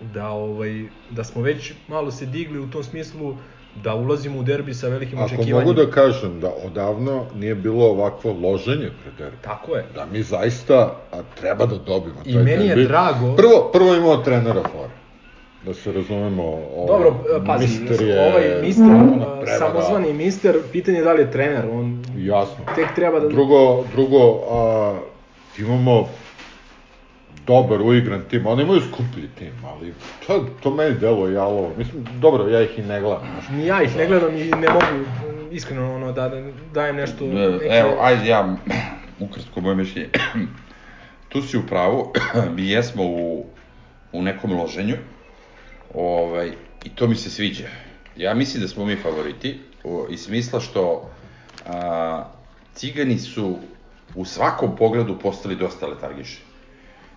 da 0.00 0.28
ovaj 0.28 0.84
da 1.10 1.24
smo 1.24 1.42
već 1.42 1.72
malo 1.88 2.10
se 2.10 2.26
digli 2.26 2.58
u 2.58 2.70
tom 2.70 2.82
smislu 2.82 3.36
da 3.76 3.94
ulazimo 3.94 4.38
u 4.38 4.42
derbi 4.42 4.74
sa 4.74 4.88
velikim 4.88 5.18
Ako 5.18 5.24
očekivanjima. 5.26 5.60
mogu 5.60 5.72
da 5.74 5.90
kažem 5.92 6.40
da 6.40 6.50
odavno 6.62 7.24
nije 7.34 7.54
bilo 7.54 7.84
ovakvo 7.86 8.32
loženje 8.32 8.90
pred 9.02 9.14
derbi. 9.18 9.36
Tako 9.42 9.76
je. 9.76 9.84
Da 9.94 10.06
mi 10.06 10.22
zaista 10.22 10.78
a, 11.12 11.20
treba 11.34 11.66
da 11.66 11.76
dobimo 11.76 12.16
I 12.24 12.32
taj 12.34 12.42
meni 12.42 12.64
je 12.64 12.68
derbi. 12.68 12.84
drago- 12.84 13.36
Prvo, 13.36 13.70
prvo 13.72 13.94
imamo 13.94 14.16
trenera 14.16 14.62
fore. 14.62 14.90
Da 15.64 15.74
se 15.74 15.92
razumemo, 15.92 16.42
ovaj, 16.76 16.86
Dobro, 16.88 17.14
pazi, 17.46 17.66
mister 17.80 18.06
je... 18.08 18.20
ovaj 18.22 18.60
mister, 18.62 18.84
ona 18.84 19.26
a, 19.26 19.40
prevara. 19.40 19.58
samozvani 19.60 20.12
mister, 20.14 20.58
pitanje 20.72 20.98
je 20.98 21.04
da 21.04 21.12
li 21.12 21.20
je 21.20 21.30
trener, 21.30 21.64
on 21.68 22.02
Jasno. 22.16 22.64
tek 22.74 22.94
treba 22.94 23.20
da... 23.20 23.28
Drugo, 23.28 23.84
drugo, 23.92 24.18
a, 24.50 24.94
imamo 25.58 26.08
dobar 27.46 27.80
uigran 27.82 28.22
tim, 28.30 28.46
oni 28.46 28.62
imaju 28.62 28.80
skuplji 28.80 29.28
tim, 29.38 29.52
ali 29.66 29.94
to, 30.26 30.46
to 30.62 30.70
meni 30.70 30.94
deluje 30.94 31.34
jalovo. 31.34 31.72
Mislim, 31.78 32.06
dobro, 32.12 32.48
ja 32.48 32.60
ih 32.62 32.78
i 32.78 32.82
ne 32.82 33.00
gledam. 33.00 33.28
znaš. 33.32 33.48
Ni 33.50 33.66
ja 33.66 33.82
ih 33.82 33.96
ne 33.96 34.06
gledam 34.06 34.36
i 34.36 34.44
ne 34.44 34.68
mogu 34.68 35.04
iskreno 35.50 35.94
ono 35.94 36.12
da 36.12 36.28
da 36.28 36.42
dajem 36.74 36.96
nešto... 36.96 37.24
neke- 37.24 37.66
Evo, 37.70 37.96
ajde 38.00 38.26
ja, 38.26 38.56
ukratko 39.20 39.60
moje 39.60 39.74
mišljenje. 39.76 40.08
tu 41.28 41.42
si 41.42 41.58
u 41.58 41.66
pravu, 41.66 42.12
mi 42.56 42.68
jesmo 42.68 43.02
u, 43.04 43.46
u 44.12 44.22
nekom 44.22 44.52
loženju, 44.52 44.96
ovaj, 45.94 46.52
i 46.84 46.88
to 46.88 47.06
mi 47.06 47.14
se 47.14 47.30
sviđa. 47.30 47.64
Ja 48.16 48.34
mislim 48.34 48.62
da 48.62 48.68
smo 48.68 48.84
mi 48.84 48.96
favoriti, 48.96 49.60
u, 49.84 50.06
iz 50.10 50.20
smisla 50.20 50.60
što 50.60 51.10
a, 51.66 52.24
cigani 52.74 53.18
su 53.18 53.56
u 54.14 54.24
svakom 54.24 54.76
pogledu 54.76 55.18
postali 55.18 55.56
dosta 55.56 55.86
letargični. 55.86 56.44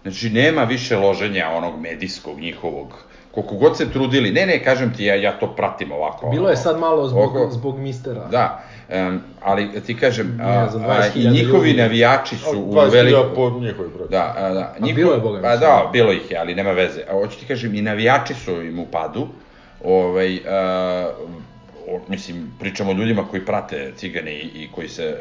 Znači, 0.05 0.29
nema 0.29 0.63
više 0.63 0.97
loženja 0.97 1.49
onog 1.49 1.79
medijskog 1.79 2.39
njihovog, 2.39 2.93
koliko 3.31 3.55
god 3.55 3.77
se 3.77 3.91
trudili, 3.91 4.31
ne, 4.31 4.45
ne, 4.45 4.63
kažem 4.63 4.93
ti, 4.93 5.05
ja, 5.05 5.15
ja 5.15 5.39
to 5.39 5.47
pratim 5.55 5.91
ovako. 5.91 6.29
Bilo 6.29 6.49
je 6.49 6.57
sad 6.57 6.79
malo 6.79 7.07
zbog, 7.07 7.35
Oko- 7.35 7.51
zbog 7.51 7.79
mistera. 7.79 8.27
Da, 8.31 8.63
um, 8.89 9.21
ali 9.41 9.81
ti 9.81 9.97
kažem, 9.97 10.35
Ne 10.37 10.43
a, 10.43 10.47
a, 10.47 11.07
i 11.15 11.19
20.000 11.19 11.31
njihovi 11.31 11.69
ljudi. 11.69 11.81
navijači 11.81 12.35
su 12.35 12.59
u 12.59 12.73
20.000 12.73 12.91
velikom... 12.91 13.35
po 13.35 13.59
njihovoj 13.59 13.89
broj. 13.89 14.07
Da, 14.09 14.33
a, 14.37 14.49
da. 14.49 14.75
A 14.81 14.93
bilo 14.95 15.13
je, 15.13 15.19
boga 15.19 15.41
Pa 15.41 15.57
da, 15.57 15.89
bilo 15.93 16.11
ih 16.11 16.31
je, 16.31 16.37
ali 16.37 16.55
nema 16.55 16.71
veze. 16.71 17.01
A 17.09 17.13
hoću 17.13 17.39
ti 17.39 17.45
kažem, 17.45 17.75
i 17.75 17.81
navijači 17.81 18.33
su 18.33 18.61
im 18.61 18.79
u 18.79 18.85
padu. 18.85 19.27
Ovaj, 19.83 20.39
a, 20.47 21.09
o, 21.87 21.99
mislim, 22.07 22.51
pričamo 22.59 22.91
o 22.91 22.93
ljudima 22.93 23.27
koji 23.31 23.45
prate 23.45 23.91
cigane 23.95 24.33
i, 24.33 24.63
i 24.63 24.69
koji 24.75 24.89
se... 24.89 25.17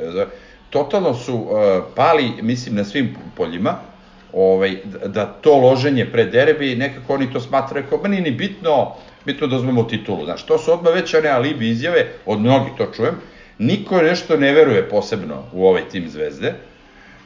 totalno 0.71 1.15
su 1.15 1.49
a, 1.53 1.83
pali, 1.97 2.33
mislim, 2.43 2.75
na 2.75 2.85
svim 2.85 3.17
poljima. 3.37 3.94
Ovaj, 4.35 4.77
da- 5.07 5.27
to 5.41 5.57
loženje 5.57 6.07
pred 6.13 6.31
derbi, 6.31 6.77
nekako 6.77 7.15
oni 7.15 7.33
to 7.33 7.41
smatraju 7.41 7.87
kao, 7.89 7.99
ma 8.03 8.09
nije 8.09 8.23
ni 8.23 8.31
bitno, 8.31 8.93
bitno 9.25 9.47
da 9.47 9.57
uzmemo 9.57 9.83
titulu. 9.83 10.25
Znaš, 10.25 10.47
to 10.47 10.59
su 10.59 10.73
odmah 10.73 10.95
već 10.95 11.15
one 11.15 11.29
alibi 11.29 11.69
izjave, 11.71 12.07
od 12.27 12.41
mnogih 12.41 12.73
to 12.79 12.87
čujem. 12.97 13.15
Niko 13.59 14.03
nešto 14.03 14.37
ne 14.37 14.53
veruje 14.53 14.89
posebno 14.89 15.45
u 15.53 15.67
ovaj 15.67 15.89
tim 15.89 16.09
Zvezde 16.09 16.55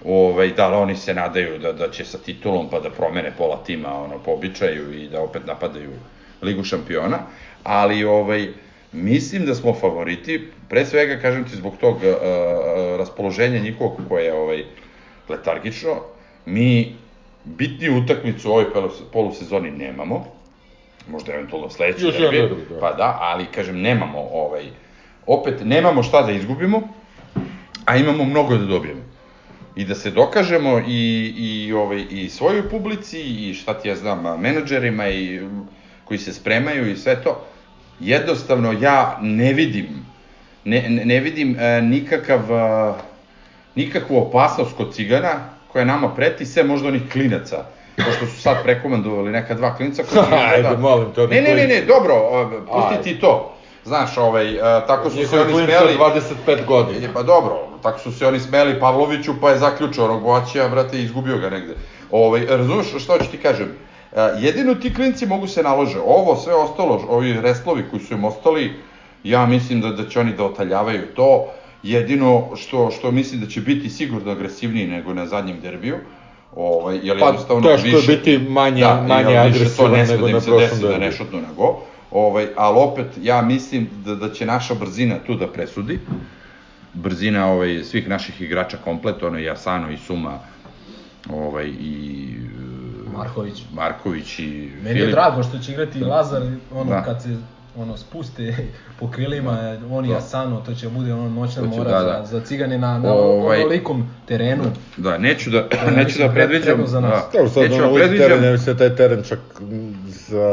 ovaj, 0.05 0.49
da 0.49 0.69
li 0.69 0.77
oni 0.77 0.97
se 0.97 1.15
nadaju 1.15 1.59
da, 1.59 1.73
da 1.73 1.91
će 1.91 2.05
sa 2.05 2.19
titulom 2.19 2.71
pa 2.71 2.81
da 2.81 2.91
promene 2.91 3.33
pola 3.39 3.63
tima 3.67 4.03
ono, 4.03 4.19
po 4.19 4.33
običaju 4.33 4.93
i 4.93 5.09
da 5.09 5.21
opet 5.21 5.47
napadaju 5.47 5.91
Ligu 6.43 6.65
šampiona, 6.65 7.19
ali 7.65 8.05
ovaj, 8.05 8.49
mislim 8.93 9.47
da 9.47 9.55
smo 9.55 9.75
favoriti, 9.75 10.49
pre 10.69 10.87
svega 10.87 11.21
kažem 11.21 11.45
ti 11.45 11.57
zbog 11.57 11.75
tog 11.81 11.97
uh, 11.97 12.03
raspoloženja 12.99 13.59
njihovog 13.59 14.01
koje 14.09 14.25
je 14.25 14.33
ovaj, 14.33 14.65
letargično, 15.29 15.91
mi 16.49 16.97
bitniju 17.45 17.99
utakmicu 17.99 18.49
u 18.49 18.53
ovoj 18.53 18.73
polu- 18.75 19.11
polusezoni 19.13 19.71
nemamo, 19.71 20.25
možda 21.11 21.33
eventualno 21.33 21.71
sledeći 21.71 22.05
Još 22.05 22.19
derbi, 22.19 22.37
derbi, 22.37 22.63
da. 22.71 22.81
pa 22.81 22.93
da, 22.93 23.19
ali 23.21 23.47
kažem 23.47 23.81
nemamo 23.81 24.19
ovaj, 24.33 24.65
opet 25.27 25.55
nemamo 25.65 26.03
šta 26.03 26.23
da 26.23 26.33
izgubimo, 26.33 26.83
a 27.85 27.97
imamo 27.97 28.25
mnogo 28.25 28.57
da 28.57 28.65
dobijemo. 28.65 29.01
I 29.77 29.85
da 29.85 29.95
se 29.95 30.11
dokažemo 30.11 30.79
i, 30.89 31.35
i, 31.37 31.73
ovaj, 31.73 32.07
i 32.11 32.29
svojoj 32.29 32.69
publici 32.71 33.21
i 33.21 33.55
šta 33.55 33.75
ti 33.75 33.89
ja 33.89 33.97
znam, 33.97 34.41
menadžerima 34.41 35.09
i 35.09 35.41
koji 36.05 36.19
se 36.19 36.33
spremaju 36.33 36.91
i 36.91 36.97
sve 36.97 37.23
to, 37.23 37.45
jednostavno 38.01 38.73
ja 38.81 39.19
ne 39.23 39.53
vidim, 39.53 39.89
ne, 40.65 40.83
ne, 40.89 41.05
ne 41.05 41.21
vidim 41.21 41.57
e, 41.59 41.83
nikakav, 41.83 42.41
e, 42.53 42.95
nikakvu 43.75 44.19
opasnost 44.19 44.77
kod 44.77 44.95
cigana 44.95 45.58
koja 45.73 45.85
nama 45.85 46.15
preti, 46.15 46.47
sve 46.47 46.65
možda 46.65 46.89
onih 46.89 47.03
klinaca, 47.13 47.65
pošto 47.97 48.27
su 48.27 48.43
sad 48.43 48.63
prekomandovali 48.63 49.33
neka 49.33 49.55
dva 49.55 49.77
klinica 49.77 50.03
koji 50.03 50.25
su 50.25 50.35
Ajde, 50.35 50.77
molim 50.77 51.07
oni 51.17 51.35
Ne, 51.35 51.43
ne, 51.43 51.55
ne, 51.55 51.67
ne, 51.67 51.83
dobro, 51.83 52.15
pusti 52.67 53.03
ti 53.03 53.21
to. 53.21 53.55
Znaš, 53.85 54.19
ovaj, 54.19 54.59
tako 54.87 55.11
su 55.11 55.27
se 55.27 55.41
oni 55.41 55.53
smeli... 55.53 55.97
od 56.01 56.13
25 56.47 56.65
godina. 56.67 57.07
E, 57.07 57.13
Pa 57.15 57.23
dobro, 57.23 57.69
tako 57.83 57.99
su 57.99 58.13
se 58.13 58.27
oni 58.27 58.41
smeli 58.41 58.81
Pavloviću, 58.81 59.41
pa 59.41 59.51
je 59.51 59.59
zaključao 59.59 60.05
onog 60.05 60.23
boćija, 60.23 60.69
brate, 60.69 60.99
i 60.99 61.03
izgubio 61.03 61.39
ga 61.39 61.51
negde. 61.51 61.75
Ovaj, 62.11 62.47
razumeš 62.49 62.87
šta 62.99 63.13
hoću 63.13 63.31
ti 63.31 63.39
kažem? 63.39 63.69
Jedino 64.39 64.75
ti 64.75 64.95
klinci 64.95 65.27
mogu 65.27 65.47
se 65.47 65.63
nalože. 65.63 65.99
Ovo 66.07 66.37
sve 66.37 66.55
ostalo, 66.55 67.05
ovi 67.09 67.41
restlovi 67.41 67.85
koji 67.91 68.03
su 68.03 68.15
im 68.15 68.25
ostali, 68.25 68.73
ja 69.25 69.47
mislim 69.47 69.81
da, 69.81 69.89
da 69.89 70.09
će 70.09 70.21
oni 70.21 70.33
da 70.33 70.45
otaljavaju 70.45 71.07
to. 71.15 71.47
Jedino 71.83 72.57
što, 72.57 72.91
što 72.91 73.11
mislim 73.11 73.41
da 73.41 73.47
će 73.47 73.61
biti 73.61 73.89
sigurno 73.91 74.31
agresivniji 74.31 74.87
nego 74.87 75.15
na 75.15 75.27
zadnjem 75.27 75.61
derbiju. 75.61 75.97
Ovaj, 76.57 77.01
jer 77.03 77.19
Pa, 77.19 77.27
jednostavno 77.27 77.63
teško 77.69 77.89
je 77.89 78.03
biti 78.09 78.39
manje- 78.41 78.85
manje 79.09 79.49
više 79.49 79.77
to 79.77 79.85
agresivan 79.85 79.93
ne 79.93 80.07
sme 80.07 80.15
nego 80.15 80.23
da 80.23 80.29
im 80.29 80.35
na 80.35 80.41
se 80.41 80.47
prošlom 80.47 80.61
desi 80.61 80.83
da 80.83 80.89
derbiju. 80.89 81.01
ne 81.01 81.13
šutnu 81.13 81.41
na 81.41 81.53
go. 81.57 81.81
Ovaj, 82.11 82.47
ali 82.57 82.77
opet, 82.79 83.07
ja 83.23 83.43
mislim 83.43 83.89
da, 84.05 84.15
da 84.15 84.31
će 84.31 84.47
naša 84.47 84.75
brzina 84.75 85.17
tu 85.19 85.35
da 85.35 85.47
presudi 85.49 85.99
brzina 86.95 87.47
ovaj, 87.47 87.85
svih 87.85 88.09
naših 88.09 88.41
igrača 88.41 88.77
komplet, 88.77 89.23
ono 89.23 89.39
i 89.39 89.51
Asano 89.51 89.91
i 89.91 89.97
Suma, 89.99 90.39
ovaj, 91.31 91.67
i 91.71 92.29
Marković. 93.09 93.63
Marković 93.73 94.39
i 94.39 94.43
Meni 94.75 94.89
je 94.91 94.95
Filip. 94.95 95.11
drago 95.11 95.43
što 95.43 95.59
će 95.59 95.73
igrati 95.73 96.01
Lazar, 96.01 96.43
ono, 96.73 96.91
Da. 96.91 97.03
kad 97.03 97.23
se 97.23 97.37
ono 97.79 97.97
spuste 97.97 98.55
po 99.01 99.11
krilima, 99.11 99.59
on 99.91 100.05
i 100.05 100.09
Da. 100.09 100.17
Asano, 100.17 100.61
to 100.61 100.75
će 100.75 100.89
bude 100.89 101.13
ono 101.15 101.29
noćna 101.31 101.63
To 101.63 101.71
će, 101.71 101.79
mora 101.79 101.91
da, 101.91 101.99
za, 102.01 102.05
da. 102.09 102.25
za 102.27 102.41
cigane 102.41 102.79
na, 102.79 102.99
na 102.99 103.13
Ovaj- 103.13 103.61
ovolikom 103.61 104.05
terenu. 104.27 104.65
Da, 104.97 105.19
neću 105.19 105.51
da, 105.51 105.59
je, 105.59 105.69
neću 105.97 106.19
da 106.19 106.29
predviđam, 106.29 106.87
za 106.87 107.01
nas. 107.01 107.11
da, 107.13 107.29
Dobro, 107.33 107.49
sad 107.49 107.63
neću 107.63 107.75
ono 107.75 107.87
da 107.89 107.93
lik 107.95 108.03
teren, 108.03 108.21
ja 108.21 108.27
predviđam, 108.27 108.53
mislim 108.53 108.77
da 108.77 108.79
taj 108.81 108.97
teren 108.97 109.23
čak 109.23 109.39
za 110.07 110.49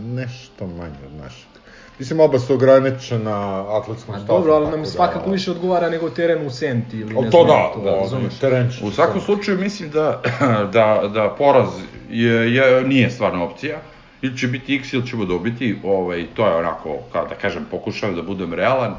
nešto 0.00 0.66
manje 0.66 0.98
od 1.06 1.12
našeg. 1.14 1.48
Mislim, 1.98 2.20
oba 2.20 2.38
su 2.38 2.54
ograničena 2.54 3.36
atletskom 3.72 4.14
stazom. 4.14 4.26
dobro, 4.28 4.52
ali 4.52 4.66
nam 4.66 4.80
da- 4.80 4.86
svakako 4.86 5.30
više 5.30 5.50
odgovara 5.50 5.90
nego 5.90 6.10
teren 6.10 6.46
u 6.46 6.50
Senti 6.50 6.96
ili 6.96 7.14
ne 7.14 7.30
to 7.30 7.44
znam, 7.44 7.46
da, 7.46 7.70
to, 7.74 7.80
da, 7.84 7.96
razumeš. 7.96 8.34
terenčić. 8.34 8.82
U 8.82 8.90
svakom 8.90 9.20
slučaju 9.20 9.58
mislim 9.58 9.90
da, 9.90 10.22
da, 10.72 11.10
da 11.14 11.34
poraz 11.38 11.68
je, 12.10 12.54
je, 12.54 12.82
nije 12.82 13.10
stvarno 13.10 13.44
opcija. 13.44 13.78
Ili 14.22 14.38
će 14.38 14.46
biti 14.46 14.76
x 14.76 14.92
ili 14.92 15.06
ćemo 15.06 15.24
dobiti, 15.24 15.78
ovaj, 15.84 16.26
to 16.34 16.46
je 16.46 16.54
onako, 16.54 16.98
kao 17.12 17.26
da 17.28 17.34
kažem, 17.34 17.66
pokušavam 17.70 18.16
da 18.16 18.22
budem 18.22 18.54
realan. 18.54 18.94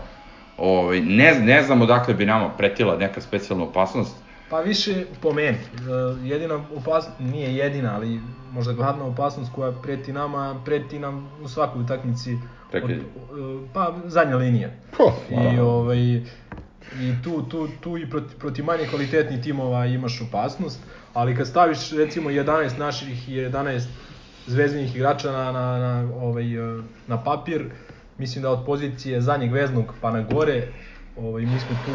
Ovaj, 0.57 1.01
ne, 1.01 1.39
ne 1.39 1.63
znam 1.63 1.81
odakle 1.81 2.13
bi 2.13 2.25
nama 2.25 2.49
pretila 2.49 2.97
neka 2.97 3.21
specijalna 3.21 3.63
opasnost. 3.63 4.15
Pa 4.49 4.59
više 4.59 5.05
po 5.21 5.33
meni. 5.33 5.57
E, 5.57 6.27
Jedina 6.27 6.63
opasnost, 6.75 7.19
nije 7.19 7.55
jedina, 7.55 7.95
ali 7.95 8.19
možda 8.51 8.73
glavna 8.73 9.05
opasnost 9.05 9.51
koja 9.55 9.71
preti 9.71 10.13
nama, 10.13 10.61
preti 10.65 10.99
nam 10.99 11.29
u 11.43 11.47
svakoj 11.47 11.81
utakmici. 11.81 12.37
Prekid. 12.71 12.91
e, 12.91 13.01
pa 13.73 13.95
zadnja 14.05 14.35
linija. 14.35 14.69
Pa, 14.97 15.35
I 15.53 15.59
ovaj 15.59 16.21
i 17.01 17.13
tu, 17.23 17.41
tu, 17.41 17.67
tu 17.81 17.97
i 17.97 18.09
proti, 18.09 18.35
proti 18.39 18.63
manje 18.63 18.87
kvalitetnih 18.89 19.43
timova 19.43 19.85
imaš 19.85 20.21
opasnost, 20.21 20.79
ali 21.13 21.35
kad 21.35 21.47
staviš 21.47 21.91
recimo 21.91 22.29
11 22.29 22.77
naših 22.77 23.29
i 23.29 23.33
11 23.33 23.81
zvezdinih 24.49 24.95
igrača 24.95 25.31
na, 25.31 25.51
na, 25.51 25.77
na, 25.77 26.09
ovaj, 26.15 26.77
e, 26.77 26.81
na 27.07 27.23
papir. 27.23 27.65
Mislim 28.17 28.41
da 28.41 28.51
od 28.51 28.65
pozicije 28.65 29.21
zadnjeg 29.21 29.51
veznog 29.51 29.93
pa 30.01 30.11
na 30.11 30.21
gore, 30.21 30.67
ovaj, 31.17 31.41
mi 31.41 31.59
smo 31.59 31.77
tu 31.85 31.91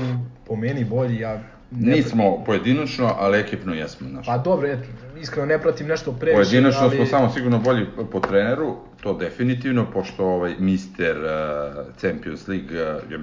po 0.46 0.56
meni 0.56 0.84
bolji. 0.84 1.18
Ja 1.18 1.42
ne- 1.70 1.96
Nismo 1.96 2.44
pojedinačno, 2.46 3.14
ali 3.18 3.38
ekipno 3.38 3.74
jesmo. 3.74 4.08
Znaš. 4.08 4.26
Pa 4.26 4.38
dobro, 4.38 4.68
eto, 4.68 4.88
iskreno 5.20 5.46
ne 5.46 5.58
pratim 5.58 5.86
nešto 5.86 6.12
previše, 6.12 6.36
Pojedinačno 6.36 6.82
ali... 6.82 6.96
smo 6.96 7.06
samo 7.06 7.30
sigurno 7.30 7.58
bolji 7.58 7.86
po 8.12 8.20
treneru, 8.20 8.76
to 9.02 9.14
definitivno, 9.14 9.86
pošto 9.92 10.26
ovaj 10.26 10.54
Mister 10.58 11.16
uh, 11.16 11.96
Champions 12.00 12.48
League, 12.48 12.96
uh, 13.16 13.20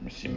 mislim, 0.00 0.32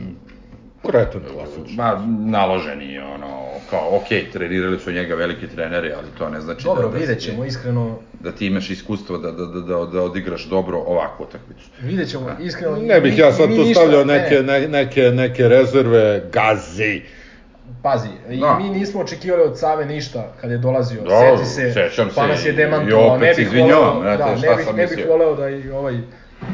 Kretan 0.83 1.21
klasično. 1.33 1.63
ma, 1.73 2.01
naloženi, 2.29 2.99
ono, 2.99 3.27
kao, 3.69 3.89
ok, 3.91 4.03
trenirali 4.33 4.79
su 4.79 4.91
njega 4.91 5.15
veliki 5.15 5.47
treneri, 5.47 5.91
ali 5.91 6.07
to 6.17 6.29
ne 6.29 6.41
znači 6.41 6.63
Dobro, 6.63 6.83
da, 6.83 6.89
da, 6.89 6.97
vidjet 6.97 7.21
si- 7.21 7.25
ćemo, 7.25 7.45
iskreno, 7.45 7.97
da 8.13 8.31
ti 8.31 8.47
imaš 8.47 8.69
iskustvo 8.69 9.17
da, 9.17 9.31
da, 9.31 9.45
da, 9.45 9.59
da, 9.61 9.85
da 9.85 10.01
odigraš 10.01 10.45
dobro 10.45 10.77
ovakvu 10.79 11.23
utakmicu. 11.23 11.69
vidjet 11.81 12.09
ćemo, 12.09 12.29
iskreno... 12.41 12.77
Ne 12.77 13.01
bih 13.01 13.17
ja 13.17 13.31
sad 13.31 13.45
tu 13.47 13.51
ništa- 13.53 13.73
stavljao 13.73 14.05
ne, 14.05 14.13
neke, 14.13 14.35
ne, 14.37 14.67
neke, 14.69 15.01
neke 15.03 15.47
rezerve, 15.47 16.23
gazi. 16.31 17.01
Pazi, 17.83 18.07
i 18.29 18.39
Da. 18.39 18.55
mi 18.55 18.69
nismo 18.69 19.01
očekivali 19.01 19.43
od 19.43 19.59
Save 19.59 19.85
ništa 19.85 20.33
kad 20.41 20.51
je 20.51 20.57
dolazio, 20.57 21.01
Dobro, 21.01 21.37
seti 21.37 21.49
se, 21.49 21.71
sećam 21.71 22.07
pa 22.07 22.21
se 22.21 22.27
nas 22.27 22.45
je 22.45 22.51
demantovao, 22.53 23.05
i 23.05 23.09
opet 23.09 23.21
ne 23.21 23.33
bih 23.35 23.51
voleo, 23.53 24.03
da, 24.03 24.25
ne 24.27 24.55
bih, 24.57 24.75
ne 24.75 24.87
bih 24.87 25.05
voleo 25.09 25.35
da, 25.35 25.49
i 25.49 25.69
ovaj, 25.69 25.97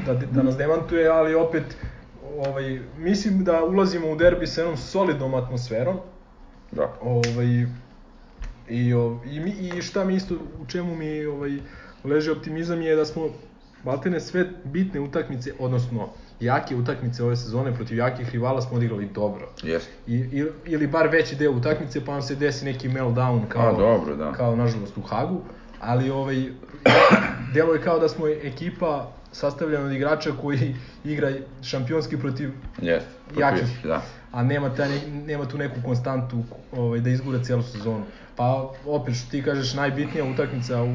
da, 0.05 0.13
da 0.25 0.43
nas 0.43 0.57
demantuje, 0.57 1.07
ali 1.07 1.36
opet, 1.36 1.63
ovaj, 2.39 2.79
mislim 2.97 3.43
da 3.43 3.63
ulazimo 3.63 4.11
u 4.11 4.15
derbi 4.15 4.47
sa 4.47 4.61
jednom 4.61 4.77
solidnom 4.77 5.33
atmosferom, 5.33 5.97
Da. 6.71 6.93
ovaj, 7.01 7.65
i, 8.69 8.93
o- 8.93 9.19
i, 9.25 9.39
mi, 9.39 9.49
i 9.51 9.81
šta 9.81 10.03
mi 10.03 10.15
isto, 10.15 10.35
u 10.59 10.65
čemu 10.67 10.95
mi 10.95 11.25
ovaj, 11.25 11.57
leži 12.03 12.31
optimizam 12.31 12.81
je 12.81 12.95
da 12.95 13.05
smo 13.05 13.29
maltene 13.83 14.19
sve 14.19 14.45
bitne 14.65 14.99
utakmice, 14.99 15.53
odnosno 15.59 16.09
jake 16.39 16.75
utakmice 16.75 17.23
ove 17.23 17.35
sezone 17.35 17.75
protiv 17.75 17.97
jakih 17.97 18.29
rivala 18.29 18.61
smo 18.61 18.77
odigrali 18.77 19.07
dobro. 19.07 19.49
Jeste. 19.63 19.91
I, 20.07 20.13
ili, 20.31 20.51
ili 20.65 20.87
bar 20.87 21.07
veći 21.07 21.35
deo 21.35 21.51
utakmice 21.51 22.05
pa 22.05 22.11
vam 22.11 22.21
se 22.21 22.35
desi 22.35 22.65
neki 22.65 22.89
meltdown 22.89 23.47
kao, 23.47 23.69
A, 23.69 23.73
dobro, 23.73 24.15
da. 24.15 24.31
kao 24.31 24.55
nažalost 24.55 24.97
u 24.97 25.01
Hagu, 25.01 25.41
ali 25.79 26.09
ovaj, 26.09 26.45
delo 27.53 27.73
je 27.73 27.81
kao 27.81 27.99
da 27.99 28.09
smo 28.09 28.27
ekipa 28.27 29.11
sastavljena 29.32 29.86
od 29.86 29.91
igrača 29.91 30.32
koji 30.32 30.75
igra 31.05 31.32
šampionski 31.63 32.17
protiv 32.17 32.49
Jeste. 32.82 33.09
jakih, 33.39 33.80
Da. 33.84 34.01
a 34.32 34.43
nema, 34.43 34.69
ne- 34.69 35.25
nema 35.25 35.45
tu 35.45 35.57
neku 35.57 35.75
konstantu 35.82 36.43
ovaj, 36.73 36.99
da 36.99 37.09
izgura 37.09 37.43
celu 37.43 37.63
sezonu. 37.63 38.03
Pa 38.36 38.45
opet 38.86 39.15
što 39.15 39.32
ti 39.32 39.43
kažeš 39.43 39.73
najbitnija 39.73 40.25
utakmica 40.25 40.84
u, 40.84 40.88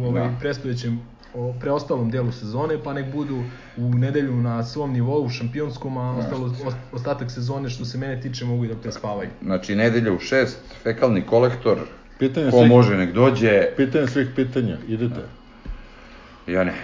u 0.00 0.04
ovaj, 0.04 0.22
Da. 0.22 0.34
predstojećem 0.40 1.00
o 1.34 1.54
preostalom 1.54 2.10
delu 2.10 2.32
sezone, 2.32 2.78
pa 2.84 2.92
nek 2.92 3.12
budu 3.12 3.42
u 3.76 3.88
nedelju 3.90 4.34
na 4.34 4.64
svom 4.64 4.92
nivou 4.92 5.28
šampionskom, 5.28 5.96
a 5.96 6.10
ostalo, 6.12 6.46
ost- 6.46 6.76
ostatak 6.92 7.30
sezone 7.30 7.70
što 7.70 7.84
se 7.84 7.98
mene 7.98 8.20
tiče 8.20 8.44
mogu 8.44 8.64
i 8.64 8.68
da 8.68 8.74
prespavaju. 8.74 9.28
Znači, 9.42 9.74
nedelja 9.74 10.12
u 10.12 10.18
šest, 10.18 10.58
fekalni 10.82 11.22
kolektor, 11.22 11.78
Pitanje 12.18 12.50
ko 12.50 12.58
svih, 12.58 12.68
može 12.68 12.96
nek 12.96 13.12
dođe, 13.12 13.62
pitanje 13.76 14.06
svih 14.06 14.28
pitanja, 14.36 14.76
idete. 14.88 15.20
ja 16.46 16.64
ne. 16.64 16.74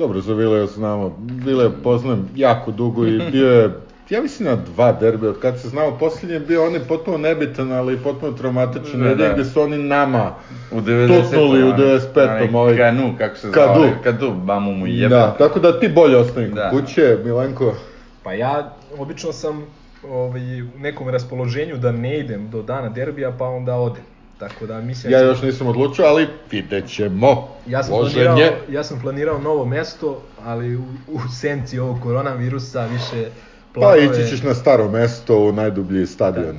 Dobro, 0.00 0.20
za 0.20 0.34
Vile 0.34 0.66
znamo, 0.66 1.16
Vile 1.44 1.70
poznajem 1.74 2.28
jako 2.36 2.70
dugo 2.70 3.06
i 3.06 3.20
bio 3.32 3.48
je, 3.50 3.70
ja 4.10 4.22
mislim 4.22 4.48
na 4.48 4.56
dva 4.56 4.92
derbe, 4.92 5.28
od 5.28 5.38
kad 5.38 5.60
se 5.60 5.68
znamo, 5.68 5.96
posljednji 5.98 6.34
je 6.34 6.40
bio 6.40 6.66
on 6.66 6.74
je 6.74 6.80
potpuno 6.80 7.18
nebitan, 7.18 7.72
ali 7.72 7.96
potpuno 7.98 8.32
traumatičan, 8.32 9.00
Da, 9.00 9.06
jer 9.06 9.16
da. 9.18 9.32
gde 9.32 9.44
su 9.44 9.60
oni 9.62 9.78
nama, 9.78 10.34
U 10.72 10.76
90. 10.76 11.22
Tutnuli 11.22 11.62
u 11.64 11.72
95. 11.72 12.54
ovaj- 12.54 12.76
Kanu, 12.76 13.14
kako 13.18 13.36
se 13.36 13.50
Kadu. 13.50 13.74
zove, 13.74 13.92
Kadu, 14.04 14.34
mamu 14.36 14.72
mu 14.72 14.86
jebe. 14.86 15.08
da, 15.08 15.34
tako 15.34 15.58
da 15.60 15.80
ti 15.80 15.88
bolje 15.88 16.16
ostani 16.16 16.48
Da. 16.48 16.70
kuće, 16.70 17.18
Milenko. 17.24 17.74
Pa 18.22 18.32
ja 18.32 18.72
obično 18.98 19.32
sam 19.32 19.62
ovaj, 20.04 20.40
u 20.62 20.78
nekom 20.78 21.08
raspoloženju 21.08 21.76
da 21.76 21.92
ne 21.92 22.18
idem 22.18 22.50
do 22.50 22.62
dana 22.62 22.88
derbija, 22.88 23.32
pa 23.32 23.44
onda 23.46 23.74
odem. 23.74 24.02
Tako 24.40 24.66
da 24.66 24.80
mislim... 24.80 25.12
Ja 25.12 25.18
da 25.18 25.24
još 25.24 25.42
nisam 25.42 25.66
odlučio, 25.66 26.04
ali 26.04 26.26
vidjet 26.50 26.88
ćemo. 26.88 27.48
Ja 27.66 27.82
sam, 27.82 27.94
Loženje. 27.94 28.24
planirao, 28.24 28.52
ja 28.70 28.84
sam 28.84 29.00
planirao 29.00 29.38
novo 29.38 29.64
mesto, 29.64 30.22
ali 30.44 30.76
u, 30.76 30.82
u 31.08 31.18
senci 31.40 31.78
ovog 31.78 32.00
koronavirusa 32.02 32.86
više 32.86 33.28
Pa 33.74 33.80
planove... 33.80 34.04
ići 34.04 34.30
ćeš 34.30 34.42
na 34.42 34.54
staro 34.54 34.88
mesto 34.88 35.38
u 35.38 35.52
najdublji 35.52 36.06
stadion 36.06 36.56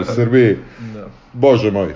u 0.00 0.04
Srbiji. 0.14 0.56
Da. 0.94 1.06
Bože 1.32 1.70
moj. 1.70 1.94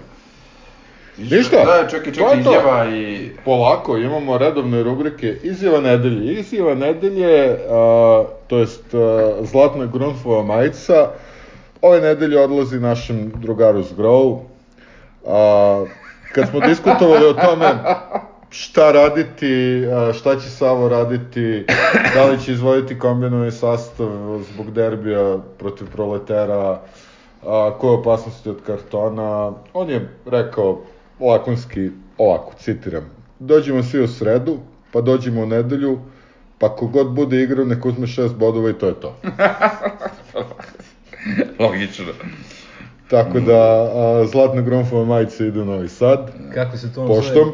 Ništa. 1.18 1.57
Da, 1.64 1.89
čekaj, 1.91 2.12
To 2.12 2.18
čekaj, 2.18 2.39
je 2.39 2.45
to. 2.45 2.51
izjava 2.51 2.87
i... 2.91 3.31
Polako, 3.45 3.97
imamo 3.97 4.39
redovne 4.39 4.83
rubrike 4.83 5.37
Izjava 5.43 5.81
nedelje. 5.81 6.33
Izjava 6.41 6.74
nedelje, 6.74 7.57
a, 7.70 8.24
to 8.47 8.59
jest 8.59 8.95
a, 8.95 9.33
Zlatna 9.43 9.87
Grunfova 9.87 10.43
majica, 10.45 11.11
ove 11.83 12.01
nedelje 12.01 12.41
odlazi 12.41 12.81
našem 12.81 13.33
drugaru 13.37 13.83
Zgrow. 13.83 14.39
A, 15.27 15.85
kad 16.35 16.49
smo 16.49 16.61
diskutovali 16.61 17.27
o 17.27 17.33
tome 17.33 17.79
šta 18.51 18.93
raditi, 18.93 19.83
šta 20.14 20.41
će 20.41 20.51
Savo 20.51 20.89
raditi, 20.89 21.64
da 22.14 22.25
li 22.25 22.41
će 22.41 22.53
izvoditi 22.53 22.99
kombinovani 22.99 23.51
sastav 23.51 24.09
zbog 24.53 24.71
derbija 24.71 25.39
protiv 25.59 25.91
proletera, 25.93 26.81
a, 27.47 27.71
koje 27.81 27.93
opasnosti 27.93 28.49
od 28.49 28.62
kartona, 28.66 29.53
on 29.75 29.91
je 29.91 30.09
rekao 30.27 30.81
lakonski 31.21 31.91
ovako, 32.18 32.53
citiram, 32.59 33.11
dođemo 33.39 33.83
svi 33.83 34.03
u 34.03 34.09
sredu, 34.09 34.59
pa 34.93 35.01
dođemo 35.01 35.43
u 35.43 35.47
nedelju, 35.47 35.99
pa 36.59 36.77
kogod 36.77 37.14
bude 37.14 37.43
igrao 37.43 37.64
nek 37.64 37.85
uzme 37.85 38.07
šest 38.07 38.35
bodova 38.35 38.71
i 38.71 38.73
to 38.73 38.87
je 38.87 38.95
to. 39.01 39.16
Logično. 41.64 42.05
Tako 43.11 43.41
da 43.41 43.59
a, 43.85 44.25
Zlatna 44.27 44.63
Gromfova 44.63 45.05
majica 45.05 45.45
ide 45.45 45.61
u 45.61 45.65
Novi 45.65 45.89
Sad. 45.89 46.31
Kako 46.55 46.77
se 46.77 46.95
to 46.95 47.07
Poštom. 47.07 47.35
zove? 47.35 47.51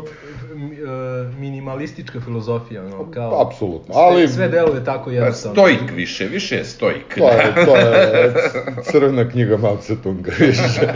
E, 0.57 0.89
minimalistička 1.31 2.21
filozofija, 2.21 2.83
ono, 2.85 3.11
kao... 3.11 3.43
Apsolutno, 3.43 3.95
ali- 3.95 4.19
Sve, 4.19 4.29
sve 4.29 4.49
deluje 4.49 4.85
tako 4.85 5.05
Pa 5.05 5.11
jednostavno. 5.11 5.55
stojik 5.55 5.93
više, 5.95 6.25
više 6.25 6.57
je 6.57 6.65
stojik. 6.65 7.15
To 7.19 7.29
je, 7.29 7.55
to 7.67 7.77
je 7.77 8.35
crvena 8.83 9.29
knjiga 9.29 9.57
Mao 9.57 9.77
Tse-tunga, 9.77 10.31
više. 10.41 10.89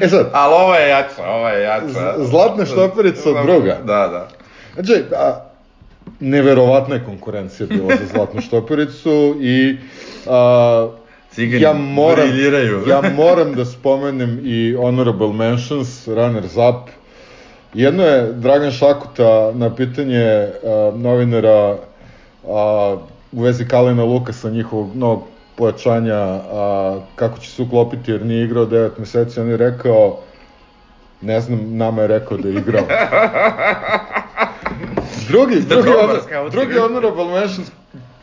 E 0.00 0.08
sad, 0.08 0.30
Ali 0.32 0.54
ovo 0.54 0.74
je 0.74 0.88
jača, 0.88 1.24
ovo 1.26 1.48
je 1.48 1.62
jača. 1.62 2.14
Zlatna 2.18 2.64
štoperica 2.66 3.42
druga. 3.42 3.76
Da, 3.76 4.08
da. 4.08 4.28
Znači, 4.74 5.04
a, 5.14 5.40
neverovatna 6.20 6.94
je 6.94 7.04
konkurencija 7.04 7.66
bila 7.66 7.88
za 7.90 8.06
zlatnu 8.14 8.40
štopericu 8.40 9.36
i 9.40 9.76
a, 10.26 10.88
Cigani 11.36 11.62
ja 11.62 11.72
moram, 11.72 12.28
briljiraju. 12.28 12.82
ja 12.88 13.02
moram 13.22 13.54
da 13.54 13.64
spomenem 13.64 14.40
i 14.44 14.74
honorable 14.74 15.32
mentions, 15.32 16.08
runners 16.08 16.56
up. 16.56 16.90
Jedno 17.74 18.02
je 18.02 18.32
Dragan 18.32 18.70
Šakuta 18.70 19.52
na 19.54 19.74
pitanje 19.74 20.24
a, 20.24 20.92
novinara 20.94 21.76
a, 22.48 22.96
u 23.32 23.42
vezi 23.42 23.68
Kalina 23.68 24.04
Lukasa, 24.04 24.50
njihovog 24.50 24.96
novog 24.96 25.22
pojačanja, 25.56 26.16
a, 26.16 27.00
kako 27.16 27.38
će 27.38 27.50
se 27.50 27.62
uklopiti 27.62 28.10
jer 28.10 28.24
nije 28.26 28.44
igrao 28.44 28.66
9 28.66 28.90
meseci, 28.98 29.40
on 29.40 29.48
je 29.48 29.56
rekao, 29.56 30.18
ne 31.20 31.40
znam, 31.40 31.76
nama 31.76 32.02
je 32.02 32.08
rekao 32.08 32.38
da 32.38 32.48
je 32.48 32.54
igrao. 32.54 32.84
drugi, 35.28 35.60
drugi, 35.68 35.88
scout. 36.22 36.52
drugi 36.52 36.74
honorable 36.78 37.24
mentions 37.24 37.70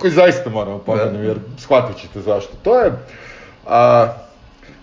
koji 0.03 0.13
zaista 0.13 0.49
moramo 0.49 0.77
pomenem, 0.77 1.23
jer 1.23 1.37
shvatit 1.57 1.97
ćete 1.97 2.21
zašto. 2.21 2.53
To 2.63 2.79
je 2.79 2.91
a, 3.67 4.07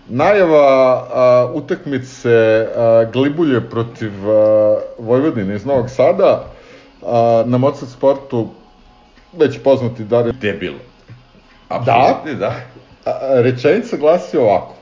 najava 0.09 1.07
a, 1.13 1.51
utakmice 1.53 2.67
a, 2.75 3.05
Glibulje 3.13 3.69
protiv 3.69 4.11
a, 4.29 4.79
Vojvodine 4.99 5.55
iz 5.55 5.65
Novog 5.65 5.89
Sada 5.89 6.45
a, 7.05 7.43
na 7.45 7.57
Mocat 7.57 7.89
sportu 7.89 8.49
već 9.33 9.59
poznati 9.63 10.03
Dario 10.03 10.33
Debil. 10.41 10.73
Apsolutni, 11.69 12.35
da. 12.39 12.53
A, 13.05 13.09
a, 13.09 13.41
rečenica 13.41 13.97
glasi 13.97 14.37
ovako, 14.37 14.73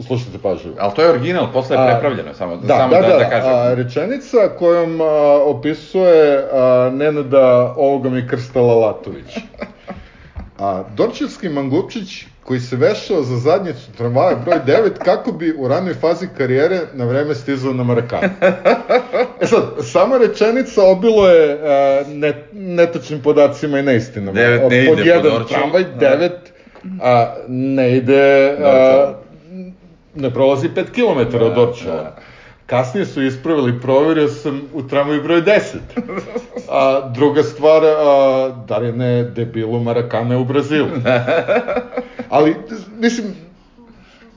slušajte 0.00 0.38
pažljivo. 0.42 0.76
Ali 0.80 0.92
to 0.94 1.02
je 1.02 1.10
original, 1.10 1.52
posle 1.52 1.76
je 1.76 1.82
A, 1.82 1.86
prepravljeno, 1.86 2.34
samo 2.34 2.56
Da, 2.56 2.76
samo 2.76 2.94
da, 2.94 3.00
da, 3.00 3.08
da, 3.08 3.18
da, 3.18 3.30
kažem. 3.30 3.52
A, 3.54 3.74
rečenica 3.74 4.48
kojom 4.58 5.00
a, 5.00 5.04
opisuje 5.44 6.48
a, 6.52 6.90
Nenada 6.92 7.74
ovoga 7.76 8.10
mi 8.10 8.28
Krstala 8.28 8.74
Latović. 8.74 9.36
A, 10.62 10.84
Dorčevski 10.96 11.48
mangupčić 11.48 12.08
koji 12.44 12.60
se 12.60 12.76
vešao 12.76 13.22
za 13.22 13.36
zadnjicu 13.38 13.92
tramvaja 13.92 14.36
broj 14.36 14.58
9 14.58 14.90
kako 14.94 15.32
bi 15.32 15.54
u 15.54 15.68
ranoj 15.68 15.94
fazi 15.94 16.28
karijere 16.28 16.80
na 16.94 17.04
vreme 17.04 17.34
stizao 17.34 17.72
na 17.72 17.84
Marakanu. 17.84 18.28
E 19.40 19.46
sad, 19.46 19.62
sama 19.82 20.18
rečenica 20.18 20.82
obilo 20.82 21.28
je 21.28 21.58
a, 21.62 22.04
ne, 22.08 22.32
netačnim 22.52 23.22
podacima 23.22 23.78
i 23.78 23.82
neistinama. 23.82 24.32
Devet 24.32 24.60
ne 24.62 24.86
Pod 24.86 24.98
ide 24.98 25.02
po 25.02 25.08
jedan 25.08 25.22
Dorčelu. 25.22 25.48
tramvaj, 25.50 25.84
9 25.94 26.30
a, 27.00 27.34
ne 27.48 27.96
ide, 27.96 28.22
a, 28.52 28.96
Dorčelu. 28.96 29.14
ne 30.14 30.30
prolazi 30.30 30.68
5 30.68 30.84
km 30.86 31.36
od 31.36 31.42
Da, 31.42 31.48
Dorčela. 31.50 31.96
da. 31.96 32.16
Kasnije 32.66 33.06
su 33.06 33.22
ispravili, 33.22 33.80
proverio 33.80 34.28
sam 34.28 34.62
u 34.74 34.82
tramvaju 34.82 35.22
broj 35.22 35.42
10. 35.42 35.60
A, 36.70 37.10
druga 37.14 37.42
stvar, 37.42 37.84
a, 37.84 38.54
da 38.68 38.78
li 38.78 38.86
je 38.86 38.92
ne 38.92 39.24
debilu 39.24 39.80
Marakane 39.80 40.36
u 40.36 40.44
Brazilu. 40.44 40.88
Ali, 42.28 42.56
mislim, 42.98 43.26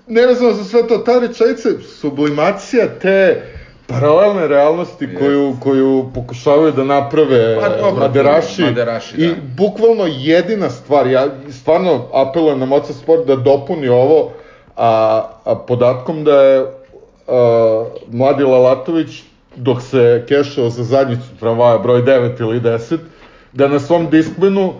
nevezano 0.07 0.53
za 0.53 0.63
sve 0.63 0.87
to, 0.87 0.97
ta 0.97 1.19
rečenica, 1.19 1.69
sublimacija 1.99 2.87
te 3.01 3.41
paralelne 3.87 4.47
realnosti 4.47 5.05
Jest. 5.05 5.19
koju, 5.19 5.55
koju 5.59 6.05
pokušavaju 6.13 6.71
da 6.71 6.83
naprave 6.83 7.59
Pa 7.61 7.69
dobro, 7.69 7.99
maderaši, 7.99 8.61
maderaši, 8.61 9.15
i 9.17 9.27
da. 9.27 9.33
bukvalno 9.57 10.05
jedina 10.07 10.69
stvar, 10.69 11.07
ja 11.07 11.27
stvarno 11.51 12.07
apelujem 12.13 12.59
na 12.59 12.65
Moca 12.65 12.93
Sport 12.93 13.27
da 13.27 13.35
dopuni 13.35 13.87
ovo 13.87 14.31
a, 14.77 15.21
a 15.43 15.55
podatkom 15.55 16.23
da 16.23 16.41
je 16.41 16.65
a, 17.27 17.85
mladi 18.11 18.43
Lalatović 18.43 19.23
dok 19.55 19.81
se 19.81 20.25
kešao 20.27 20.69
za 20.69 20.83
zadnjicu 20.83 21.27
tramvaja 21.39 21.77
broj 21.77 22.01
9 22.01 22.41
ili 22.41 22.59
10, 22.59 22.97
da 23.53 23.67
na 23.67 23.79
svom 23.79 24.09
diskmenu 24.09 24.73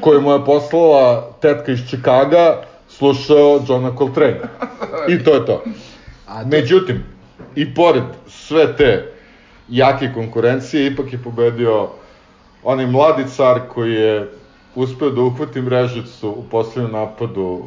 koju 0.00 0.20
mu 0.20 0.32
je 0.32 0.44
poslala 0.44 1.32
tetka 1.40 1.72
iz 1.72 1.80
Čikaga 1.90 2.62
slušao 2.88 3.60
Johna 3.68 3.92
Coltrane. 3.98 4.40
I 5.08 5.24
to 5.24 5.34
je 5.34 5.46
to. 5.46 5.62
A 6.28 6.42
to, 6.42 6.48
Međutim, 6.48 7.04
i 7.54 7.74
pored 7.74 8.02
sve 8.28 8.76
te 8.76 9.12
jake 9.68 10.10
konkurencije, 10.14 10.86
ipak 10.86 11.12
je 11.12 11.22
pobedio 11.22 11.88
onaj 12.62 12.86
mladi 12.86 13.24
car 13.36 13.60
koji 13.74 13.92
je 13.92 14.30
uspeo 14.74 15.10
da 15.10 15.20
uhvati 15.20 15.60
mrežicu 15.60 16.28
u 16.28 16.44
poslednjem 16.50 16.92
napadu 16.92 17.62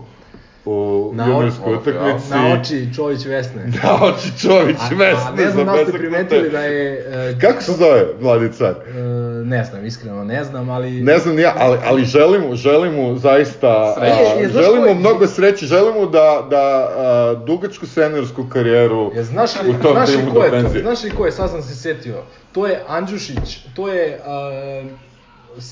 u 0.65 1.11
Na 1.13 1.25
juniorskoj 1.27 1.73
utakmici. 1.73 2.29
na 2.31 2.53
oči 2.53 2.87
Čović 2.95 3.25
Vesne. 3.25 3.61
Na 3.83 4.03
oči 4.03 4.39
Čović 4.41 4.77
A, 4.79 4.85
a 4.85 4.95
Vesni 4.95 5.43
ne 5.45 5.51
znam 5.51 5.65
da 5.65 5.83
ste 5.83 5.97
primetili 5.97 6.49
da 6.49 6.59
je... 6.59 7.05
e, 7.31 7.39
Kako 7.41 7.61
se 7.61 7.71
zove 7.71 8.05
mladi 8.21 8.51
car? 8.51 8.75
e, 8.87 8.99
ne 9.45 9.63
znam, 9.63 9.85
iskreno 9.85 10.23
ne 10.23 10.43
znam, 10.43 10.69
ali... 10.69 10.91
Ne 10.91 11.17
znam 11.17 11.39
ja, 11.39 11.53
ali, 11.57 11.77
ali 11.85 12.05
želim 12.05 12.41
mu, 12.41 12.55
želim 12.55 12.93
mu 12.93 13.17
zaista, 13.17 13.93
Sreće. 13.97 14.45
a, 14.45 14.49
znaš 14.51 14.65
želim 14.65 14.83
mu 14.83 14.93
mnogo 14.95 15.27
sreće, 15.27 15.65
želim 15.65 15.93
mu 15.95 16.05
da, 16.05 16.47
da 16.49 16.61
a, 16.97 17.35
dugačku 17.45 17.85
seniorsku 17.87 18.45
karijeru 18.49 19.11
Je, 19.15 19.23
znaš 19.23 19.51
li, 19.63 19.69
u 19.69 19.73
tom 19.73 19.91
znaš 19.91 20.09
timu 20.09 20.31
do 20.31 20.41
penzije. 20.51 20.81
Znaš 20.81 21.03
li 21.03 21.09
ko 21.11 21.25
je, 21.25 21.31
sad 21.31 21.49
sam 21.49 21.61
se 21.61 21.75
setio? 21.75 22.15
To 22.51 22.67
je 22.67 22.81
Andžušić, 22.87 23.57
to 23.75 23.87
je... 23.87 24.19
Uh, 24.25 24.91
uh, 25.57 25.63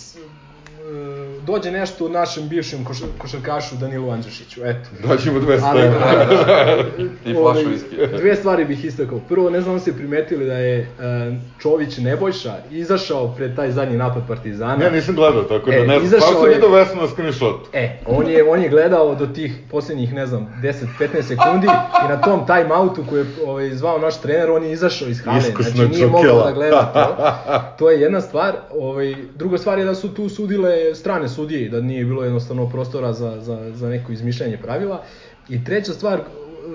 dođe 1.45 1.71
nešto 1.71 2.05
u 2.05 2.09
našem 2.09 2.49
bivšem 2.49 2.83
koš, 2.83 2.97
košarkašu 3.17 3.75
Danilu 3.75 4.11
Andžušiću, 4.11 4.61
eto. 4.65 4.89
Dođemo 5.07 5.39
200 5.39 5.59
Ali, 5.63 5.81
evra. 5.81 6.05
I 7.25 7.35
ovaj, 7.35 7.53
flašu 7.53 7.69
viskija. 7.69 8.07
Dve 8.07 8.35
stvari 8.35 8.65
bih 8.65 8.85
istakao. 8.85 9.19
Prvo, 9.29 9.49
ne 9.49 9.61
znam 9.61 9.75
da 9.75 9.79
ste 9.79 9.93
primetili 9.93 10.45
da 10.45 10.53
je 10.53 10.79
uh, 10.81 11.35
Čović 11.61 11.97
Nebojša 11.97 12.55
izašao 12.71 13.33
pred 13.35 13.55
taj 13.55 13.71
zadnji 13.71 13.97
napad 13.97 14.27
Partizana. 14.27 14.83
Ja 14.83 14.89
nisam 14.89 15.15
gledao, 15.15 15.43
tako 15.43 15.69
da 15.69 15.75
E, 15.75 15.87
ne 15.87 15.99
znam. 15.99 16.21
Stvarno 16.21 16.39
sam 16.39 16.49
vidio 16.49 16.69
Vesnu 16.69 17.01
na 17.01 17.07
screenshotu. 17.07 17.69
E, 17.73 17.99
on 18.05 18.27
je, 18.27 18.49
on 18.49 18.61
je 18.61 18.69
gledao 18.69 19.15
do 19.15 19.27
tih 19.27 19.57
posljednjih, 19.71 20.13
ne 20.13 20.25
znam, 20.25 20.47
10-15 20.63 21.21
sekundi 21.21 21.67
i 22.05 22.09
na 22.09 22.21
tom 22.21 22.45
timeoutu 22.45 23.03
koji 23.09 23.19
je 23.19 23.25
ovaj, 23.45 23.69
zvao 23.69 23.99
naš 23.99 24.21
trener, 24.21 24.51
on 24.51 24.63
je 24.63 24.71
izašao 24.71 25.07
iz 25.07 25.21
hale, 25.25 25.39
Iskusno 25.39 25.71
znači 25.71 25.89
nije 25.91 26.07
čukela. 26.07 26.21
mogao 26.21 26.45
da 26.45 26.51
gleda 26.51 26.91
to. 26.93 27.17
To 27.79 27.91
je 27.91 28.01
jedna 28.01 28.21
stvar. 28.21 28.53
Ovaj, 28.79 29.15
druga 29.35 29.57
stvar 29.57 29.79
je 29.79 29.85
da 29.85 29.95
su 29.95 30.13
tu 30.13 30.29
sudile 30.29 30.76
strane 30.95 31.29
sudije 31.29 31.65
i 31.65 31.69
da 31.69 31.81
nije 31.81 32.05
bilo 32.05 32.23
jednostavno 32.23 32.69
prostora 32.69 33.13
za, 33.13 33.41
za, 33.41 33.71
za 33.73 33.89
neko 33.89 34.11
izmišljanje 34.11 34.57
pravila. 34.57 35.03
I 35.49 35.63
treća 35.63 35.93
stvar, 35.93 36.21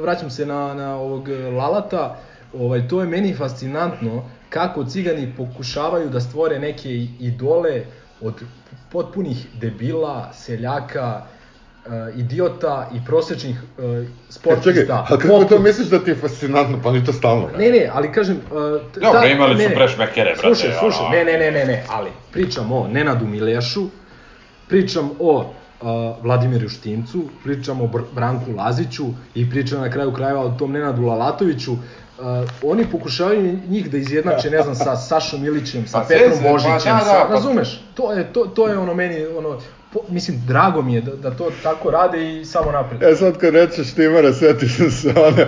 vraćam 0.03 0.31
se 0.31 0.47
na, 0.47 0.75
na 0.75 0.97
ovog 0.97 1.29
Lalata, 1.29 2.19
ovaj, 2.55 2.89
to 2.89 3.01
je 3.01 3.07
meni 3.07 3.35
fascinantno 3.35 4.25
kako 4.49 4.85
cigani 4.85 5.33
pokušavaju 5.37 6.11
da 6.11 6.21
stvore 6.21 6.59
neke 6.59 6.89
idole 7.21 7.85
od 8.21 8.35
potpunih 8.93 9.47
debila, 9.61 10.33
seljaka, 10.33 11.27
uh, 11.87 11.93
idiota 12.17 12.91
i 12.95 13.01
prosečnih 13.07 13.57
uh, 13.79 13.85
E, 13.85 14.07
sportista. 14.29 14.73
čekaj, 14.73 14.97
a 14.97 15.19
kako 15.19 15.45
to 15.45 15.59
misliš 15.59 15.89
da 15.89 15.99
ti 15.99 16.11
je 16.11 16.17
fascinantno, 16.17 16.79
pa 16.83 16.89
oni 16.89 17.05
to 17.05 17.13
stalno? 17.13 17.49
Ne, 17.59 17.71
ne, 17.71 17.91
ali 17.93 18.13
kažem... 18.13 18.37
Uh, 18.37 18.57
Dobro, 18.95 19.21
ta- 19.21 19.27
imali 19.27 19.55
ne, 19.55 19.63
su 19.63 19.69
ne. 19.69 19.75
prešmekere, 19.75 20.31
brate, 20.33 20.41
Slušaj, 20.55 20.71
slušaj, 20.73 21.11
ne, 21.11 21.25
ne, 21.25 21.39
ne, 21.41 21.51
ne, 21.51 21.65
ne, 21.65 21.85
ali 21.89 22.11
pričam 22.33 22.73
o 22.73 22.89
Nenadu 22.89 23.27
Milešu, 23.27 23.87
pričam 24.69 25.11
o 25.21 25.39
uh, 25.39 25.89
Vladimiru 26.23 26.69
Štimcu, 26.69 27.25
pričam 27.45 27.81
o 27.81 27.87
Br 27.87 28.01
Branku 28.13 28.53
Laziću 28.53 29.05
i 29.35 29.51
pričam 29.51 29.81
na 29.81 29.91
kraju 29.91 30.13
krajeva 30.13 30.41
o 30.41 30.51
tom 30.51 30.73
Nenadu 30.73 31.03
Lalatoviću. 31.03 31.73
Uh, 31.73 31.79
oni 32.65 32.87
pokušavaju 32.87 33.59
njih 33.69 33.91
da 33.91 33.97
izjednače, 33.99 34.51
ne 34.51 34.63
znam, 34.63 34.75
sa 34.75 34.97
Sašom 34.97 35.45
Ilićem, 35.45 35.87
sa 35.87 35.99
Pa 35.99 36.05
Petrom 36.05 36.39
pa 36.43 36.49
Božićem, 36.51 36.73
da, 36.85 36.93
da, 36.95 37.05
sa, 37.05 37.25
pa- 37.29 37.35
razumeš? 37.35 37.85
To 37.95 38.13
je, 38.13 38.25
to, 38.25 38.45
to 38.47 38.69
je 38.69 38.79
ono 38.79 38.95
meni, 38.95 39.27
ono, 39.29 39.59
po, 39.93 40.01
mislim, 40.09 40.43
drago 40.47 40.83
mi 40.83 40.95
je 40.95 41.01
da, 41.01 41.17
da 41.17 41.31
to 41.31 41.51
tako 41.63 41.91
rade 41.91 42.41
i 42.41 42.45
samo 42.45 42.73
napred. 42.73 43.03
E 43.03 43.17
sad 43.17 43.39
kad 43.39 43.55
rečeš 43.55 43.95
Timara, 43.95 44.33
setio 44.33 44.69
sam 44.69 44.91
se 44.91 45.09
one, 45.09 45.47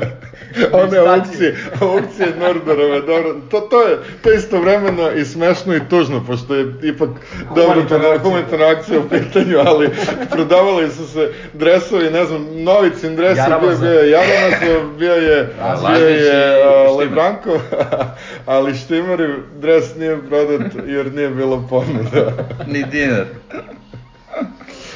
one 0.85 0.99
aukcije, 0.99 1.57
aukcije 1.81 2.29
Nordorove, 2.39 3.01
dobro, 3.01 3.35
to, 3.51 3.61
to 3.61 3.83
je, 3.83 3.99
to 4.23 4.31
je 4.31 4.37
istovremeno 4.37 5.11
i 5.11 5.25
smešno 5.25 5.75
i 5.77 5.81
tužno, 5.91 6.25
pošto 6.27 6.55
je 6.55 6.75
ipak 6.83 7.09
dobro 7.55 7.83
Humanitarna 8.23 8.69
akcija. 8.69 8.79
akcija 8.79 9.01
u 9.01 9.09
pitanju, 9.09 9.59
ali 9.67 9.91
prodavali 10.31 10.91
su 10.91 11.09
se 11.09 11.33
dresovi, 11.53 12.11
ne 12.11 12.25
znam, 12.25 12.47
Novicin 12.63 13.17
dres 13.17 13.39
je 13.39 13.45
bio, 13.61 13.79
bio 13.81 13.93
je 13.93 14.11
Jaramazov, 14.11 14.97
bio 14.99 15.15
je, 15.15 15.55
bio 15.97 16.09
je. 16.09 16.89
Lebrankov, 16.99 17.61
ali 18.47 18.75
Štimarov 18.75 19.31
dres 19.61 19.97
nije 19.97 20.19
prodat 20.29 20.73
jer 20.87 21.13
nije 21.13 21.31
bilo 21.31 21.67
ponuda. 21.71 22.33
Ni 22.67 22.85
dinar. 22.91 23.25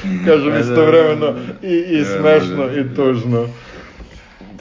Kažem, 0.25 0.45
Da, 0.45 0.51
da, 0.51 0.59
istovremeno 0.59 1.33
i, 1.63 1.67
i 1.67 1.99
Da, 1.99 2.05
smešno 2.05 2.55
da, 2.57 2.71
da. 2.71 2.79
i 2.81 2.95
tužno. 2.95 3.47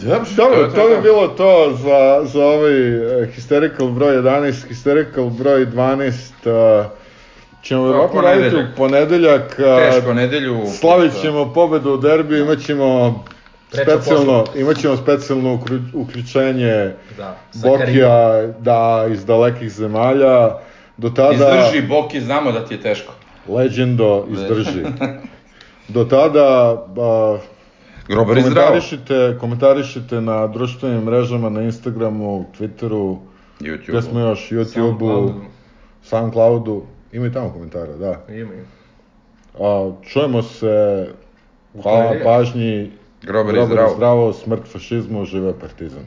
Dobro, 0.01 0.25
Dobro, 0.37 0.67
to 0.67 0.89
bi 0.89 1.03
bilo 1.03 1.29
to 1.29 1.73
za, 1.75 2.01
za 2.25 2.45
ovaj 2.45 2.97
uh, 2.97 3.29
Hysterical 3.29 3.91
broj 3.91 4.17
11, 4.17 4.53
Hysterical 4.65 5.31
broj 5.33 5.67
12, 5.67 6.11
uh, 6.81 6.87
ćemo 7.63 7.85
verovatno 7.85 8.21
raditi 8.21 8.47
u 8.49 8.65
ponedeljak. 8.77 8.77
ponedeljak. 8.77 9.59
uh, 9.83 9.93
Teško 9.93 10.15
nedelju. 10.15 10.59
Slavit 10.71 11.13
ćemo 11.23 11.53
pobedu 11.53 11.91
u 11.91 11.97
derbiju, 11.97 12.45
imat 12.45 12.59
ćemo 12.59 13.25
specijalno, 13.73 14.45
imat 14.55 14.77
ćemo 14.77 14.97
specijalno 14.97 15.55
uklju- 15.55 15.91
uključenje 15.95 16.91
Da, 17.17 17.37
Bokija, 17.55 18.19
da, 18.59 19.07
iz 19.11 19.25
dalekih 19.25 19.71
zemalja. 19.71 20.51
Do 20.97 21.11
tada... 21.11 21.33
Izdrži 21.35 21.83
Boki, 21.83 22.21
znamo 22.21 22.53
da 22.53 22.65
ti 22.65 22.75
je 22.75 22.81
teško. 22.81 23.13
Legendo 23.49 24.27
izdrži. 24.31 24.83
Do 25.89 26.05
tada, 26.05 26.77
ba, 26.89 27.39
Grobar 28.09 28.39
i 28.39 28.43
zdravo. 28.43 28.55
komentarišite, 28.67 29.37
komentarišite 29.41 30.21
na 30.21 30.47
društvenim 30.47 31.05
mrežama, 31.05 31.49
na 31.51 31.63
Instagramu, 31.63 32.45
Twitteru, 32.59 33.17
gde 33.61 33.71
YouTube. 33.71 34.03
smo 34.03 34.21
još, 34.21 34.51
YouTubeu, 34.51 34.65
SoundCloudu. 34.65 35.35
Soundcloudu, 36.03 36.83
ima 37.13 37.27
i 37.27 37.33
tamo 37.33 37.53
komentara, 37.53 37.97
da. 37.97 38.21
Imaju. 38.29 38.65
A, 39.61 39.93
čujemo 40.03 40.43
se, 40.43 41.09
hvala 41.83 42.13
pažnji, 42.25 42.93
Grobar 43.23 43.55
i 43.55 43.59
Grobar 43.59 43.69
zdravo. 43.73 43.95
zdravo, 43.95 44.33
smrt 44.33 44.69
fašizmu, 44.73 45.25
žive 45.25 45.59
partizan. 45.61 46.03